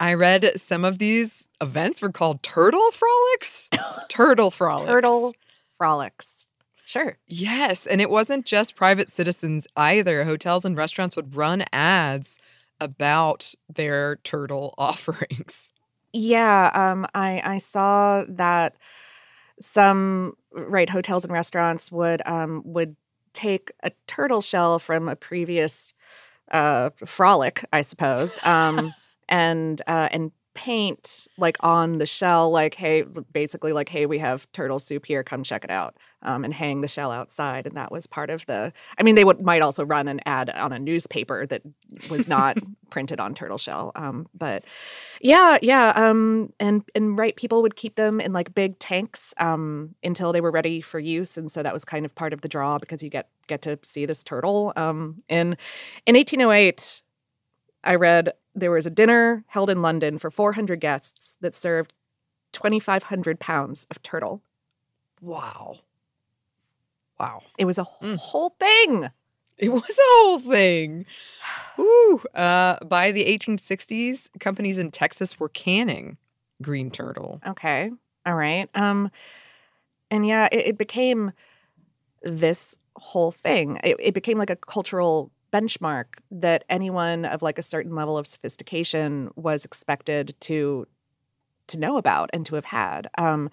I 0.00 0.14
read 0.14 0.60
some 0.60 0.84
of 0.84 0.98
these 0.98 1.48
events 1.60 2.00
were 2.00 2.12
called 2.12 2.42
turtle 2.42 2.90
frolics. 2.92 3.68
turtle 4.08 4.50
frolics. 4.50 4.88
Turtle 4.88 5.34
frolics. 5.76 6.48
Sure. 6.84 7.18
Yes, 7.26 7.86
and 7.86 8.00
it 8.00 8.08
wasn't 8.08 8.46
just 8.46 8.74
private 8.74 9.10
citizens 9.10 9.66
either. 9.76 10.24
Hotels 10.24 10.64
and 10.64 10.76
restaurants 10.76 11.16
would 11.16 11.36
run 11.36 11.64
ads 11.72 12.38
about 12.80 13.54
their 13.68 14.16
turtle 14.16 14.74
offerings. 14.78 15.70
Yeah, 16.12 16.70
um, 16.72 17.06
I 17.14 17.42
I 17.44 17.58
saw 17.58 18.24
that 18.28 18.76
some 19.60 20.34
right 20.52 20.88
hotels 20.88 21.24
and 21.24 21.32
restaurants 21.32 21.92
would 21.92 22.22
um 22.24 22.62
would 22.64 22.96
take 23.34 23.70
a 23.82 23.90
turtle 24.06 24.40
shell 24.40 24.78
from 24.78 25.08
a 25.08 25.16
previous 25.16 25.92
uh 26.50 26.88
frolic, 27.04 27.64
I 27.72 27.82
suppose, 27.82 28.38
um, 28.44 28.94
and 29.28 29.80
uh, 29.86 30.08
and 30.10 30.32
paint 30.58 31.28
like 31.38 31.56
on 31.60 31.98
the 31.98 32.06
shell, 32.06 32.50
like 32.50 32.74
hey, 32.74 33.02
basically 33.32 33.72
like 33.72 33.88
hey, 33.88 34.06
we 34.06 34.18
have 34.18 34.50
turtle 34.52 34.80
soup 34.80 35.06
here, 35.06 35.22
come 35.22 35.44
check 35.44 35.62
it 35.62 35.70
out, 35.70 35.96
um, 36.22 36.44
and 36.44 36.52
hang 36.52 36.80
the 36.80 36.88
shell 36.88 37.12
outside, 37.12 37.64
and 37.64 37.76
that 37.76 37.92
was 37.92 38.08
part 38.08 38.28
of 38.28 38.44
the. 38.46 38.72
I 38.98 39.04
mean, 39.04 39.14
they 39.14 39.22
would 39.22 39.40
might 39.40 39.62
also 39.62 39.84
run 39.84 40.08
an 40.08 40.20
ad 40.26 40.50
on 40.50 40.72
a 40.72 40.78
newspaper 40.80 41.46
that 41.46 41.62
was 42.10 42.26
not 42.26 42.58
printed 42.90 43.20
on 43.20 43.36
turtle 43.36 43.56
shell, 43.56 43.92
um, 43.94 44.26
but 44.34 44.64
yeah, 45.20 45.58
yeah. 45.62 45.92
Um, 45.94 46.52
and 46.58 46.82
and 46.92 47.16
right, 47.16 47.36
people 47.36 47.62
would 47.62 47.76
keep 47.76 47.94
them 47.94 48.20
in 48.20 48.32
like 48.32 48.52
big 48.52 48.80
tanks 48.80 49.32
um, 49.36 49.94
until 50.02 50.32
they 50.32 50.40
were 50.40 50.50
ready 50.50 50.80
for 50.80 50.98
use, 50.98 51.36
and 51.36 51.48
so 51.48 51.62
that 51.62 51.72
was 51.72 51.84
kind 51.84 52.04
of 52.04 52.16
part 52.16 52.32
of 52.32 52.40
the 52.40 52.48
draw 52.48 52.78
because 52.78 53.00
you 53.00 53.10
get 53.10 53.28
get 53.46 53.62
to 53.62 53.78
see 53.82 54.06
this 54.06 54.24
turtle. 54.24 54.72
Um, 54.74 55.22
in 55.28 55.56
in 56.04 56.16
1808, 56.16 57.02
I 57.84 57.94
read 57.94 58.32
there 58.58 58.70
was 58.70 58.86
a 58.86 58.90
dinner 58.90 59.44
held 59.48 59.70
in 59.70 59.82
London 59.82 60.18
for 60.18 60.30
400 60.30 60.80
guests 60.80 61.36
that 61.40 61.54
served 61.54 61.92
2,500 62.52 63.38
pounds 63.40 63.86
of 63.90 64.02
turtle. 64.02 64.42
Wow. 65.20 65.78
Wow. 67.18 67.42
It 67.58 67.64
was 67.64 67.78
a 67.78 67.84
Mm. 68.02 68.16
whole 68.16 68.50
thing. 68.58 69.10
It 69.56 69.70
was 69.70 69.82
a 69.82 70.08
whole 70.22 70.38
thing. 70.38 71.04
Ooh. 71.78 72.20
Uh, 72.34 72.78
by 72.84 73.10
the 73.12 73.24
1860s, 73.26 74.28
companies 74.38 74.78
in 74.78 74.90
Texas 74.90 75.38
were 75.40 75.48
canning 75.48 76.16
green 76.62 76.90
turtle. 76.90 77.40
Okay. 77.46 77.90
All 78.24 78.34
right. 78.34 78.68
Um, 78.74 79.10
and 80.10 80.26
yeah, 80.26 80.48
it, 80.52 80.68
it 80.68 80.78
became 80.78 81.32
this 82.22 82.76
whole 82.96 83.30
thing. 83.32 83.80
It, 83.84 83.96
it 84.00 84.14
became 84.14 84.38
like 84.38 84.50
a 84.50 84.56
cultural 84.56 85.30
benchmark 85.52 86.06
that 86.30 86.64
anyone 86.68 87.24
of 87.24 87.42
like 87.42 87.58
a 87.58 87.62
certain 87.62 87.94
level 87.94 88.18
of 88.18 88.26
sophistication 88.26 89.30
was 89.36 89.64
expected 89.64 90.34
to 90.40 90.86
to 91.68 91.78
know 91.78 91.98
about 91.98 92.30
and 92.32 92.46
to 92.46 92.54
have 92.54 92.64
had. 92.64 93.08
Um, 93.18 93.50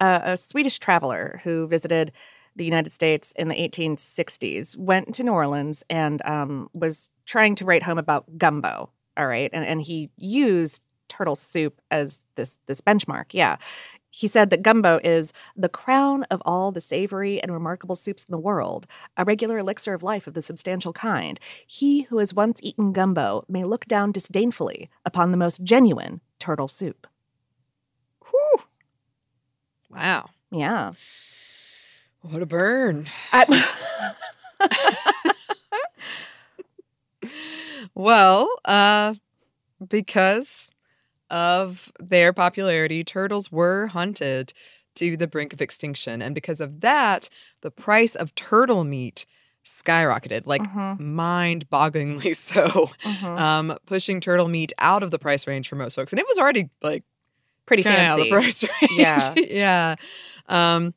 a, 0.00 0.20
a 0.24 0.36
Swedish 0.36 0.78
traveler 0.78 1.40
who 1.44 1.68
visited 1.68 2.12
the 2.56 2.64
United 2.64 2.92
States 2.92 3.32
in 3.36 3.48
the 3.48 3.54
1860s 3.54 4.76
went 4.76 5.14
to 5.14 5.24
New 5.24 5.32
Orleans 5.32 5.82
and 5.90 6.20
um, 6.24 6.68
was 6.72 7.10
trying 7.26 7.54
to 7.56 7.64
write 7.64 7.82
home 7.82 7.98
about 7.98 8.38
gumbo. 8.38 8.90
All 9.16 9.26
right, 9.26 9.50
and 9.52 9.64
and 9.64 9.80
he 9.80 10.10
used 10.16 10.82
turtle 11.08 11.36
soup 11.36 11.80
as 11.90 12.24
this 12.34 12.58
this 12.66 12.80
benchmark. 12.80 13.26
Yeah. 13.32 13.56
He 14.16 14.28
said 14.28 14.50
that 14.50 14.62
gumbo 14.62 15.00
is 15.02 15.32
the 15.56 15.68
crown 15.68 16.22
of 16.30 16.40
all 16.44 16.70
the 16.70 16.80
savory 16.80 17.42
and 17.42 17.52
remarkable 17.52 17.96
soups 17.96 18.22
in 18.22 18.30
the 18.30 18.38
world, 18.38 18.86
a 19.16 19.24
regular 19.24 19.58
elixir 19.58 19.92
of 19.92 20.04
life 20.04 20.28
of 20.28 20.34
the 20.34 20.40
substantial 20.40 20.92
kind. 20.92 21.40
He 21.66 22.02
who 22.02 22.18
has 22.18 22.32
once 22.32 22.60
eaten 22.62 22.92
gumbo 22.92 23.44
may 23.48 23.64
look 23.64 23.86
down 23.86 24.12
disdainfully 24.12 24.88
upon 25.04 25.32
the 25.32 25.36
most 25.36 25.64
genuine 25.64 26.20
turtle 26.38 26.68
soup. 26.68 27.08
Whew. 28.30 28.62
Wow. 29.90 30.30
Yeah. 30.52 30.92
What 32.20 32.40
a 32.40 32.46
burn. 32.46 33.08
I, 33.32 34.14
Well, 37.96 38.48
uh, 38.64 39.14
because 39.88 40.70
of 41.34 41.90
their 41.98 42.32
popularity, 42.32 43.02
turtles 43.02 43.50
were 43.50 43.88
hunted 43.88 44.52
to 44.94 45.16
the 45.16 45.26
brink 45.26 45.52
of 45.52 45.60
extinction. 45.60 46.22
And 46.22 46.32
because 46.34 46.60
of 46.60 46.80
that, 46.82 47.28
the 47.62 47.72
price 47.72 48.14
of 48.14 48.32
turtle 48.36 48.84
meat 48.84 49.26
skyrocketed, 49.66 50.46
like 50.46 50.62
Mhm. 50.62 51.00
mind 51.00 51.68
bogglingly 51.70 52.36
so, 52.50 52.88
Mhm. 53.02 53.38
um, 53.38 53.78
pushing 53.86 54.20
turtle 54.20 54.46
meat 54.48 54.72
out 54.78 55.02
of 55.02 55.10
the 55.10 55.18
price 55.18 55.46
range 55.48 55.68
for 55.68 55.74
most 55.74 55.96
folks. 55.96 56.12
And 56.12 56.20
it 56.20 56.26
was 56.28 56.38
already 56.38 56.70
like 56.82 57.02
Pretty 57.66 57.82
kinda 57.82 57.98
out 57.98 58.20
of 58.20 58.26
the 58.28 58.30
fancy. 58.30 58.62
price 58.62 58.62
range. 58.82 58.92
Yeah. 59.00 59.34
yeah. 59.36 59.94
Um, 60.48 60.94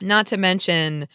not 0.00 0.28
to 0.28 0.36
mention, 0.36 1.08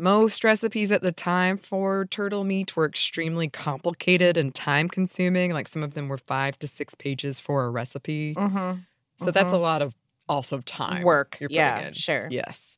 most 0.00 0.42
recipes 0.44 0.90
at 0.90 1.02
the 1.02 1.12
time 1.12 1.58
for 1.58 2.06
turtle 2.06 2.44
meat 2.44 2.74
were 2.74 2.86
extremely 2.86 3.48
complicated 3.48 4.36
and 4.36 4.54
time 4.54 4.88
consuming. 4.88 5.52
Like 5.52 5.68
some 5.68 5.82
of 5.82 5.94
them 5.94 6.08
were 6.08 6.18
five 6.18 6.58
to 6.60 6.66
six 6.66 6.94
pages 6.94 7.38
for 7.38 7.64
a 7.64 7.70
recipe. 7.70 8.34
Mhm. 8.34 8.86
So 9.18 9.30
that's 9.30 9.52
a 9.52 9.56
Mhm. 9.56 9.60
lot 9.60 9.82
of 9.82 9.94
also 10.28 10.60
time 10.62 11.02
Work. 11.04 11.36
You're 11.40 11.48
putting 11.48 11.56
Yeah, 11.56 11.88
in. 11.88 11.94
sure. 11.94 12.26
Yes. 12.30 12.76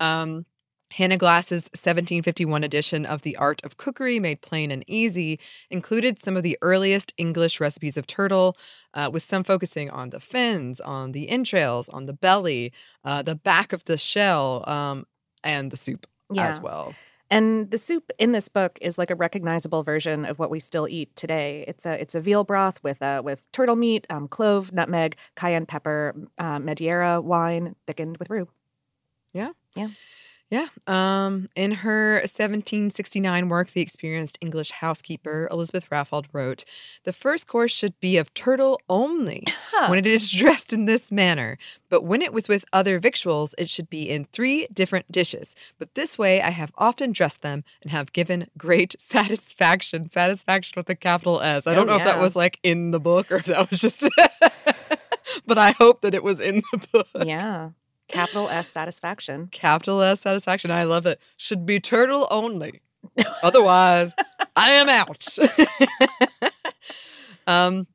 Um, 0.00 0.46
Hannah 0.92 1.16
Glasse's 1.16 1.70
1751 1.74 2.62
edition 2.64 3.06
of 3.06 3.22
The 3.22 3.36
Art 3.36 3.62
of 3.64 3.76
Cookery, 3.78 4.20
made 4.20 4.42
plain 4.42 4.70
and 4.70 4.84
easy, 4.86 5.40
included 5.70 6.22
some 6.22 6.36
of 6.36 6.42
the 6.42 6.58
earliest 6.62 7.12
English 7.16 7.60
recipes 7.60 7.96
of 7.96 8.06
turtle, 8.06 8.56
uh, 8.94 9.08
with 9.12 9.22
some 9.22 9.42
focusing 9.42 9.88
on 9.90 10.10
the 10.10 10.20
fins, 10.20 10.80
on 10.80 11.12
the 11.12 11.28
entrails, 11.30 11.88
on 11.88 12.04
the 12.06 12.12
belly, 12.12 12.72
uh, 13.04 13.22
the 13.22 13.34
back 13.34 13.72
of 13.72 13.84
the 13.84 13.96
shell, 13.96 14.64
um, 14.68 15.06
and 15.42 15.70
the 15.70 15.76
soup 15.78 16.06
as 16.38 16.56
Yeah. 16.56 16.62
well. 16.62 16.94
And 17.30 17.70
the 17.70 17.78
soup 17.78 18.10
in 18.18 18.32
this 18.32 18.48
book 18.48 18.78
is 18.82 18.98
like 18.98 19.10
a 19.10 19.14
recognizable 19.14 19.82
version 19.82 20.26
of 20.26 20.38
what 20.38 20.50
we 20.50 20.60
still 20.60 20.86
eat 20.86 21.16
today. 21.16 21.64
It's 21.66 21.86
a 21.86 21.98
it's 22.00 22.14
a 22.14 22.20
veal 22.20 22.44
broth 22.44 22.82
with 22.84 23.00
uh, 23.00 23.22
with 23.24 23.42
turtle 23.52 23.76
meat, 23.76 24.06
um, 24.10 24.28
clove, 24.28 24.70
nutmeg, 24.72 25.16
cayenne 25.34 25.64
pepper, 25.64 26.14
uh, 26.36 26.58
Madeira 26.58 27.22
wine, 27.22 27.74
thickened 27.86 28.18
with 28.18 28.28
roux. 28.28 28.48
Yeah. 29.32 29.52
Yeah. 29.74 29.88
Yeah. 30.52 30.68
Um, 30.86 31.48
in 31.56 31.70
her 31.72 32.16
1769 32.16 33.48
work, 33.48 33.70
The 33.70 33.80
Experienced 33.80 34.36
English 34.42 34.70
Housekeeper, 34.70 35.48
Elizabeth 35.50 35.88
Raffald 35.88 36.26
wrote 36.30 36.66
The 37.04 37.12
first 37.14 37.46
course 37.46 37.72
should 37.72 37.98
be 38.00 38.18
of 38.18 38.34
turtle 38.34 38.78
only 38.86 39.44
when 39.88 39.98
it 39.98 40.06
is 40.06 40.30
dressed 40.30 40.74
in 40.74 40.84
this 40.84 41.10
manner. 41.10 41.56
But 41.88 42.04
when 42.04 42.20
it 42.20 42.34
was 42.34 42.48
with 42.48 42.66
other 42.70 42.98
victuals, 42.98 43.54
it 43.56 43.70
should 43.70 43.88
be 43.88 44.10
in 44.10 44.26
three 44.26 44.66
different 44.70 45.10
dishes. 45.10 45.56
But 45.78 45.94
this 45.94 46.18
way 46.18 46.42
I 46.42 46.50
have 46.50 46.70
often 46.76 47.12
dressed 47.12 47.40
them 47.40 47.64
and 47.80 47.90
have 47.90 48.12
given 48.12 48.48
great 48.58 48.94
satisfaction. 49.00 50.10
Satisfaction 50.10 50.74
with 50.76 50.90
a 50.90 50.94
capital 50.94 51.40
S. 51.40 51.66
I 51.66 51.72
Oh, 51.72 51.74
don't 51.76 51.86
know 51.86 51.96
if 51.96 52.04
that 52.04 52.20
was 52.20 52.36
like 52.36 52.58
in 52.62 52.90
the 52.90 53.00
book 53.00 53.32
or 53.32 53.36
if 53.36 53.46
that 53.46 53.70
was 53.70 53.80
just. 53.80 54.06
but 55.46 55.56
I 55.56 55.70
hope 55.70 56.02
that 56.02 56.12
it 56.12 56.22
was 56.22 56.40
in 56.40 56.62
the 56.72 56.86
book. 56.92 57.08
Yeah. 57.24 57.70
Capital 58.12 58.48
S 58.48 58.68
satisfaction. 58.68 59.48
Capital 59.50 60.00
S 60.02 60.20
satisfaction. 60.20 60.70
I 60.70 60.84
love 60.84 61.06
it. 61.06 61.20
Should 61.36 61.66
be 61.66 61.80
turtle 61.80 62.28
only. 62.30 62.80
Otherwise, 63.42 64.12
I 64.54 64.72
am 64.72 64.88
out. 64.88 65.26
um, 67.46 67.86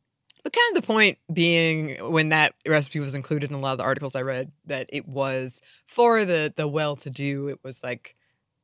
but 0.43 0.53
kind 0.53 0.75
of 0.77 0.81
the 0.81 0.87
point 0.87 1.17
being 1.31 1.97
when 2.11 2.29
that 2.29 2.53
recipe 2.65 2.99
was 2.99 3.15
included 3.15 3.49
in 3.49 3.55
a 3.55 3.59
lot 3.59 3.73
of 3.73 3.77
the 3.79 3.83
articles 3.83 4.15
I 4.15 4.21
read 4.21 4.51
that 4.65 4.89
it 4.93 5.07
was 5.07 5.61
for 5.87 6.25
the 6.25 6.53
the 6.55 6.67
well-to-do. 6.67 7.49
It 7.49 7.59
was 7.63 7.83
like 7.83 8.15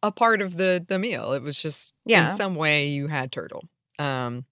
a 0.01 0.11
part 0.11 0.41
of 0.41 0.57
the 0.57 0.83
the 0.87 0.99
meal. 0.99 1.33
It 1.33 1.43
was 1.43 1.61
just 1.61 1.93
Yeah. 2.05 2.31
in 2.31 2.37
some 2.37 2.55
way 2.55 2.87
you 2.87 3.07
had 3.07 3.31
turtle. 3.31 3.63
Um, 3.99 4.45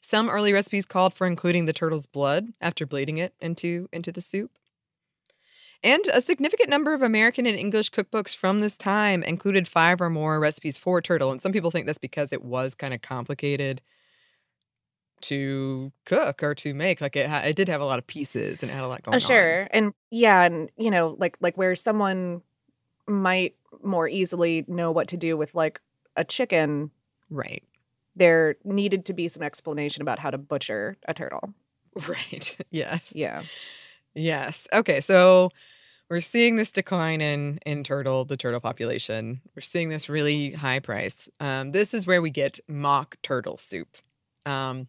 some 0.00 0.28
early 0.28 0.52
recipes 0.52 0.86
called 0.86 1.14
for 1.14 1.26
including 1.26 1.66
the 1.66 1.72
turtle's 1.72 2.06
blood 2.06 2.48
after 2.60 2.86
bleeding 2.86 3.18
it 3.18 3.34
into 3.40 3.88
into 3.92 4.12
the 4.12 4.20
soup. 4.20 4.50
And 5.82 6.04
a 6.12 6.20
significant 6.20 6.68
number 6.68 6.92
of 6.92 7.00
American 7.02 7.46
and 7.46 7.58
English 7.58 7.90
cookbooks 7.90 8.36
from 8.36 8.60
this 8.60 8.76
time 8.76 9.22
included 9.22 9.66
five 9.66 10.00
or 10.00 10.10
more 10.10 10.38
recipes 10.38 10.76
for 10.76 11.00
turtle. 11.00 11.30
And 11.32 11.40
some 11.40 11.52
people 11.52 11.70
think 11.70 11.86
that's 11.86 11.98
because 11.98 12.32
it 12.32 12.42
was 12.44 12.74
kind 12.74 12.92
of 12.92 13.00
complicated 13.00 13.80
to 15.22 15.92
cook 16.06 16.42
or 16.42 16.54
to 16.56 16.74
make. 16.74 17.00
Like 17.00 17.16
it, 17.16 17.28
ha- 17.28 17.40
it 17.44 17.56
did 17.56 17.68
have 17.68 17.80
a 17.80 17.84
lot 17.84 17.98
of 17.98 18.06
pieces 18.06 18.62
and 18.62 18.70
it 18.70 18.74
had 18.74 18.84
a 18.84 18.88
lot 18.88 19.00
uh, 19.00 19.10
going 19.10 19.14
Oh, 19.14 19.16
on. 19.16 19.20
sure. 19.20 19.68
And 19.70 19.92
yeah, 20.10 20.42
and 20.42 20.70
you 20.76 20.90
know, 20.90 21.16
like 21.18 21.36
like 21.40 21.56
where 21.56 21.74
someone 21.76 22.42
might 23.06 23.54
more 23.82 24.08
easily 24.08 24.64
know 24.68 24.90
what 24.92 25.08
to 25.08 25.16
do 25.16 25.36
with 25.36 25.54
like 25.54 25.80
a 26.16 26.24
chicken, 26.24 26.90
Right. 27.30 27.62
there 28.16 28.56
needed 28.64 29.04
to 29.06 29.12
be 29.12 29.28
some 29.28 29.42
explanation 29.42 30.02
about 30.02 30.18
how 30.18 30.30
to 30.30 30.38
butcher 30.38 30.96
a 31.06 31.14
turtle. 31.14 31.54
Right. 32.08 32.56
Yeah. 32.70 33.00
Yeah. 33.12 33.42
Yes. 34.14 34.66
Okay. 34.72 35.00
So 35.00 35.50
we're 36.10 36.20
seeing 36.20 36.56
this 36.56 36.72
decline 36.72 37.20
in 37.20 37.58
in 37.66 37.84
turtle, 37.84 38.24
the 38.24 38.36
turtle 38.36 38.60
population. 38.60 39.40
We're 39.56 39.62
seeing 39.62 39.88
this 39.90 40.08
really 40.08 40.52
high 40.52 40.80
price. 40.80 41.28
Um, 41.40 41.72
this 41.72 41.94
is 41.94 42.06
where 42.06 42.22
we 42.22 42.30
get 42.30 42.60
mock 42.68 43.16
turtle 43.22 43.58
soup. 43.58 43.96
Um, 44.46 44.88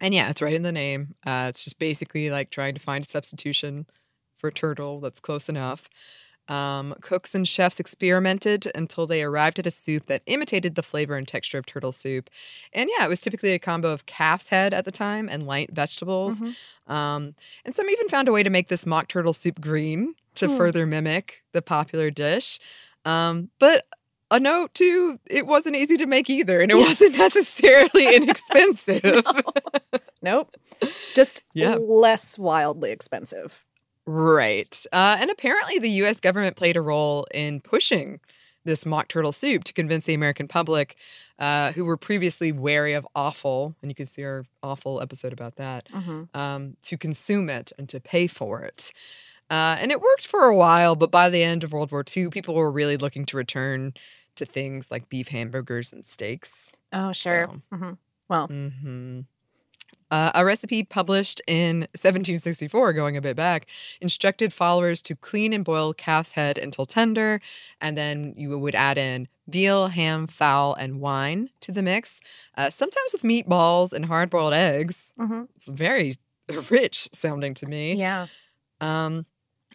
and 0.00 0.14
yeah, 0.14 0.30
it's 0.30 0.42
right 0.42 0.54
in 0.54 0.62
the 0.62 0.72
name. 0.72 1.14
Uh, 1.26 1.46
it's 1.50 1.64
just 1.64 1.78
basically 1.78 2.30
like 2.30 2.50
trying 2.50 2.74
to 2.74 2.80
find 2.80 3.04
a 3.04 3.08
substitution 3.08 3.86
for 4.38 4.50
turtle 4.50 5.00
that's 5.00 5.20
close 5.20 5.48
enough. 5.48 5.88
Um, 6.46 6.94
cooks 7.00 7.34
and 7.34 7.48
chefs 7.48 7.80
experimented 7.80 8.70
until 8.74 9.06
they 9.06 9.22
arrived 9.22 9.58
at 9.58 9.66
a 9.66 9.70
soup 9.70 10.06
that 10.06 10.22
imitated 10.26 10.74
the 10.74 10.82
flavor 10.82 11.16
and 11.16 11.26
texture 11.26 11.56
of 11.56 11.64
turtle 11.64 11.90
soup. 11.92 12.28
And 12.72 12.90
yeah, 12.98 13.06
it 13.06 13.08
was 13.08 13.20
typically 13.20 13.52
a 13.54 13.58
combo 13.58 13.90
of 13.92 14.04
calf's 14.04 14.50
head 14.50 14.74
at 14.74 14.84
the 14.84 14.92
time 14.92 15.28
and 15.30 15.46
light 15.46 15.70
vegetables. 15.72 16.42
Um, 16.86 17.34
and 17.64 17.74
some 17.74 17.88
even 17.88 18.08
found 18.10 18.28
a 18.28 18.32
way 18.32 18.42
to 18.42 18.50
make 18.50 18.68
this 18.68 18.84
mock 18.84 19.08
turtle 19.08 19.32
soup 19.32 19.58
green 19.60 20.14
to 20.34 20.48
Hmm. 20.48 20.56
further 20.58 20.84
mimic 20.86 21.42
the 21.52 21.62
popular 21.62 22.10
dish. 22.10 22.58
Um, 23.06 23.48
but 23.58 23.86
a 24.30 24.38
note 24.38 24.74
too, 24.74 25.20
it 25.26 25.46
wasn't 25.46 25.76
easy 25.76 25.96
to 25.96 26.06
make 26.06 26.28
either, 26.28 26.60
and 26.60 26.70
it 26.70 26.76
wasn't 26.76 27.16
necessarily 27.18 28.14
inexpensive. 28.16 29.22
Nope. 30.22 30.56
Just 31.14 31.42
Yeah. 31.54 31.76
less 31.76 32.38
wildly 32.38 32.90
expensive. 32.90 33.64
Right. 34.06 34.84
Uh, 34.92 35.16
and 35.18 35.30
apparently, 35.30 35.78
the 35.78 35.90
US 36.02 36.20
government 36.20 36.56
played 36.56 36.76
a 36.76 36.80
role 36.82 37.26
in 37.32 37.60
pushing 37.60 38.20
this 38.64 38.86
mock 38.86 39.08
turtle 39.08 39.32
soup 39.32 39.64
to 39.64 39.72
convince 39.72 40.04
the 40.06 40.14
American 40.14 40.48
public, 40.48 40.96
uh, 41.38 41.72
who 41.72 41.84
were 41.84 41.96
previously 41.98 42.50
wary 42.52 42.94
of 42.94 43.06
offal, 43.14 43.74
and 43.82 43.90
you 43.90 43.94
can 43.94 44.06
see 44.06 44.22
our 44.24 44.44
awful 44.62 45.00
episode 45.02 45.32
about 45.34 45.56
that, 45.56 45.86
Mhm. 45.92 46.28
um, 46.34 46.76
to 46.82 46.96
consume 46.96 47.50
it 47.50 47.72
and 47.78 47.88
to 47.90 48.00
pay 48.00 48.26
for 48.26 48.62
it. 48.62 48.90
Uh, 49.50 49.76
and 49.78 49.90
it 49.90 50.00
worked 50.00 50.26
for 50.26 50.44
a 50.44 50.56
while, 50.56 50.96
but 50.96 51.10
by 51.10 51.28
the 51.28 51.42
end 51.42 51.62
of 51.62 51.72
World 51.72 51.92
War 51.92 52.02
II, 52.04 52.30
people 52.30 52.54
were 52.54 52.72
really 52.72 52.96
looking 52.96 53.26
to 53.26 53.36
return 53.36 53.92
to 54.36 54.46
things 54.46 54.90
like 54.90 55.10
beef 55.10 55.28
hamburgers 55.28 55.92
and 55.92 56.04
steaks. 56.06 56.72
Oh, 56.92 57.12
sure. 57.12 57.48
So- 57.70 57.76
hmm 57.76 57.92
Well, 58.28 58.46
hmm 58.46 59.20
Uh, 60.10 60.30
a 60.34 60.44
recipe 60.44 60.82
published 60.82 61.40
in 61.46 61.80
1764, 61.92 62.92
going 62.92 63.16
a 63.16 63.20
bit 63.20 63.36
back, 63.36 63.66
instructed 64.00 64.52
followers 64.52 65.02
to 65.02 65.16
clean 65.16 65.52
and 65.52 65.64
boil 65.64 65.92
calf's 65.92 66.32
head 66.32 66.58
until 66.58 66.86
tender, 66.86 67.40
and 67.80 67.96
then 67.96 68.34
you 68.36 68.56
would 68.58 68.74
add 68.74 68.98
in 68.98 69.28
veal, 69.48 69.88
ham, 69.88 70.26
fowl, 70.26 70.74
and 70.74 71.00
wine 71.00 71.50
to 71.60 71.72
the 71.72 71.82
mix, 71.82 72.20
uh, 72.56 72.70
sometimes 72.70 73.12
with 73.12 73.22
meatballs 73.22 73.92
and 73.92 74.06
hard 74.06 74.30
boiled 74.30 74.54
eggs. 74.54 75.12
mhm. 75.18 75.48
It's 75.56 75.66
very 75.66 76.14
rich 76.70 77.08
sounding 77.12 77.54
to 77.54 77.66
me. 77.66 77.94
yeah. 77.94 78.26
Um, 78.80 79.26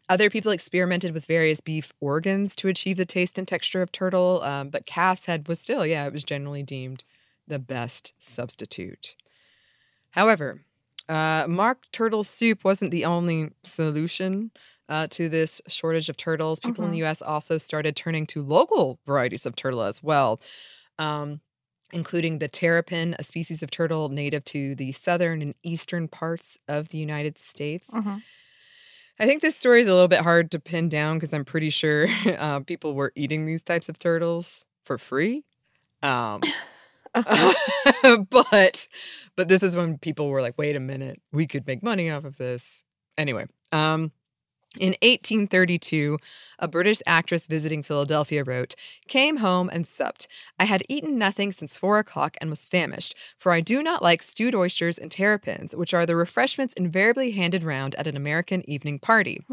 other 0.09 0.31
people 0.31 0.51
experimented 0.51 1.13
with 1.13 1.25
various 1.25 1.61
beef 1.61 1.93
organs 1.99 2.55
to 2.55 2.67
achieve 2.67 2.97
the 2.97 3.05
taste 3.05 3.37
and 3.37 3.47
texture 3.47 3.83
of 3.83 3.91
turtle, 3.91 4.41
um, 4.41 4.69
but 4.69 4.87
calf's 4.87 5.25
head 5.25 5.47
was 5.47 5.59
still, 5.59 5.85
yeah, 5.85 6.05
it 6.07 6.13
was 6.13 6.23
generally 6.23 6.63
deemed 6.63 7.03
the 7.47 7.59
best 7.59 8.13
substitute. 8.19 9.15
However, 10.11 10.61
uh, 11.07 11.45
mock 11.47 11.85
turtle 11.91 12.23
soup 12.23 12.63
wasn't 12.63 12.91
the 12.91 13.05
only 13.05 13.51
solution 13.63 14.51
uh, 14.87 15.07
to 15.11 15.29
this 15.29 15.61
shortage 15.67 16.09
of 16.09 16.17
turtles. 16.17 16.59
People 16.59 16.83
in 16.85 16.91
the 16.91 16.97
U.S. 16.99 17.21
also 17.21 17.57
started 17.57 17.95
turning 17.95 18.25
to 18.27 18.41
local 18.41 18.99
varieties 19.05 19.45
of 19.45 19.55
turtle 19.55 19.81
as 19.83 20.01
well. 20.03 20.39
Um, 20.97 21.41
including 21.91 22.37
the 22.37 22.47
terrapin, 22.47 23.15
a 23.17 23.23
species 23.23 23.63
of 23.63 23.71
turtle 23.71 24.09
native 24.09 24.45
to 24.45 24.75
the 24.75 24.91
southern 24.91 25.41
and 25.41 25.55
eastern 25.63 26.07
parts 26.07 26.59
of 26.67 26.89
the 26.89 26.99
United 26.99 27.39
States. 27.39 27.89
Mhm. 27.89 28.21
I 29.19 29.25
think 29.25 29.41
this 29.41 29.55
story 29.55 29.81
is 29.81 29.87
a 29.87 29.93
little 29.93 30.07
bit 30.07 30.21
hard 30.21 30.51
to 30.51 30.59
pin 30.59 30.87
down 30.87 31.17
because 31.17 31.33
I'm 31.33 31.45
pretty 31.45 31.71
sure 31.71 32.05
uh, 32.37 32.59
people 32.59 32.93
were 32.93 33.11
eating 33.15 33.45
these 33.45 33.63
types 33.63 33.89
of 33.89 33.97
turtles 33.97 34.65
for 34.85 34.97
free. 34.99 35.43
Um, 36.03 36.41
but 38.29 38.87
but 39.35 39.47
this 39.47 39.63
is 39.63 39.75
when 39.75 39.97
people 39.97 40.29
were 40.29 40.41
like, 40.41 40.57
wait 40.57 40.75
a 40.75 40.79
minute, 40.79 41.21
we 41.31 41.47
could 41.47 41.65
make 41.67 41.83
money 41.83 42.09
off 42.09 42.25
of 42.25 42.37
this. 42.37 42.83
Anyway, 43.17 43.45
um, 43.71 44.11
in 44.77 44.89
1832, 45.01 46.19
a 46.59 46.67
British 46.67 47.01
actress 47.07 47.47
visiting 47.47 47.81
Philadelphia 47.81 48.43
wrote, 48.43 48.75
Came 49.07 49.37
home 49.37 49.67
and 49.73 49.87
supped. 49.87 50.27
I 50.59 50.65
had 50.65 50.83
eaten 50.87 51.17
nothing 51.17 51.51
since 51.51 51.77
four 51.77 51.97
o'clock 51.97 52.37
and 52.39 52.51
was 52.51 52.65
famished, 52.65 53.15
for 53.37 53.51
I 53.51 53.61
do 53.61 53.81
not 53.81 54.03
like 54.03 54.21
stewed 54.21 54.53
oysters 54.53 54.99
and 54.99 55.09
terrapins, 55.09 55.75
which 55.75 55.93
are 55.93 56.05
the 56.05 56.15
refreshments 56.15 56.75
invariably 56.75 57.31
handed 57.31 57.63
round 57.63 57.95
at 57.95 58.05
an 58.05 58.15
American 58.15 58.69
evening 58.69 58.99
party. 58.99 59.43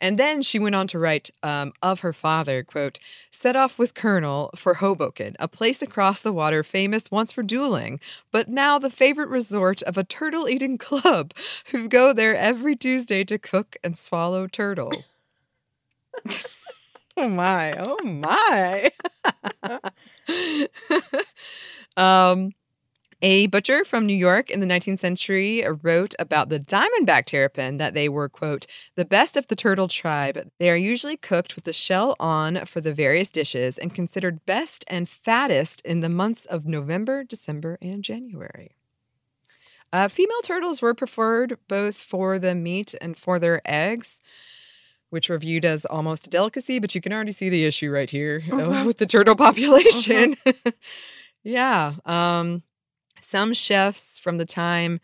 And 0.00 0.18
then 0.18 0.42
she 0.42 0.58
went 0.58 0.74
on 0.74 0.86
to 0.88 0.98
write 0.98 1.30
um, 1.42 1.72
of 1.82 2.00
her 2.00 2.12
father, 2.12 2.62
quote, 2.62 2.98
set 3.30 3.54
off 3.54 3.78
with 3.78 3.94
Colonel 3.94 4.50
for 4.56 4.74
Hoboken, 4.74 5.36
a 5.38 5.48
place 5.48 5.82
across 5.82 6.20
the 6.20 6.32
water 6.32 6.62
famous 6.62 7.10
once 7.10 7.32
for 7.32 7.42
dueling, 7.42 8.00
but 8.32 8.48
now 8.48 8.78
the 8.78 8.90
favorite 8.90 9.28
resort 9.28 9.82
of 9.82 9.98
a 9.98 10.04
turtle 10.04 10.48
eating 10.48 10.78
club 10.78 11.32
who 11.66 11.88
go 11.88 12.12
there 12.12 12.36
every 12.36 12.76
Tuesday 12.76 13.24
to 13.24 13.38
cook 13.38 13.76
and 13.84 13.98
swallow 13.98 14.46
turtle. 14.46 15.04
oh 17.16 17.28
my, 17.28 17.74
oh 17.78 17.98
my. 18.04 18.90
um, 21.96 22.52
a 23.22 23.46
butcher 23.48 23.84
from 23.84 24.06
New 24.06 24.14
York 24.16 24.50
in 24.50 24.60
the 24.60 24.66
19th 24.66 24.98
century 25.00 25.64
wrote 25.82 26.14
about 26.18 26.48
the 26.48 26.58
diamondback 26.58 27.26
terrapin 27.26 27.76
that 27.76 27.92
they 27.94 28.08
were, 28.08 28.28
quote, 28.28 28.66
the 28.96 29.04
best 29.04 29.36
of 29.36 29.46
the 29.48 29.56
turtle 29.56 29.88
tribe. 29.88 30.50
They 30.58 30.70
are 30.70 30.76
usually 30.76 31.16
cooked 31.16 31.54
with 31.54 31.64
the 31.64 31.72
shell 31.72 32.16
on 32.18 32.64
for 32.64 32.80
the 32.80 32.94
various 32.94 33.28
dishes 33.30 33.76
and 33.78 33.94
considered 33.94 34.46
best 34.46 34.84
and 34.88 35.08
fattest 35.08 35.80
in 35.82 36.00
the 36.00 36.08
months 36.08 36.46
of 36.46 36.66
November, 36.66 37.22
December, 37.24 37.76
and 37.82 38.02
January. 38.02 38.70
Uh, 39.92 40.08
female 40.08 40.40
turtles 40.42 40.80
were 40.80 40.94
preferred 40.94 41.58
both 41.68 41.96
for 41.96 42.38
the 42.38 42.54
meat 42.54 42.94
and 43.00 43.18
for 43.18 43.38
their 43.38 43.60
eggs, 43.64 44.20
which 45.10 45.28
were 45.28 45.38
viewed 45.38 45.64
as 45.64 45.84
almost 45.84 46.26
a 46.26 46.30
delicacy, 46.30 46.78
but 46.78 46.94
you 46.94 47.00
can 47.00 47.12
already 47.12 47.32
see 47.32 47.48
the 47.48 47.64
issue 47.64 47.90
right 47.90 48.08
here 48.10 48.40
Mhm. 48.40 48.86
with 48.86 48.98
the 48.98 49.06
turtle 49.06 49.34
population. 49.34 50.36
yeah. 51.42 51.94
Um, 52.06 52.62
some 53.30 53.54
chefs 53.54 54.18
from 54.18 54.38
the 54.38 54.46
time 54.46 55.00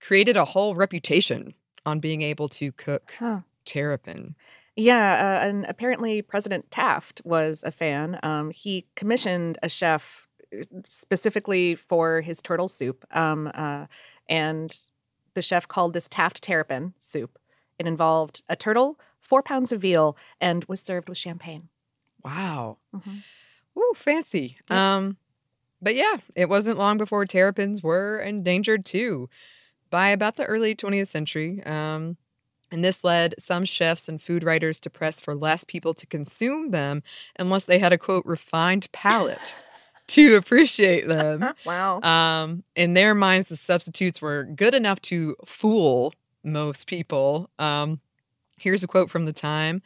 created 0.00 0.36
a 0.36 0.44
whole 0.44 0.74
reputation 0.74 1.54
on 1.86 2.00
being 2.00 2.22
able 2.22 2.48
to 2.48 2.72
cook 2.72 3.14
Huh. 3.18 3.40
terrapin. 3.64 4.34
Yeah, 4.76 5.40
uh, 5.42 5.46
and 5.48 5.64
apparently 5.66 6.22
President 6.22 6.70
Taft 6.70 7.20
was 7.24 7.62
a 7.64 7.72
fan. 7.72 8.18
Um, 8.22 8.50
he 8.50 8.86
commissioned 8.96 9.58
a 9.62 9.68
chef 9.68 10.28
uh, 10.52 10.64
specifically 10.84 11.74
for 11.74 12.20
his 12.20 12.40
turtle 12.40 12.68
soup, 12.68 13.04
um, 13.10 13.50
uh, 13.54 13.86
and 14.28 14.78
the 15.34 15.42
chef 15.42 15.66
called 15.68 15.92
this 15.92 16.08
Taft 16.08 16.42
terrapin 16.42 16.94
soup. 17.00 17.38
It 17.78 17.86
involved 17.86 18.42
a 18.48 18.56
turtle, 18.56 18.98
four 19.20 19.42
pounds 19.42 19.72
of 19.72 19.80
veal, 19.80 20.16
and 20.40 20.64
was 20.64 20.80
served 20.80 21.08
with 21.08 21.18
champagne. 21.18 21.68
Wow. 22.24 22.78
Mhm. 22.94 23.22
Ooh, 23.78 23.92
fancy. 23.94 24.58
Um, 24.68 25.16
but 25.82 25.94
yeah, 25.94 26.16
it 26.34 26.48
wasn't 26.48 26.78
long 26.78 26.98
before 26.98 27.24
terrapins 27.26 27.82
were 27.82 28.18
endangered 28.18 28.84
too 28.84 29.28
by 29.90 30.10
about 30.10 30.36
the 30.36 30.44
early 30.44 30.74
20th 30.74 31.08
century. 31.08 31.62
Um, 31.64 32.16
and 32.70 32.84
this 32.84 33.02
led 33.02 33.34
some 33.38 33.64
chefs 33.64 34.08
and 34.08 34.22
food 34.22 34.44
writers 34.44 34.78
to 34.80 34.90
press 34.90 35.20
for 35.20 35.34
less 35.34 35.64
people 35.64 35.92
to 35.94 36.06
consume 36.06 36.70
them 36.70 37.02
unless 37.38 37.64
they 37.64 37.78
had 37.78 37.92
a 37.92 37.98
quote 37.98 38.24
refined 38.24 38.90
palate 38.92 39.56
to 40.08 40.36
appreciate 40.36 41.08
them. 41.08 41.54
wow. 41.64 42.00
Um, 42.02 42.64
in 42.76 42.94
their 42.94 43.14
minds, 43.14 43.48
the 43.48 43.56
substitutes 43.56 44.20
were 44.20 44.44
good 44.44 44.74
enough 44.74 45.00
to 45.02 45.36
fool 45.44 46.14
most 46.44 46.86
people. 46.86 47.50
Um, 47.58 48.00
here's 48.58 48.82
a 48.82 48.88
quote 48.88 49.10
from 49.10 49.24
the 49.24 49.32
time. 49.32 49.82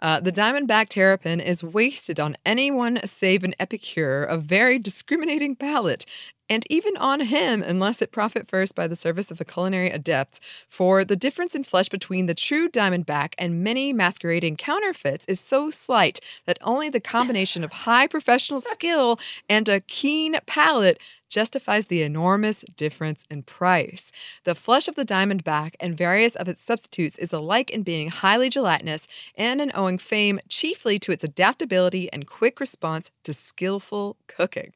Uh, 0.00 0.20
the 0.20 0.32
diamondback 0.32 0.88
terrapin 0.88 1.40
is 1.40 1.62
wasted 1.62 2.18
on 2.18 2.36
anyone 2.44 3.00
save 3.04 3.44
an 3.44 3.54
epicure 3.58 4.22
of 4.22 4.42
very 4.42 4.78
discriminating 4.78 5.56
palate, 5.56 6.04
and 6.48 6.66
even 6.68 6.96
on 6.98 7.20
him 7.20 7.62
unless 7.62 8.02
it 8.02 8.12
profit 8.12 8.46
first 8.46 8.74
by 8.74 8.86
the 8.86 8.96
service 8.96 9.30
of 9.30 9.40
a 9.40 9.44
culinary 9.44 9.90
adept. 9.90 10.40
For 10.68 11.04
the 11.04 11.16
difference 11.16 11.54
in 11.54 11.64
flesh 11.64 11.88
between 11.88 12.26
the 12.26 12.34
true 12.34 12.68
diamondback 12.68 13.34
and 13.38 13.64
many 13.64 13.92
masquerading 13.92 14.56
counterfeits 14.56 15.24
is 15.26 15.40
so 15.40 15.70
slight 15.70 16.20
that 16.46 16.58
only 16.62 16.90
the 16.90 17.00
combination 17.00 17.64
of 17.64 17.72
high 17.84 18.06
professional 18.06 18.60
skill 18.60 19.18
and 19.48 19.68
a 19.68 19.80
keen 19.80 20.36
palate 20.46 20.98
justifies 21.34 21.86
the 21.86 22.00
enormous 22.02 22.64
difference 22.76 23.24
in 23.28 23.42
price. 23.42 24.12
The 24.44 24.54
flesh 24.54 24.86
of 24.86 24.94
the 24.94 25.04
diamondback 25.04 25.74
and 25.80 25.96
various 25.96 26.36
of 26.36 26.48
its 26.48 26.62
substitutes 26.62 27.18
is 27.18 27.32
alike 27.32 27.70
in 27.70 27.82
being 27.82 28.08
highly 28.08 28.48
gelatinous 28.48 29.08
and 29.34 29.60
in 29.60 29.72
owing 29.74 29.98
fame 29.98 30.38
chiefly 30.48 31.00
to 31.00 31.10
its 31.10 31.24
adaptability 31.24 32.08
and 32.12 32.28
quick 32.28 32.60
response 32.60 33.10
to 33.24 33.34
skillful 33.34 34.16
cooking. 34.28 34.72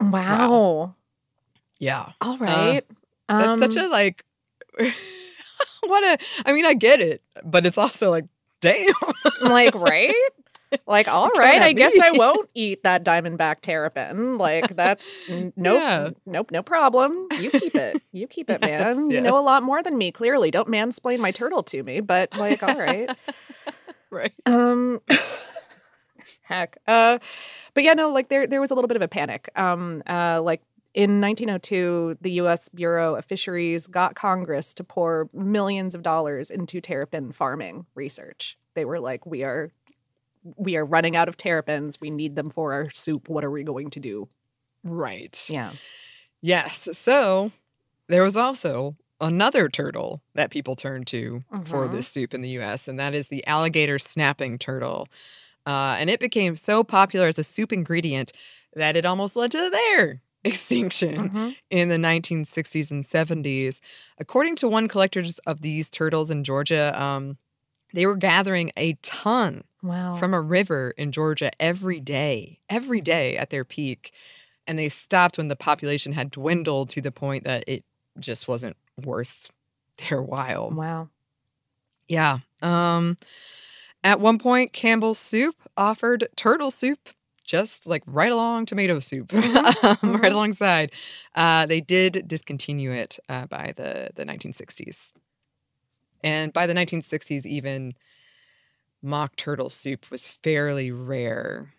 Wow. 0.00 0.94
Yeah. 1.78 2.12
All 2.22 2.38
right. 2.38 2.82
That's 3.28 3.58
such 3.58 3.76
Um, 3.76 3.84
a 3.84 3.88
like 3.88 4.24
what 4.78 6.04
a 6.04 6.18
I 6.46 6.52
mean 6.54 6.64
I 6.64 6.72
get 6.72 7.00
it, 7.02 7.22
but 7.44 7.66
it's 7.66 7.76
also 7.76 8.08
like 8.08 8.24
damn. 8.62 8.86
like 9.42 9.74
right 9.90 10.14
like 10.86 11.08
all 11.08 11.28
right 11.36 11.60
i 11.62 11.72
guess 11.72 11.92
i 12.00 12.10
won't 12.12 12.48
eat 12.54 12.82
that 12.82 13.04
diamondback 13.04 13.60
terrapin. 13.60 14.38
Like 14.38 14.68
that's 14.76 15.28
n- 15.28 15.52
nope 15.56 15.80
Yeah. 15.80 16.10
nope 16.26 16.50
no 16.50 16.62
problem. 16.62 17.28
You 17.40 17.50
keep 17.50 17.74
it. 17.74 18.02
You 18.12 18.26
keep 18.26 18.48
it 18.50 18.60
man. 18.64 19.10
Yes, 19.10 19.14
you 19.16 19.20
know 19.20 19.38
a 19.38 19.42
lot 19.42 19.62
more 19.62 19.82
than 19.82 19.96
me 19.98 20.12
clearly. 20.12 20.50
Don't 20.50 20.68
mansplain 20.68 21.18
my 21.18 21.30
turtle 21.30 21.62
to 21.64 21.82
me 21.82 22.00
but 22.00 22.36
like 22.36 22.62
all 22.62 22.76
right. 22.76 23.10
Right. 24.10 24.32
um 24.46 25.00
heck. 26.42 26.78
Uh 26.86 27.18
but 27.74 27.84
yeah 27.84 27.94
no 27.94 28.10
like 28.10 28.28
there 28.28 28.46
there 28.46 28.60
was 28.60 28.70
a 28.70 28.74
little 28.74 28.88
bit 28.88 28.96
of 28.96 29.02
a 29.02 29.08
panic. 29.08 29.50
Um 29.56 30.02
uh 30.08 30.40
like 30.42 30.62
in 30.94 31.20
1902 31.20 32.18
the 32.20 32.32
US 32.42 32.68
Bureau 32.68 33.14
of 33.14 33.24
Fisheries 33.24 33.86
got 33.86 34.14
Congress 34.14 34.74
to 34.74 34.84
pour 34.84 35.28
millions 35.32 35.94
of 35.94 36.02
dollars 36.02 36.50
into 36.50 36.80
terrapin 36.80 37.32
farming 37.32 37.86
research. 37.94 38.56
They 38.74 38.84
were 38.84 39.00
like 39.00 39.26
we 39.26 39.42
are 39.44 39.72
we 40.42 40.76
are 40.76 40.84
running 40.84 41.16
out 41.16 41.28
of 41.28 41.36
terrapins 41.36 42.00
we 42.00 42.10
need 42.10 42.34
them 42.36 42.50
for 42.50 42.72
our 42.72 42.90
soup 42.92 43.28
what 43.28 43.44
are 43.44 43.50
we 43.50 43.62
going 43.62 43.90
to 43.90 44.00
do 44.00 44.28
Right. 44.84 45.38
yeah 45.48 45.72
Yes. 46.42 46.88
So 46.96 47.52
there 48.08 48.22
was 48.22 48.36
also 48.36 48.96
another 49.20 49.68
turtle 49.68 50.22
that 50.34 50.50
people 50.50 50.74
turned 50.74 51.06
to 51.08 51.44
for 51.66 51.86
Mhm. 51.86 51.92
this 51.92 52.08
soup 52.08 52.32
in 52.32 52.40
the 52.40 52.48
US, 52.50 52.88
and 52.88 52.98
that 52.98 53.14
is 53.14 53.28
the 53.28 53.46
alligator 53.46 53.98
snapping 53.98 54.58
turtle. 54.58 55.06
Uh, 55.66 55.96
and 55.98 56.08
it 56.08 56.18
became 56.20 56.56
so 56.56 56.82
popular 56.82 57.26
as 57.28 57.38
a 57.38 57.44
soup 57.44 57.72
ingredient 57.72 58.32
that 58.74 58.96
it 58.96 59.04
almost 59.04 59.36
led 59.36 59.50
to 59.50 59.68
their 59.70 60.22
extinction 60.44 61.30
Mhm. 61.30 61.56
in 61.70 61.90
the 61.90 61.98
1960s 61.98 62.90
and 62.90 63.04
70s. 63.04 63.80
According 64.18 64.56
to 64.56 64.68
one 64.68 64.88
collector 64.88 65.22
of 65.46 65.60
these 65.60 65.90
turtles 65.90 66.30
in 66.30 66.42
Georgia, 66.44 66.98
um, 67.00 67.36
they 67.92 68.06
were 68.06 68.16
gathering 68.16 68.72
a 68.78 68.94
ton 69.02 69.64
wow 69.82 70.14
from 70.14 70.34
a 70.34 70.40
river 70.40 70.92
in 70.96 71.12
Georgia 71.12 71.50
every 71.60 72.00
day, 72.00 72.58
every 72.68 73.00
day 73.00 73.36
at 73.36 73.50
their 73.50 73.64
peak. 73.64 74.12
And 74.66 74.78
they 74.78 74.88
stopped 74.88 75.38
when 75.38 75.48
the 75.48 75.56
population 75.56 76.12
had 76.12 76.30
dwindled 76.30 76.90
to 76.90 77.00
the 77.00 77.10
point 77.10 77.44
that 77.44 77.64
it 77.66 77.84
just 78.18 78.46
wasn't 78.46 78.76
worth 79.04 79.50
their 80.08 80.22
while. 80.22 80.70
wow 80.70 81.08
Yeah. 82.08 82.38
Um 82.62 83.16
at 84.02 84.20
one 84.20 84.38
point 84.38 84.72
Campbell's 84.72 85.18
soup 85.18 85.56
offered 85.76 86.28
turtle 86.36 86.70
soup 86.70 87.10
just 87.44 87.86
like 87.86 88.02
right 88.06 88.30
along 88.30 88.64
tomato 88.66 89.00
soup 89.00 89.32
um, 89.34 89.42
mhm. 89.42 90.22
right 90.22 90.32
alongside. 90.32 90.92
Uh 91.34 91.66
they 91.66 91.80
did 91.80 92.24
discontinue 92.28 92.90
it 92.92 93.18
uh, 93.28 93.46
by 93.46 93.72
the 93.76 94.10
the 94.14 94.24
1960s. 94.24 94.96
And 96.22 96.52
by 96.52 96.66
the 96.66 96.74
1960s 96.74 97.46
even 97.46 97.94
mock 99.02 99.36
turtle 99.36 99.70
soup 99.70 100.10
was 100.10 100.28
fairly 100.28 100.90
rare. 100.90 101.72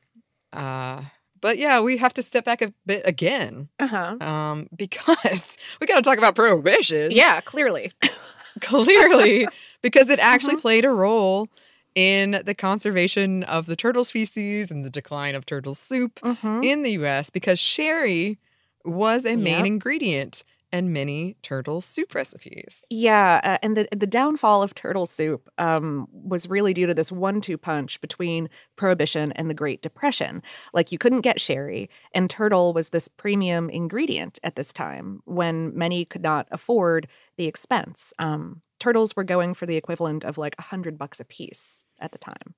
Uh 0.54 1.04
but 1.40 1.58
yeah, 1.58 1.80
we 1.82 1.98
have 1.98 2.14
to 2.14 2.22
step 2.22 2.46
back 2.46 2.62
a 2.62 2.72
bit 2.86 3.02
again 3.06 3.68
uh-huh 3.80 4.18
um, 4.22 4.68
because 4.76 5.58
we 5.80 5.88
got 5.88 5.96
to 5.96 6.02
talk 6.04 6.18
about 6.20 6.36
prohibition 6.36 7.12
yeah 7.12 7.42
clearly 7.42 7.92
clearly 8.62 9.48
because 9.82 10.10
it 10.10 10.20
actually 10.20 10.56
Mhm. 10.56 10.62
played 10.62 10.86
a 10.86 10.90
role 10.92 11.48
in 11.96 12.42
the 12.46 12.54
conservation 12.54 13.44
of 13.44 13.66
the 13.66 13.76
turtle 13.76 14.04
species 14.04 14.70
and 14.72 14.86
the 14.86 14.90
decline 14.90 15.36
of 15.36 15.46
turtle 15.46 15.74
soup 15.76 16.20
Mhm. 16.22 16.64
in 16.64 16.84
the 16.84 16.92
US 16.92 17.30
because 17.30 17.60
sherry 17.60 18.38
was 18.86 19.26
a 19.26 19.36
main 19.36 19.58
Yep. 19.60 19.66
ingredient 19.66 20.44
in 20.72 20.94
many 20.94 21.36
turtle 21.42 21.82
soup 21.82 22.16
recipes. 22.16 22.82
Yeah, 22.90 23.40
uh, 23.44 23.58
and 23.62 23.76
the 23.78 23.88
the 23.96 24.08
downfall 24.08 24.64
of 24.64 24.74
turtle 24.74 25.06
soup 25.06 25.50
um, 25.58 26.08
was 26.12 26.50
really 26.50 26.74
due 26.74 26.88
to 26.88 26.94
this 26.94 27.12
one-two 27.12 27.58
punch 27.58 28.00
between 28.02 28.50
Prohibition 28.76 29.32
and 29.34 29.50
the 29.50 29.54
Great 29.54 29.82
Depression. 29.82 30.42
Like 30.74 30.92
you 30.92 30.98
couldn't 30.98 31.22
get 31.22 31.40
sherry, 31.40 31.90
and 32.14 32.30
turtle 32.30 32.74
was 32.74 32.90
this 32.90 33.08
premium 33.08 33.70
ingredient 33.70 34.40
at 34.44 34.56
this 34.56 34.74
time 34.74 35.22
when 35.26 35.76
many 35.78 36.06
could 36.06 36.24
not 36.24 36.48
afford 36.52 37.08
the 37.38 37.46
expense. 37.48 38.14
Um, 38.20 38.62
turtles 38.80 39.16
were 39.16 39.24
going 39.24 39.54
for 39.54 39.66
the 39.66 39.78
equivalent 39.78 40.24
of 40.26 40.38
like 40.38 40.56
a 40.58 40.64
hundred 40.64 40.98
bucks 40.98 41.20
a 41.20 41.26
piece 41.26 41.86
at 42.00 42.12
the 42.12 42.18
time. 42.18 42.56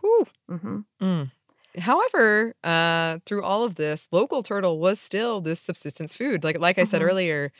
Whew. 0.00 0.26
hmm 0.48 0.80
Mm. 1.00 1.30
However, 1.78 2.54
uh, 2.64 3.18
through 3.26 3.42
all 3.42 3.64
of 3.64 3.76
this, 3.76 4.08
local 4.12 4.42
turtle 4.42 4.78
was 4.78 5.00
still 5.00 5.40
this 5.40 5.60
subsistence 5.60 6.14
food. 6.16 6.42
Like 6.44 6.58
like 6.58 6.78
I 6.78 6.84
said 6.84 7.00
Mhm. 7.02 7.06
earlier, 7.06 7.52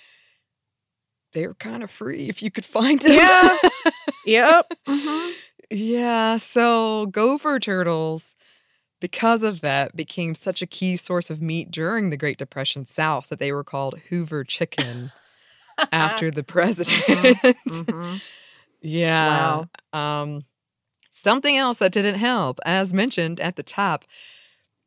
they 1.33 1.47
were 1.47 1.55
kind 1.55 1.83
of 1.83 1.91
free 1.91 2.29
if 2.29 2.43
you 2.43 2.51
could 2.51 2.65
find 2.79 3.01
them. 3.01 3.13
Yeah. 3.13 3.57
yep. 4.25 4.67
Mhm. 4.89 5.35
Yeah, 5.71 6.37
so 6.39 7.07
gopher 7.07 7.61
turtles, 7.61 8.35
because 9.01 9.45
of 9.45 9.61
that, 9.61 9.95
became 9.95 10.35
such 10.35 10.61
a 10.63 10.67
key 10.67 10.97
source 10.97 11.31
of 11.31 11.41
meat 11.41 11.71
during 11.71 12.11
the 12.11 12.17
Great 12.17 12.39
Depression 12.39 12.85
South 12.87 13.29
that 13.29 13.39
they 13.39 13.53
were 13.53 13.63
called 13.63 14.01
Hoover 14.09 14.43
chicken 14.43 15.11
after 15.93 16.31
the 16.33 16.43
president. 16.57 17.39
Mhm. 17.69 18.21
yeah. 18.83 19.65
Um, 19.93 20.45
something 21.21 21.57
else 21.57 21.79
that 21.79 21.93
didn't 21.93 22.17
help, 22.17 22.59
as 22.65 22.93
mentioned 22.95 23.41
at 23.41 23.57
the 23.57 23.63
top, 23.63 24.05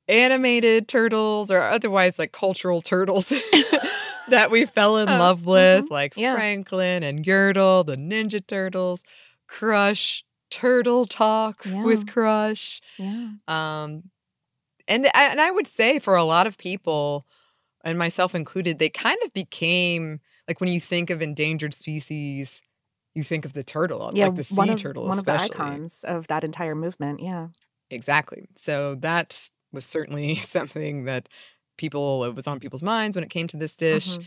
animated 0.07 0.87
turtles 0.87 1.49
or 1.51 1.61
otherwise 1.61 2.19
like 2.19 2.31
cultural 2.31 2.81
turtles 2.81 3.25
that 4.29 4.49
we 4.51 4.65
fell 4.65 4.97
in 4.97 5.09
Oh, 5.09 5.17
love 5.17 5.45
with, 5.45 5.85
mhm. 5.85 5.91
like 5.91 6.13
Yeah. 6.17 6.35
Franklin 6.35 7.03
and 7.03 7.23
Yertle, 7.25 7.85
the 7.85 7.95
Ninja 7.95 8.45
Turtles, 8.45 9.03
Crush, 9.47 10.23
Turtle 10.49 11.05
Talk 11.05 11.61
Yeah. 11.65 11.83
with 11.83 12.07
Crush. 12.07 12.81
Yeah. 12.97 13.29
Um, 13.47 14.03
and 14.87 15.07
I, 15.13 15.25
and 15.25 15.39
I 15.39 15.51
would 15.51 15.67
say 15.67 15.99
for 15.99 16.15
a 16.15 16.23
lot 16.25 16.47
of 16.47 16.57
people, 16.57 17.25
and 17.85 17.97
myself 17.97 18.35
included, 18.35 18.79
they 18.79 18.89
kind 18.89 19.17
of 19.23 19.33
became 19.33 20.19
like 20.47 20.59
when 20.59 20.69
you 20.71 20.81
think 20.81 21.09
of 21.09 21.21
endangered 21.21 21.73
species, 21.73 22.61
you 23.15 23.23
think 23.23 23.45
of 23.45 23.53
the 23.53 23.63
turtle, 23.63 24.11
Yeah, 24.13 24.27
like 24.27 24.35
the 24.35 24.43
sea 24.43 24.69
of, 24.69 24.75
turtle, 24.77 25.07
one 25.07 25.17
especially. 25.17 25.45
of 25.49 25.51
the 25.57 25.63
icons 25.63 26.03
of 26.03 26.27
that 26.27 26.43
entire 26.43 26.75
movement. 26.75 27.19
Yeah. 27.21 27.47
Exactly. 27.89 28.47
So 28.55 28.95
that 28.95 29.49
was 29.71 29.85
certainly 29.85 30.35
something 30.55 31.05
that 31.05 31.29
people 31.77 32.23
it 32.25 32.35
was 32.35 32.47
on 32.47 32.59
people's 32.59 32.83
minds 32.83 33.15
when 33.15 33.23
it 33.23 33.29
came 33.29 33.47
to 33.47 33.57
this 33.57 33.75
dish. 33.75 34.17
Mhm. 34.17 34.25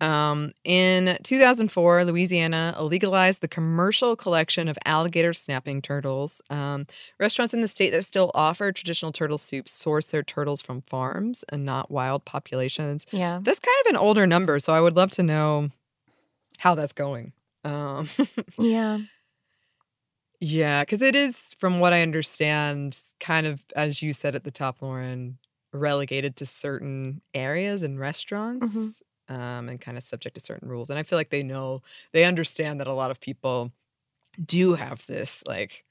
Um, 0.00 0.52
in 0.64 1.16
2004, 1.22 2.04
Louisiana 2.04 2.76
legalized 2.80 3.40
the 3.40 3.46
commercial 3.46 4.16
collection 4.16 4.66
of 4.66 4.76
alligator 4.84 5.32
snapping 5.32 5.80
turtles. 5.80 6.42
Um, 6.50 6.86
restaurants 7.20 7.54
in 7.54 7.60
the 7.60 7.68
state 7.68 7.90
that 7.90 8.04
still 8.04 8.32
offer 8.34 8.72
traditional 8.72 9.12
turtle 9.12 9.38
soup 9.38 9.68
source 9.68 10.06
their 10.06 10.24
turtles 10.24 10.60
from 10.60 10.82
farms 10.82 11.44
and 11.50 11.64
not 11.64 11.88
wild 11.88 12.24
populations. 12.24 13.06
Yeah. 13.12 13.38
That's 13.42 13.60
kind 13.60 13.76
of 13.86 13.90
an 13.90 13.96
older 13.96 14.26
number, 14.26 14.58
so 14.58 14.74
I 14.74 14.80
would 14.80 14.96
love 14.96 15.12
to 15.12 15.22
know 15.22 15.70
how 16.58 16.74
that's 16.74 16.92
going. 16.92 17.32
Um, 17.64 18.08
Yeah. 18.58 18.98
yeah, 20.40 20.82
because 20.82 21.02
it 21.02 21.14
is, 21.14 21.54
from 21.58 21.80
what 21.80 21.92
I 21.92 22.02
understand, 22.02 22.98
kind 23.20 23.46
of 23.46 23.62
as 23.76 24.02
you 24.02 24.12
said 24.12 24.34
at 24.34 24.44
the 24.44 24.50
top, 24.50 24.82
Lauren, 24.82 25.38
relegated 25.72 26.36
to 26.36 26.46
certain 26.46 27.22
areas 27.34 27.82
and 27.82 27.98
restaurants, 27.98 29.02
um, 29.28 29.68
and 29.68 29.80
kind 29.80 29.96
of 29.96 30.02
subject 30.04 30.34
to 30.34 30.40
certain 30.40 30.68
rules. 30.68 30.90
And 30.90 30.98
I 30.98 31.02
feel 31.04 31.18
like 31.18 31.30
they 31.30 31.42
know, 31.44 31.82
they 32.12 32.24
understand 32.24 32.80
that 32.80 32.86
a 32.88 32.92
lot 32.92 33.10
of 33.10 33.20
people 33.20 33.72
do 34.44 34.74
have 34.74 35.06
this, 35.06 35.42
like, 35.46 35.84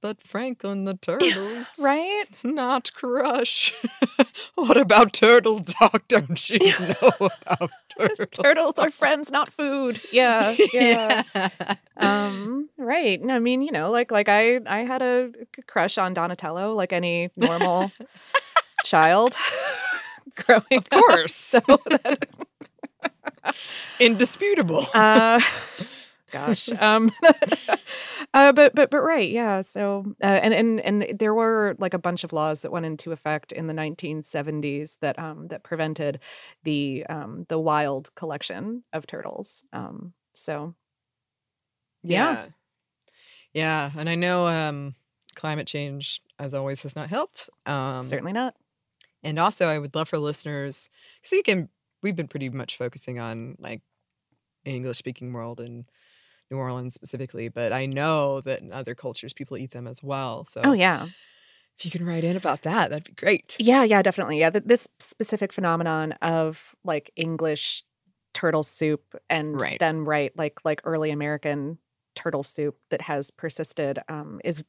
but 0.00 0.22
Franklin 0.22 0.84
the 0.84 0.94
turtle, 0.94 1.64
Right? 1.78 2.24
not 2.44 2.92
Crush. 2.92 3.72
what 4.54 4.76
about 4.76 5.12
Turtle 5.12 5.60
Talk? 5.60 6.06
Don't 6.08 6.48
you 6.50 6.58
know 6.78 7.12
about 7.20 7.70
turtles? 7.96 8.28
Turtles 8.32 8.78
are 8.78 8.90
friends, 8.90 9.30
not 9.30 9.52
food. 9.52 10.00
Yeah. 10.12 10.54
Yeah. 10.72 11.22
um 11.96 12.68
right 12.78 13.20
i 13.28 13.38
mean 13.40 13.60
you 13.60 13.72
know 13.72 13.90
like 13.90 14.12
like 14.12 14.28
i 14.28 14.60
i 14.66 14.84
had 14.84 15.02
a 15.02 15.30
crush 15.66 15.98
on 15.98 16.14
donatello 16.14 16.74
like 16.74 16.92
any 16.92 17.28
normal 17.36 17.90
child 18.84 19.34
growing 20.36 20.62
Of 20.78 20.88
course. 20.90 21.54
up. 21.54 21.64
so 21.66 21.78
that, 21.90 22.28
Indisputable. 23.98 24.86
uh 24.94 25.40
gosh 26.30 26.68
um 26.80 27.10
uh 28.34 28.52
but 28.52 28.74
but 28.74 28.90
but 28.90 29.00
right 29.00 29.30
yeah 29.30 29.60
so 29.60 30.04
uh, 30.22 30.26
and 30.26 30.52
and 30.54 30.80
and 30.80 31.18
there 31.18 31.34
were 31.34 31.74
like 31.78 31.94
a 31.94 31.98
bunch 31.98 32.24
of 32.24 32.32
laws 32.32 32.60
that 32.60 32.72
went 32.72 32.86
into 32.86 33.12
effect 33.12 33.52
in 33.52 33.66
the 33.66 33.74
1970s 33.74 34.98
that 35.00 35.18
um 35.18 35.48
that 35.48 35.62
prevented 35.62 36.20
the 36.64 37.04
um 37.08 37.46
the 37.48 37.58
wild 37.58 38.14
collection 38.14 38.84
of 38.92 39.06
turtles 39.06 39.64
um 39.72 40.12
so 40.34 40.74
Yeah. 42.02 42.32
Yeah. 42.32 42.46
Yeah. 43.52 43.90
And 43.96 44.08
I 44.08 44.14
know 44.14 44.46
um, 44.46 44.94
climate 45.34 45.66
change, 45.66 46.20
as 46.38 46.54
always, 46.54 46.82
has 46.82 46.96
not 46.96 47.08
helped. 47.08 47.48
Um, 47.66 48.02
certainly 48.04 48.32
not 48.32 48.54
And 49.22 49.38
also, 49.38 49.66
I 49.66 49.78
would 49.78 49.94
love 49.94 50.08
for 50.08 50.18
listeners, 50.18 50.88
so 51.22 51.36
you 51.36 51.42
can, 51.42 51.68
we've 52.02 52.16
been 52.16 52.28
pretty 52.28 52.50
much 52.50 52.76
focusing 52.78 53.18
on 53.18 53.56
like 53.58 53.82
English 54.64 54.98
speaking 54.98 55.32
world 55.32 55.60
and 55.60 55.86
New 56.50 56.58
Orleans 56.58 56.94
specifically, 56.94 57.48
but 57.48 57.72
I 57.72 57.86
know 57.86 58.40
that 58.42 58.60
in 58.62 58.72
other 58.72 58.94
cultures, 58.94 59.32
people 59.34 59.56
eat 59.56 59.72
them 59.72 59.86
as 59.86 60.02
well. 60.02 60.44
So 60.44 60.62
oh 60.62 60.72
yeah 60.72 61.08
if 61.78 61.84
you 61.84 61.90
can 61.90 62.04
write 62.04 62.24
in 62.24 62.36
about 62.36 62.62
that, 62.62 62.90
that'd 62.90 63.04
be 63.04 63.12
great. 63.12 63.60
Yeah, 63.60 63.82
yeah, 63.84 64.02
definitely. 64.02 64.38
Yeah, 64.38 64.50
th- 64.50 64.64
this 64.64 64.88
specific 65.00 65.52
phenomenon 65.52 66.12
of 66.22 66.74
like 66.84 67.10
English 67.16 67.82
turtle 68.34 68.62
soup 68.62 69.16
and 69.28 69.60
Right. 69.60 69.80
then 69.80 70.04
right 70.04 70.36
like 70.36 70.60
like 70.64 70.80
early 70.84 71.10
American 71.10 71.78
turtle 72.14 72.42
soup 72.44 72.78
that 72.90 73.00
has 73.00 73.30
persisted 73.32 73.98
um, 74.08 74.40
is 74.44 74.62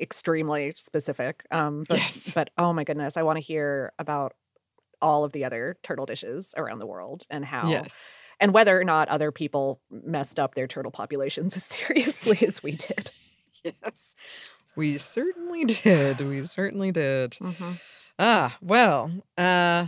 extremely 0.00 0.74
specific. 0.76 1.46
Um, 1.50 1.84
but 1.88 2.02
Yes. 2.02 2.34
but 2.34 2.50
oh 2.58 2.72
my 2.72 2.84
goodness, 2.84 3.16
I 3.16 3.22
want 3.22 3.36
to 3.38 3.42
hear 3.42 3.92
about 3.98 4.34
all 5.02 5.24
of 5.24 5.32
the 5.32 5.44
other 5.44 5.76
turtle 5.82 6.06
dishes 6.06 6.54
around 6.56 6.78
the 6.78 6.86
world 6.86 7.24
and 7.30 7.44
how 7.44 7.86
Yes. 7.86 8.10
And 8.40 8.52
whether 8.54 8.78
or 8.80 8.84
not 8.84 9.08
other 9.08 9.30
people 9.32 9.80
messed 9.90 10.38
up 10.40 10.54
their 10.54 10.66
turtle 10.66 10.90
populations 10.92 11.56
as 11.56 11.64
seriously 11.64 12.46
as 12.46 12.62
we 12.62 12.72
did. 12.72 13.10
Yes. 13.64 14.14
We 14.76 14.98
certainly 14.98 15.64
did. 15.64 16.20
We 16.20 16.42
certainly 16.44 16.92
did. 16.92 17.30
Mhm. 17.40 17.80
Ah, 18.18 18.58
well, 18.60 19.10
uh, 19.38 19.86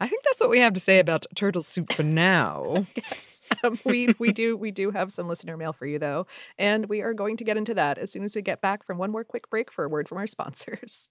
I 0.00 0.08
think 0.08 0.22
that's 0.24 0.40
what 0.40 0.48
we 0.48 0.60
have 0.60 0.72
to 0.72 0.80
say 0.80 0.98
about 1.00 1.26
turtle 1.34 1.62
soup 1.62 1.92
for 1.92 2.02
now. 2.02 2.86
Yes. 2.96 3.46
Um, 3.62 3.78
we 3.84 4.08
we 4.18 4.32
do 4.32 4.56
we 4.56 4.70
do 4.70 4.90
have 4.90 5.12
some 5.12 5.28
listener 5.28 5.58
mail 5.58 5.74
for 5.74 5.84
you 5.86 5.98
though, 5.98 6.26
and 6.58 6.86
we 6.88 7.02
are 7.02 7.12
going 7.12 7.36
to 7.36 7.44
get 7.44 7.58
into 7.58 7.74
that 7.74 7.98
as 7.98 8.10
soon 8.10 8.24
as 8.24 8.34
we 8.34 8.40
get 8.40 8.62
back 8.62 8.86
from 8.86 8.96
one 8.96 9.10
more 9.12 9.22
quick 9.22 9.50
break 9.50 9.70
for 9.70 9.84
a 9.84 9.88
word 9.88 10.08
from 10.08 10.16
our 10.16 10.26
sponsors. 10.26 11.10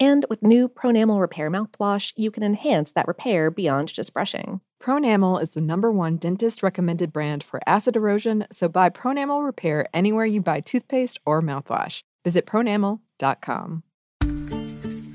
And 0.00 0.24
with 0.30 0.42
new 0.42 0.66
Pronamel 0.66 1.20
Repair 1.20 1.50
mouthwash, 1.50 2.14
you 2.16 2.30
can 2.30 2.42
enhance 2.42 2.90
that 2.92 3.06
repair 3.06 3.50
beyond 3.50 3.92
just 3.92 4.14
brushing. 4.14 4.62
Pronamel 4.82 5.42
is 5.42 5.50
the 5.50 5.60
number 5.60 5.92
one 5.92 6.16
dentist 6.16 6.62
recommended 6.62 7.12
brand 7.12 7.44
for 7.44 7.60
acid 7.66 7.96
erosion, 7.96 8.46
so 8.50 8.66
buy 8.66 8.88
Pronamel 8.88 9.44
Repair 9.44 9.86
anywhere 9.92 10.24
you 10.24 10.40
buy 10.40 10.60
toothpaste 10.60 11.18
or 11.26 11.42
mouthwash. 11.42 12.02
Visit 12.24 12.46
pronamel.com. 12.46 13.82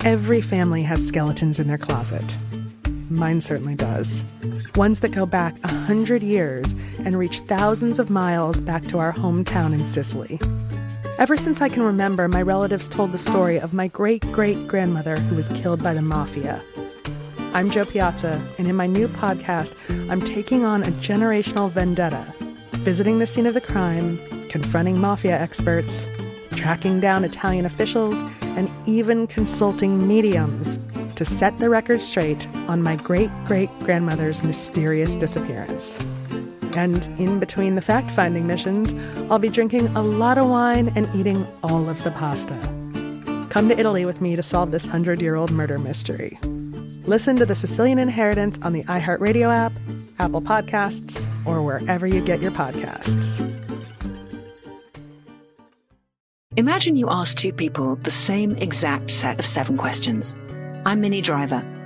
Every 0.03 0.41
family 0.41 0.83
has 0.83 1.07
skeletons 1.07 1.57
in 1.57 1.67
their 1.67 1.79
closet. 1.79 2.35
Mine 3.09 3.41
certainly 3.41 3.73
does. 3.73 4.23
Ones 4.75 4.99
that 4.99 5.11
go 5.11 5.25
back 5.25 5.55
a 5.63 5.73
hundred 5.73 6.21
years 6.21 6.75
and 6.99 7.17
reach 7.17 7.39
thousands 7.39 7.97
of 7.97 8.11
miles 8.11 8.61
back 8.61 8.83
to 8.85 8.99
our 8.99 9.13
hometown 9.13 9.73
in 9.73 9.83
Sicily. 9.83 10.39
Ever 11.17 11.37
since 11.37 11.61
I 11.61 11.69
can 11.69 11.81
remember, 11.83 12.27
my 12.27 12.41
relatives 12.41 12.89
told 12.89 13.13
the 13.13 13.17
story 13.17 13.57
of 13.57 13.71
my 13.71 13.87
great 13.87 14.21
great 14.33 14.67
grandmother 14.67 15.15
who 15.15 15.37
was 15.37 15.47
killed 15.49 15.81
by 15.81 15.93
the 15.93 16.01
mafia. 16.01 16.61
I'm 17.53 17.71
Jo 17.71 17.85
Piazza, 17.85 18.45
and 18.57 18.67
in 18.67 18.75
my 18.75 18.85
new 18.85 19.07
podcast, 19.07 19.73
I'm 20.11 20.19
taking 20.19 20.65
on 20.65 20.83
a 20.83 20.91
generational 20.91 21.71
vendetta, 21.71 22.33
visiting 22.83 23.19
the 23.19 23.27
scene 23.27 23.45
of 23.45 23.53
the 23.53 23.61
crime, 23.61 24.19
confronting 24.49 24.99
mafia 24.99 25.39
experts, 25.39 26.05
tracking 26.51 26.99
down 26.99 27.23
Italian 27.23 27.65
officials, 27.65 28.15
and 28.41 28.69
even 28.85 29.25
consulting 29.25 30.05
mediums 30.05 30.77
to 31.15 31.23
set 31.23 31.57
the 31.59 31.69
record 31.69 32.01
straight 32.01 32.45
on 32.67 32.83
my 32.83 32.97
great 32.97 33.29
great 33.45 33.69
grandmother's 33.79 34.43
mysterious 34.43 35.15
disappearance. 35.15 35.97
And 36.75 37.05
in 37.17 37.39
between 37.39 37.75
the 37.75 37.81
fact 37.81 38.11
finding 38.11 38.45
missions, 38.45 38.93
I'll 39.31 39.39
be 39.39 39.49
drinking 39.49 39.87
a 39.95 40.03
lot 40.03 40.37
of 40.37 40.49
wine 40.49 40.91
and 40.95 41.07
eating 41.15 41.47
all 41.63 41.89
of 41.89 42.03
the 42.03 42.11
pasta. 42.11 42.57
Come 43.49 43.69
to 43.69 43.79
Italy 43.79 44.03
with 44.05 44.19
me 44.19 44.35
to 44.35 44.43
solve 44.43 44.71
this 44.71 44.85
hundred 44.85 45.21
year 45.21 45.35
old 45.35 45.51
murder 45.51 45.79
mystery. 45.79 46.37
Listen 47.05 47.35
to 47.37 47.45
The 47.45 47.55
Sicilian 47.55 47.99
Inheritance 47.99 48.59
on 48.61 48.73
the 48.73 48.83
iHeartRadio 48.83 49.53
app, 49.53 49.71
Apple 50.19 50.41
Podcasts, 50.41 51.25
or 51.45 51.61
wherever 51.61 52.05
you 52.05 52.19
get 52.19 52.41
your 52.41 52.51
podcasts. 52.51 53.39
Imagine 56.57 56.95
you 56.95 57.09
ask 57.09 57.37
two 57.37 57.53
people 57.53 57.95
the 57.97 58.11
same 58.11 58.55
exact 58.55 59.11
set 59.11 59.39
of 59.39 59.45
seven 59.45 59.77
questions. 59.77 60.35
I'm 60.85 61.01
Minnie 61.01 61.21
Driver, 61.21 61.63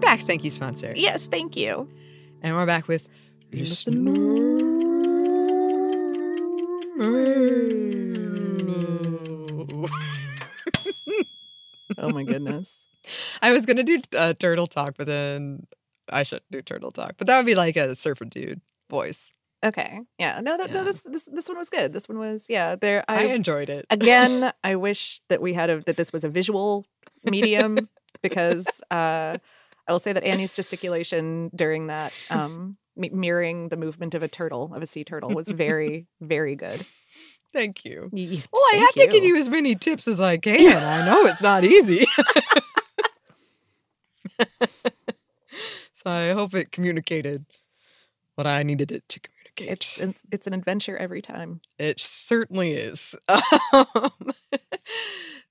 Back. 0.00 0.20
Thank 0.20 0.44
you, 0.44 0.50
sponsor. 0.50 0.92
Yes, 0.96 1.26
thank 1.26 1.56
you. 1.56 1.88
And 2.42 2.56
we're 2.56 2.66
back 2.66 2.88
with 2.88 3.08
Oh 11.98 12.10
my 12.10 12.22
goodness. 12.22 12.88
I 13.42 13.52
was 13.52 13.66
gonna 13.66 13.82
do 13.82 14.00
uh, 14.16 14.34
turtle 14.34 14.66
talk, 14.66 14.94
but 14.96 15.06
then 15.06 15.66
I 16.08 16.22
should 16.22 16.42
do 16.50 16.62
turtle 16.62 16.92
talk. 16.92 17.14
But 17.18 17.26
that 17.26 17.36
would 17.36 17.46
be 17.46 17.54
like 17.54 17.76
a 17.76 17.94
surfer 17.94 18.24
dude 18.24 18.60
voice. 18.88 19.32
Okay. 19.64 20.00
Yeah. 20.18 20.40
No, 20.40 20.56
that, 20.56 20.72
no. 20.72 20.84
This 20.84 21.02
this 21.02 21.24
this 21.26 21.48
one 21.48 21.58
was 21.58 21.68
good. 21.68 21.92
This 21.92 22.08
one 22.08 22.18
was 22.18 22.46
yeah. 22.48 22.76
There. 22.76 23.04
I, 23.08 23.24
I, 23.24 23.34
enjoyed 23.34 23.68
it. 23.68 23.86
again. 23.90 24.52
I 24.64 24.76
wish 24.76 25.20
that 25.28 25.42
we 25.42 25.52
had 25.52 25.68
a 25.68 25.80
that 25.80 25.96
this 25.96 26.12
was 26.12 26.24
a 26.24 26.28
visual 26.28 26.86
medium 27.24 27.88
because 28.22 28.66
uh, 28.90 29.36
I 29.88 29.92
will 29.92 29.98
say 29.98 30.12
that 30.12 30.22
Annie's 30.24 30.52
gesticulation 30.52 31.50
during 31.54 31.88
that 31.88 32.12
um, 32.30 32.76
mi- 32.96 33.10
mirroring 33.10 33.68
the 33.68 33.76
movement 33.76 34.14
of 34.14 34.22
a 34.22 34.28
turtle 34.28 34.72
of 34.74 34.82
a 34.82 34.86
sea 34.86 35.04
turtle 35.04 35.30
was 35.30 35.48
very 35.50 36.06
very 36.20 36.54
good. 36.54 36.84
Thank 37.52 37.84
you. 37.84 38.08
Well, 38.12 38.62
I 38.72 38.76
have 38.76 38.92
to 38.94 39.08
give 39.08 39.24
you 39.24 39.36
as 39.36 39.48
many 39.48 39.74
tips 39.74 40.06
as 40.06 40.20
I 40.20 40.36
can. 40.42 40.76
I 40.76 41.04
know 41.04 41.26
it's 41.26 41.42
not 41.42 41.64
easy. 41.64 42.06
so 45.94 46.06
I 46.06 46.30
hope 46.30 46.54
it 46.54 46.70
communicated 46.70 47.44
what 48.36 48.46
I 48.46 48.62
needed 48.62 48.92
it 48.92 49.02
to 49.08 49.20
communicate. 49.20 49.68
It's 49.68 49.98
it's, 49.98 50.22
it's 50.30 50.46
an 50.46 50.54
adventure 50.54 50.96
every 50.96 51.20
time. 51.22 51.60
It 51.78 51.98
certainly 52.00 52.72
is. 52.72 53.16
Um, 53.28 54.14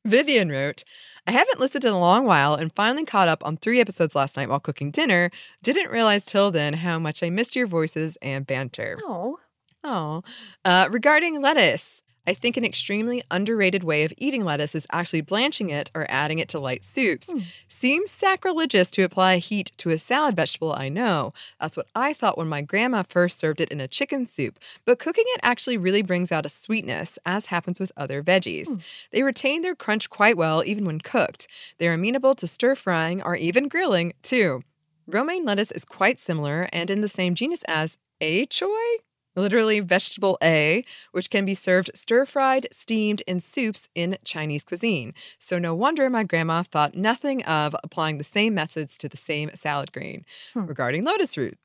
Vivian 0.06 0.50
wrote, 0.50 0.84
I 1.30 1.32
haven't 1.32 1.60
listened 1.60 1.86
in 1.86 1.94
a 1.94 2.00
long 2.00 2.26
while 2.26 2.56
and 2.56 2.74
finally 2.74 3.06
caught 3.06 3.28
up 3.28 3.46
on 3.46 3.56
three 3.56 3.80
episodes 3.80 4.16
last 4.16 4.36
night 4.36 4.50
while 4.50 4.60
cooking 4.60 4.90
dinner. 4.90 5.30
Didn't 5.62 5.92
realize 5.92 6.26
till 6.26 6.50
then 6.50 6.74
how 6.74 6.98
much 6.98 7.22
I 7.22 7.30
missed 7.30 7.56
your 7.56 7.68
voices 7.68 8.18
and 8.24 8.48
banter. 8.48 8.98
Oh, 9.04 9.38
Oh, 9.84 10.24
uh, 10.66 10.90
regarding 10.90 11.40
lettuce, 11.40 12.02
I 12.30 12.36
think 12.36 12.58
an 12.58 12.64
extremely 12.64 13.24
underrated 13.32 13.84
way 13.84 14.04
of 14.04 14.14
eating 14.18 14.44
lettuce 14.44 14.76
is 14.76 14.86
actually 14.92 15.22
blanching 15.22 15.72
it 15.72 15.90
or 15.96 16.06
adding 16.10 16.38
it 16.38 16.48
to 16.50 16.60
light 16.60 16.86
soups. 16.86 17.32
Hmm. 17.32 17.40
Seems 17.68 18.12
sacrilegious 18.12 18.92
to 18.92 19.02
apply 19.02 19.38
heat 19.38 19.72
to 19.78 19.90
a 19.90 19.98
salad 19.98 20.36
vegetable, 20.36 20.72
I 20.72 20.90
know. 20.90 21.34
That's 21.60 21.76
what 21.76 21.88
I 21.96 22.14
thought 22.14 22.38
when 22.38 22.48
my 22.48 22.62
grandma 22.62 23.02
first 23.02 23.40
served 23.40 23.60
it 23.60 23.70
in 23.70 23.82
a 23.82 23.88
chicken 23.88 24.28
soup. 24.28 24.60
But 24.86 25.00
cooking 25.00 25.24
it 25.30 25.40
actually 25.42 25.78
really 25.78 26.04
brings 26.04 26.32
out 26.32 26.46
a 26.46 26.50
sweetness, 26.50 27.18
as 27.26 27.48
happens 27.48 27.80
with 27.80 27.92
other 27.98 28.22
veggies. 28.22 28.68
Hmm. 28.68 28.76
They 29.10 29.24
retain 29.24 29.64
their 29.64 29.74
crunch 29.74 30.12
quite 30.12 30.38
well 30.38 30.64
even 30.64 30.86
when 30.86 31.02
cooked. 31.02 31.48
They're 31.80 31.94
amenable 31.94 32.36
to 32.36 32.46
stir 32.46 32.76
frying 32.76 33.24
or 33.24 33.36
even 33.36 33.68
grilling, 33.68 34.14
too. 34.22 34.62
Romaine 35.08 35.46
lettuce 35.46 35.72
is 35.72 35.84
quite 35.84 36.20
similar 36.20 36.70
and 36.72 36.92
in 36.92 37.02
the 37.02 37.08
same 37.08 37.34
genus 37.34 37.64
as 37.68 37.98
eh, 38.22 38.46
achoy, 38.46 38.98
literally 39.36 39.80
vegetable 39.80 40.38
A, 40.44 40.84
which 41.12 41.30
can 41.30 41.46
be 41.46 41.54
served 41.54 41.92
stir 41.94 42.26
fried, 42.26 42.68
steamed 42.72 43.22
in 43.28 43.42
soups 43.42 43.90
in 43.96 44.18
Chinese 44.24 44.64
cuisine. 44.64 45.14
So 45.40 45.60
no 45.60 45.74
wonder 45.76 46.10
my 46.10 46.24
grandma 46.24 46.64
thought 46.64 46.96
nothing 46.96 47.44
of 47.44 47.76
applying 47.84 48.18
the 48.18 48.24
same 48.24 48.54
methods 48.54 48.98
to 48.98 49.10
the 49.10 49.18
same 49.18 49.52
salad 49.56 49.92
green. 49.92 50.26
Hmm. 50.54 50.66
Regarding 50.66 51.04
lotus 51.04 51.38
root, 51.38 51.58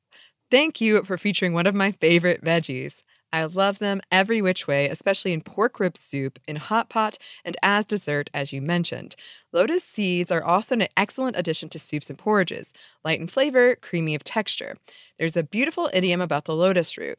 thank 0.51 0.81
you 0.81 1.03
for 1.05 1.19
featuring 1.19 1.53
one 1.53 1.67
of 1.67 1.75
my 1.75 1.93
favorite 1.93 2.43
veggies. 2.43 3.03
I 3.33 3.45
love 3.47 3.81
them 3.81 4.01
every 4.12 4.41
which 4.41 4.69
way, 4.69 4.89
especially 4.89 5.33
in 5.33 5.41
pork 5.41 5.81
rib 5.81 5.97
soup, 5.97 6.39
in 6.47 6.55
hot 6.55 6.89
pot, 6.89 7.19
and 7.45 7.57
as 7.65 7.85
dessert, 7.85 8.31
as 8.33 8.53
you 8.53 8.62
mentioned. 8.62 9.17
Lotus 9.53 9.83
seeds 9.83 10.31
are 10.31 10.45
also 10.45 10.77
an 10.77 10.87
excellent 10.97 11.37
addition 11.37 11.69
to 11.71 11.79
soups 11.81 12.09
and 12.09 12.17
porridges, 12.19 12.73
light 13.05 13.19
in 13.19 13.27
flavor, 13.27 13.75
creamy 13.75 14.15
of 14.15 14.23
texture. 14.23 14.77
There's 15.19 15.37
a 15.37 15.43
beautiful 15.43 15.91
idiom 15.93 16.21
about 16.21 16.45
the 16.45 16.55
lotus 16.55 16.97
root. 16.97 17.19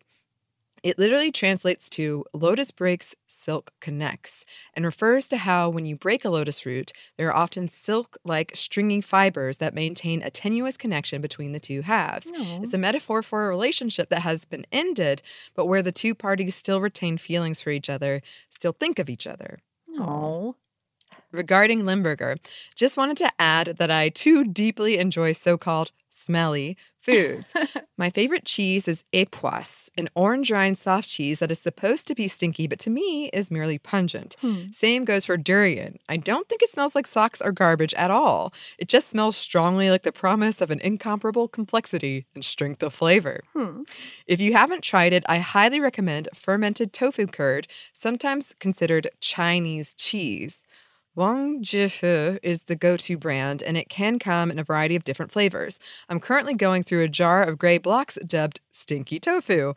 It 0.86 1.00
literally 1.00 1.32
translates 1.32 1.90
to 1.90 2.26
lotus 2.32 2.70
breaks, 2.70 3.16
silk 3.28 3.74
connects, 3.82 4.46
and 4.76 4.86
refers 4.86 5.28
to 5.30 5.38
how 5.38 5.68
when 5.68 5.88
you 5.88 5.96
break 5.96 6.24
a 6.24 6.30
lotus 6.30 6.64
root, 6.64 6.94
there 7.18 7.28
are 7.28 7.36
often 7.36 7.68
silk 7.68 8.18
like 8.24 8.52
stringy 8.54 9.02
fibers 9.02 9.58
that 9.58 9.74
maintain 9.74 10.22
a 10.22 10.30
tenuous 10.30 10.78
connection 10.78 11.24
between 11.24 11.54
the 11.54 11.60
two 11.60 11.82
halves. 11.82 12.28
It's 12.32 12.72
oh. 12.72 12.78
a 12.78 12.78
metaphor 12.78 13.24
for 13.24 13.46
a 13.48 13.50
relationship 13.50 14.10
that 14.10 14.22
has 14.22 14.46
been 14.46 14.68
ended, 14.72 15.24
but 15.56 15.66
where 15.66 15.82
the 15.82 15.92
two 15.92 16.14
parties 16.14 16.54
still 16.54 16.80
retain 16.80 17.18
feelings 17.18 17.62
for 17.62 17.72
each 17.72 17.90
other, 17.90 18.22
still 18.48 18.74
think 18.74 19.00
of 19.00 19.10
each 19.10 19.26
other. 19.26 19.58
oh, 19.98 20.56
Regarding 21.32 21.84
Limburger, 21.84 22.38
just 22.76 22.96
wanted 22.96 23.18
to 23.18 23.32
add 23.40 23.78
that 23.80 23.90
I 23.90 24.10
too 24.10 24.44
deeply 24.44 25.00
enjoy 25.00 25.32
so 25.32 25.58
called 25.58 25.92
smelly 26.18 26.78
foods. 27.00 27.54
My 27.98 28.10
favorite 28.10 28.46
cheese 28.46 28.88
is 28.88 29.04
Epoisses, 29.14 29.92
an 29.98 30.10
orange 30.16 30.52
rind 30.52 30.78
soft 30.78 31.08
cheese 31.08 31.40
that 31.40 31.52
is 31.52 31.60
supposed 31.60 32.08
to 32.08 32.16
be 32.16 32.28
stinky, 32.28 32.68
but 32.68 32.80
to 32.80 32.90
me 32.90 33.30
is 33.30 33.52
merely 33.52 33.78
pungent. 33.78 34.36
Same 34.72 35.06
goes 35.06 35.26
for 35.26 35.38
durian. 35.38 35.98
I 36.10 36.18
don't 36.18 36.50
think 36.50 36.62
it 36.64 36.72
smells 36.72 36.96
like 36.96 37.08
socks 37.08 37.42
or 37.42 37.52
garbage 37.52 37.94
at 37.94 38.12
all. 38.12 38.54
It 38.78 38.90
just 38.90 39.10
smells 39.10 39.38
strongly 39.38 39.90
like 39.90 40.04
the 40.04 40.12
promise 40.12 40.62
of 40.62 40.72
an 40.72 40.80
incomparable 40.80 41.48
complexity 41.48 42.26
and 42.34 42.44
strength 42.44 42.82
of 42.82 42.94
flavor. 42.94 43.44
Hmm. 43.54 43.84
If 44.26 44.42
you 44.42 44.54
haven't 44.54 44.82
tried 44.82 45.14
it, 45.14 45.24
I 45.28 45.40
highly 45.40 45.80
recommend 45.80 46.30
fermented 46.34 46.92
tofu 46.92 47.28
curd, 47.28 47.68
sometimes 47.94 48.56
considered 48.60 49.10
Chinese 49.20 49.94
cheese. 49.94 50.64
Wang 51.16 51.64
Jifu 51.64 52.38
is 52.44 52.64
the 52.64 52.76
go 52.76 52.98
to 52.98 53.18
brand, 53.18 53.64
and 53.64 53.78
it 53.78 53.88
can 53.90 54.20
come 54.20 54.52
in 54.52 54.60
a 54.60 54.64
variety 54.64 54.96
of 54.96 55.04
different 55.06 55.32
flavors. 55.32 55.80
I'm 56.10 56.20
currently 56.20 56.54
going 56.54 56.84
through 56.84 57.04
a 57.04 57.08
jar 57.08 57.42
of 57.42 57.58
gray 57.58 57.78
blocks 57.78 58.18
dubbed 58.26 58.60
Stinky 58.74 59.20
Tofu. 59.20 59.74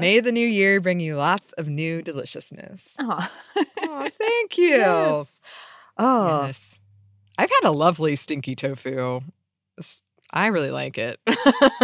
May 0.00 0.18
the 0.20 0.32
new 0.32 0.46
year 0.46 0.80
bring 0.80 0.98
you 1.00 1.16
lots 1.16 1.52
of 1.52 1.68
new 1.68 2.02
deliciousness. 2.02 2.96
Aw. 2.98 3.32
Oh, 3.82 4.08
thank 4.18 4.58
you. 4.58 4.68
Yes. 4.76 5.40
Oh, 5.96 6.46
Yes. 6.46 6.78
I've 7.38 7.50
had 7.50 7.68
a 7.68 7.70
lovely 7.70 8.16
stinky 8.16 8.54
tofu. 8.56 9.20
It's- 9.78 10.02
I 10.32 10.46
really 10.46 10.70
like 10.70 10.98
it. 10.98 11.18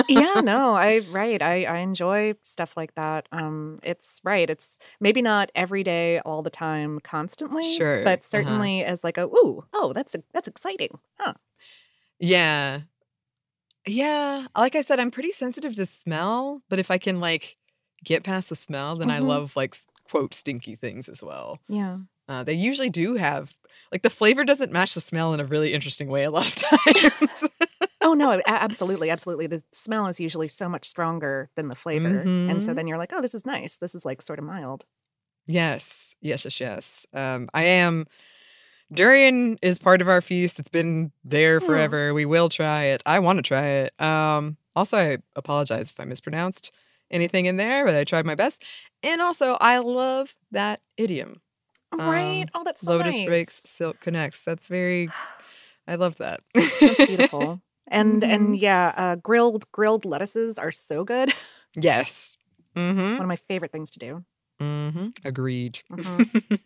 yeah, 0.09 0.40
no, 0.45 0.74
I 0.74 1.01
right. 1.11 1.40
I 1.43 1.64
I 1.64 1.78
enjoy 1.78 2.34
stuff 2.43 2.76
like 2.76 2.95
that. 2.97 3.28
Um, 3.32 3.78
it's 3.82 4.20
right. 4.24 4.49
It's 4.51 4.78
maybe 5.01 5.22
not 5.22 5.51
every 5.55 5.82
day, 5.82 6.18
all 6.20 6.43
the 6.43 6.51
time, 6.51 7.01
constantly. 7.01 7.76
Sure, 7.76 8.03
but 8.05 8.18
uh-huh. 8.20 8.28
certainly 8.28 8.84
as 8.84 9.05
like 9.05 9.18
a 9.18 9.26
ooh, 9.26 9.64
oh, 9.72 9.93
that's 9.93 10.14
a, 10.14 10.22
that's 10.32 10.49
exciting, 10.49 10.99
huh? 11.18 11.34
Yeah. 12.18 12.82
Yeah. 13.86 14.47
Like 14.57 14.76
I 14.76 14.82
said, 14.82 15.01
I'm 15.01 15.11
pretty 15.11 15.32
sensitive 15.32 15.74
to 15.76 15.86
smell, 15.86 16.62
but 16.68 16.78
if 16.78 16.90
I 16.90 16.99
can 16.99 17.20
like 17.20 17.57
get 18.05 18.24
past 18.24 18.49
the 18.49 18.57
smell, 18.57 18.97
then 18.97 19.11
I 19.11 19.18
Mhm. 19.20 19.26
love 19.26 19.57
like 19.57 19.76
quote 20.05 20.34
stinky 20.34 20.76
things 20.76 21.09
as 21.09 21.22
well. 21.22 21.59
Yeah. 21.68 21.99
Uh, 22.28 22.45
they 22.45 22.55
usually 22.55 22.90
do 22.90 23.16
have 23.16 23.55
like 23.90 24.03
the 24.03 24.11
flavor 24.11 24.45
doesn't 24.45 24.72
match 24.72 24.95
the 24.95 25.01
smell 25.01 25.34
in 25.34 25.40
a 25.40 25.45
really 25.45 25.72
interesting 25.72 26.09
way 26.09 26.22
a 26.24 26.30
lot 26.30 26.47
of 26.47 26.55
times. 26.84 27.51
Oh 28.03 28.14
no, 28.14 28.40
absolutely, 28.46 29.11
absolutely. 29.11 29.46
The 29.46 29.62
smell 29.72 30.07
is 30.07 30.18
usually 30.20 30.48
so 30.48 30.68
much 30.68 30.84
stronger 30.88 31.50
than 31.57 31.68
the 31.68 31.74
flavor, 31.74 32.22
and 32.48 32.62
so 32.62 32.72
Mhm. 32.72 32.76
then 32.76 32.86
you're 32.86 32.98
like, 32.98 33.12
oh, 33.12 33.20
this 33.20 33.34
is 33.34 33.46
nice. 33.46 33.76
This 33.76 33.94
is 33.94 34.05
like 34.05 34.20
sort 34.22 34.38
of 34.38 34.44
mild. 34.44 34.84
Yes, 35.46 36.14
yes, 36.20 36.44
yes, 36.44 36.61
yes. 36.61 37.07
Um, 37.12 37.48
I 37.55 37.64
am. 37.64 38.07
Durian 38.92 39.59
is 39.62 39.78
part 39.78 40.03
of 40.03 40.09
our 40.09 40.20
feast. 40.20 40.59
It's 40.59 40.68
been 40.68 41.12
there 41.24 41.61
Hmm. 41.61 41.66
forever. 41.66 42.12
We 42.14 42.26
will 42.26 42.48
try 42.48 42.84
it. 42.84 43.03
I 43.07 43.18
want 43.20 43.38
to 43.38 43.42
try 43.42 43.66
it. 43.66 44.00
Um, 44.00 44.57
also, 44.76 44.96
I 44.98 45.18
apologize 45.36 45.90
if 45.90 45.98
I 45.98 46.05
mispronounced 46.05 46.72
anything 47.11 47.46
in 47.46 47.57
there, 47.57 47.84
but 47.84 47.94
I 47.94 48.05
tried 48.05 48.26
my 48.26 48.34
best. 48.34 48.62
And 49.03 49.20
also, 49.20 49.57
I 49.61 49.78
love 49.78 50.34
that 50.50 50.80
idiom. 50.96 51.40
Right? 51.92 52.42
Um, 52.42 52.48
oh, 52.55 52.64
that's 52.64 52.82
so 52.82 52.92
Lotus 52.92 53.16
nice. 53.16 53.26
breaks, 53.26 53.55
silk 53.64 54.00
connects. 54.00 54.42
That's 54.44 54.68
very. 54.68 55.09
I 55.88 55.96
love 55.96 56.16
that. 56.18 56.40
That's 56.55 57.05
beautiful. 57.07 57.61
And 57.93 58.22
Mhm. 58.22 58.32
and 58.34 58.59
yeah, 58.59 58.93
uh, 58.97 59.14
grilled 59.16 59.70
grilled 59.70 60.05
lettuces 60.05 60.59
are 60.59 60.72
so 60.72 61.05
good. 61.05 61.32
yes. 61.76 62.36
Mm-hmm. 62.74 63.12
One 63.12 63.20
of 63.20 63.26
my 63.28 63.36
favorite 63.36 63.70
things 63.70 63.90
to 63.93 63.99
do. 63.99 64.24
Mm-hmm. 64.61 65.09
Agreed. 65.24 65.80
Mhm. 65.93 66.61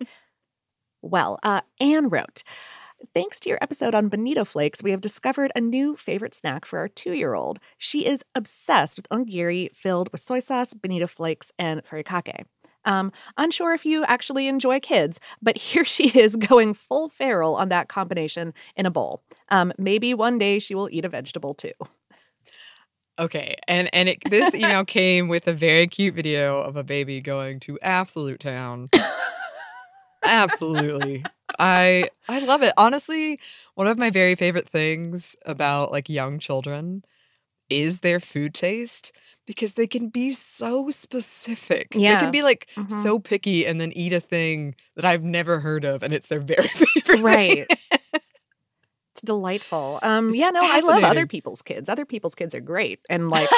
Well, 1.02 1.38
uh, 1.42 1.60
Anne 1.80 2.08
wrote, 2.08 2.42
Thanks 3.14 3.38
to 3.40 3.48
your 3.50 3.58
episode 3.60 3.94
on 3.94 4.08
bonito 4.08 4.44
flakes, 4.44 4.82
we 4.82 4.90
have 4.90 5.02
discovered 5.02 5.52
a 5.54 5.60
new 5.60 5.94
favorite 5.96 6.34
snack 6.34 6.64
for 6.64 6.78
our 6.78 6.88
two 6.88 7.12
year 7.12 7.34
old. 7.34 7.58
She 7.76 8.06
is 8.06 8.24
obsessed 8.34 8.96
with 8.96 9.08
onigiri 9.10 9.74
filled 9.74 10.10
with 10.12 10.20
soy 10.22 10.38
sauce, 10.40 10.72
bonito 10.74 11.06
flakes, 11.06 11.52
and 11.58 11.82
furikake. 11.84 12.46
Um, 12.86 13.12
unsure 13.36 13.74
if 13.74 13.84
you 13.84 14.04
actually 14.04 14.48
enjoy 14.48 14.80
kids, 14.80 15.20
but 15.42 15.58
here 15.68 15.84
she 15.84 16.08
is 16.18 16.36
going 16.36 16.72
full 16.74 17.08
feral 17.10 17.56
on 17.56 17.68
that 17.68 17.88
combination 17.88 18.54
in 18.76 18.86
a 18.86 18.90
bowl. 18.90 19.22
Um, 19.50 19.72
maybe 19.76 20.14
one 20.14 20.38
day 20.38 20.58
she 20.58 20.74
will 20.74 20.88
eat 20.90 21.04
a 21.04 21.08
vegetable 21.08 21.54
too. 21.54 21.72
Okay, 23.18 23.56
and 23.66 23.88
and 23.94 24.10
it, 24.10 24.18
this 24.28 24.54
email 24.54 24.84
came 24.86 25.28
with 25.28 25.46
a 25.46 25.54
very 25.54 25.86
cute 25.86 26.14
video 26.14 26.60
of 26.60 26.76
a 26.76 26.84
baby 26.84 27.20
going 27.20 27.60
to 27.60 27.78
absolute 27.82 28.40
town. 28.40 28.88
Absolutely. 30.24 31.24
I 31.58 32.10
I 32.28 32.40
love 32.40 32.62
it. 32.62 32.74
Honestly, 32.76 33.40
one 33.74 33.86
of 33.86 33.96
my 33.96 34.10
very 34.10 34.34
favorite 34.34 34.68
things 34.68 35.36
about 35.46 35.92
like 35.92 36.08
young 36.08 36.38
children 36.38 37.04
is 37.70 38.00
their 38.00 38.20
food 38.20 38.54
taste 38.54 39.12
because 39.46 39.74
they 39.74 39.86
can 39.86 40.08
be 40.08 40.32
so 40.32 40.90
specific. 40.90 41.88
Yeah. 41.94 42.14
They 42.14 42.20
can 42.24 42.32
be 42.32 42.42
like 42.42 42.68
Mhm. 42.76 43.02
so 43.02 43.18
picky 43.18 43.64
and 43.66 43.80
then 43.80 43.92
eat 43.92 44.12
a 44.12 44.20
thing 44.20 44.74
that 44.96 45.04
I've 45.04 45.22
never 45.22 45.60
heard 45.60 45.84
of 45.84 46.02
and 46.02 46.12
it's 46.12 46.28
their 46.28 46.40
very 46.54 46.68
favorite. 46.68 47.22
Right. 47.22 47.66
It's 48.12 49.22
delightful. 49.24 49.98
Um, 50.02 50.30
It's 50.30 50.38
yeah, 50.38 50.50
no, 50.50 50.60
I 50.62 50.80
love 50.80 51.02
other 51.02 51.26
people's 51.26 51.62
kids. 51.62 51.88
Other 51.88 52.04
people's 52.04 52.34
kids 52.34 52.54
are 52.54 52.60
great. 52.60 53.00
And 53.08 53.30
like, 53.30 53.48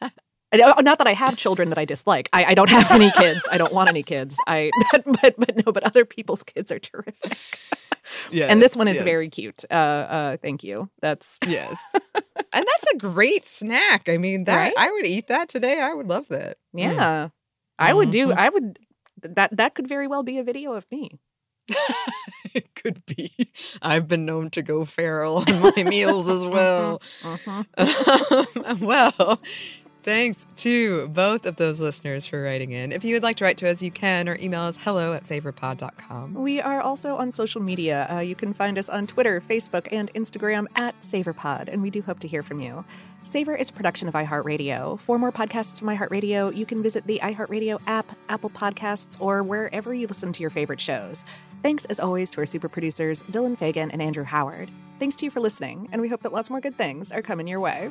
not 0.52 0.98
that 0.98 1.06
I 1.06 1.14
have 1.14 1.36
children 1.36 1.68
that 1.70 1.78
I 1.78 1.84
dislike. 1.84 2.28
I, 2.32 2.44
I 2.46 2.54
don't 2.54 2.68
have 2.70 2.90
any 2.90 3.10
kids. 3.12 3.40
I 3.50 3.58
don't 3.58 3.72
want 3.72 3.88
any 3.88 4.02
kids. 4.02 4.36
I, 4.46 4.70
but, 4.92 5.04
but, 5.20 5.34
but 5.38 5.66
no, 5.66 5.72
but 5.72 5.82
other 5.84 6.04
people's 6.04 6.42
kids 6.42 6.70
are 6.70 6.78
terrific. 6.78 7.38
and 8.32 8.60
this 8.60 8.76
one 8.76 8.88
is 8.88 8.96
yes. 8.96 9.04
very 9.04 9.28
cute. 9.30 9.64
Uh, 9.70 9.74
uh, 9.74 10.36
thank 10.38 10.62
you. 10.62 10.90
That's 11.00 11.38
Yes. 11.46 11.76
and 12.14 12.66
that's 12.66 12.92
a 12.94 12.98
great 12.98 13.46
snack. 13.46 14.08
I 14.08 14.16
mean, 14.18 14.44
that 14.44 14.56
Right? 14.56 14.74
I 14.76 14.90
would 14.90 15.06
eat 15.06 15.28
that 15.28 15.48
today. 15.48 15.80
I 15.80 15.94
would 15.94 16.08
love 16.08 16.28
that. 16.28 16.58
Mm. 16.74 16.80
yeah. 16.80 17.28
I 17.78 17.92
would 17.92 18.10
do. 18.10 18.28
Mhm. 18.28 18.36
I 18.36 18.48
would. 18.48 18.78
That 19.22 19.56
that 19.56 19.74
could 19.74 19.88
very 19.88 20.06
well 20.06 20.22
be 20.22 20.38
a 20.38 20.44
video 20.44 20.72
of 20.72 20.86
me. 20.90 21.18
it 22.54 22.74
could 22.74 23.04
be. 23.06 23.32
I've 23.80 24.06
been 24.08 24.24
known 24.26 24.50
to 24.50 24.62
go 24.62 24.84
feral 24.84 25.38
on 25.38 25.60
my 25.60 25.82
meals 25.84 26.28
as 26.28 26.44
well. 26.44 27.00
Mhm. 27.22 27.66
Um, 28.66 28.80
well, 28.80 29.40
thanks 30.02 30.44
to 30.56 31.08
both 31.08 31.46
of 31.46 31.56
those 31.56 31.80
listeners 31.80 32.26
for 32.26 32.42
writing 32.42 32.72
in. 32.72 32.92
If 32.92 33.04
you 33.04 33.14
would 33.14 33.22
like 33.22 33.36
to 33.38 33.44
write 33.44 33.56
to 33.58 33.70
us, 33.70 33.82
you 33.82 33.90
can 33.90 34.28
or 34.28 34.36
email 34.36 34.62
us 34.62 34.76
hello 34.76 35.12
at 35.12 35.24
savorpod.com. 35.24 36.34
We 36.34 36.60
are 36.60 36.80
also 36.80 37.16
on 37.16 37.32
social 37.32 37.60
media. 37.60 38.08
Uh, 38.10 38.20
you 38.20 38.34
can 38.34 38.52
find 38.52 38.78
us 38.78 38.88
on 38.88 39.06
Twitter, 39.06 39.42
Facebook, 39.48 39.88
and 39.90 40.12
Instagram 40.14 40.66
at 40.76 41.00
SavorPod, 41.00 41.68
and 41.68 41.82
we 41.82 41.90
do 41.90 42.02
hope 42.02 42.18
to 42.20 42.28
hear 42.28 42.42
from 42.42 42.60
you. 42.60 42.84
Savor 43.24 43.54
is 43.54 43.70
a 43.70 43.72
production 43.72 44.08
of 44.08 44.14
iHeartRadio. 44.14 44.98
For 45.00 45.18
more 45.18 45.32
podcasts 45.32 45.78
from 45.78 45.88
iHeartRadio, 45.88 46.54
you 46.54 46.66
can 46.66 46.82
visit 46.82 47.06
the 47.06 47.20
iHeartRadio 47.22 47.80
app, 47.86 48.06
Apple 48.28 48.50
Podcasts, 48.50 49.20
or 49.20 49.42
wherever 49.42 49.94
you 49.94 50.06
listen 50.06 50.32
to 50.32 50.40
your 50.40 50.50
favorite 50.50 50.80
shows. 50.80 51.24
Thanks, 51.62 51.84
as 51.84 52.00
always, 52.00 52.30
to 52.30 52.38
our 52.38 52.46
super 52.46 52.68
producers, 52.68 53.22
Dylan 53.24 53.56
Fagan 53.56 53.90
and 53.92 54.02
Andrew 54.02 54.24
Howard. 54.24 54.68
Thanks 54.98 55.14
to 55.16 55.24
you 55.24 55.30
for 55.30 55.40
listening, 55.40 55.88
and 55.92 56.02
we 56.02 56.08
hope 56.08 56.22
that 56.22 56.32
lots 56.32 56.50
more 56.50 56.60
good 56.60 56.74
things 56.74 57.12
are 57.12 57.22
coming 57.22 57.46
your 57.46 57.60
way. 57.60 57.90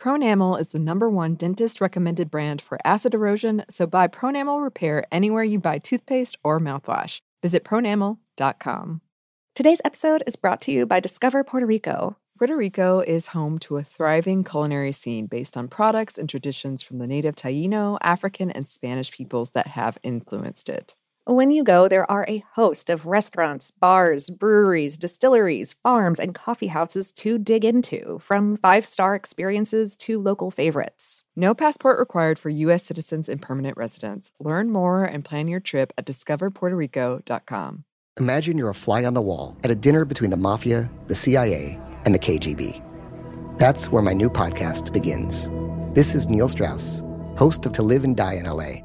Pronamel 0.00 0.60
is 0.60 0.68
the 0.68 0.78
number 0.78 1.08
one 1.08 1.34
dentist 1.34 1.80
recommended 1.80 2.30
brand 2.30 2.60
for 2.60 2.78
acid 2.84 3.14
erosion, 3.14 3.64
so 3.70 3.86
buy 3.86 4.08
Pronamel 4.08 4.62
Repair 4.62 5.04
anywhere 5.10 5.44
you 5.44 5.58
buy 5.58 5.78
toothpaste 5.78 6.36
or 6.44 6.60
mouthwash. 6.60 7.20
Visit 7.42 7.64
pronamel.com. 7.64 9.00
Today's 9.54 9.80
episode 9.84 10.22
is 10.26 10.36
brought 10.36 10.60
to 10.62 10.72
you 10.72 10.84
by 10.84 11.00
Discover 11.00 11.44
Puerto 11.44 11.66
Rico. 11.66 12.16
Puerto 12.36 12.56
Rico 12.56 12.98
is 12.98 13.28
home 13.28 13.60
to 13.60 13.76
a 13.76 13.84
thriving 13.84 14.42
culinary 14.42 14.90
scene 14.90 15.26
based 15.26 15.56
on 15.56 15.68
products 15.68 16.18
and 16.18 16.28
traditions 16.28 16.82
from 16.82 16.98
the 16.98 17.06
native 17.06 17.36
Taino, 17.36 17.96
African, 18.02 18.50
and 18.50 18.68
Spanish 18.68 19.12
peoples 19.12 19.50
that 19.50 19.68
have 19.68 19.98
influenced 20.02 20.68
it. 20.68 20.96
When 21.26 21.50
you 21.50 21.64
go, 21.64 21.88
there 21.88 22.10
are 22.10 22.26
a 22.28 22.44
host 22.52 22.90
of 22.90 23.06
restaurants, 23.06 23.70
bars, 23.70 24.28
breweries, 24.28 24.98
distilleries, 24.98 25.72
farms, 25.72 26.20
and 26.20 26.34
coffee 26.34 26.66
houses 26.66 27.10
to 27.12 27.38
dig 27.38 27.64
into, 27.64 28.18
from 28.22 28.58
five 28.58 28.84
star 28.84 29.14
experiences 29.14 29.96
to 29.98 30.20
local 30.20 30.50
favorites. 30.50 31.24
No 31.34 31.54
passport 31.54 31.98
required 31.98 32.38
for 32.38 32.50
U.S. 32.50 32.84
citizens 32.84 33.30
and 33.30 33.40
permanent 33.40 33.78
residents. 33.78 34.32
Learn 34.38 34.70
more 34.70 35.02
and 35.02 35.24
plan 35.24 35.48
your 35.48 35.60
trip 35.60 35.94
at 35.96 36.04
discoverpuertorico.com. 36.04 37.84
Imagine 38.20 38.58
you're 38.58 38.68
a 38.68 38.74
fly 38.74 39.06
on 39.06 39.14
the 39.14 39.22
wall 39.22 39.56
at 39.64 39.70
a 39.70 39.74
dinner 39.74 40.04
between 40.04 40.30
the 40.30 40.36
mafia, 40.36 40.90
the 41.06 41.14
CIA, 41.14 41.80
and 42.04 42.14
the 42.14 42.18
KGB. 42.18 42.82
That's 43.56 43.90
where 43.90 44.02
my 44.02 44.12
new 44.12 44.28
podcast 44.28 44.92
begins. 44.92 45.48
This 45.94 46.14
is 46.14 46.28
Neil 46.28 46.50
Strauss, 46.50 47.02
host 47.38 47.64
of 47.64 47.72
To 47.72 47.82
Live 47.82 48.04
and 48.04 48.14
Die 48.14 48.34
in 48.34 48.44
LA, 48.44 48.84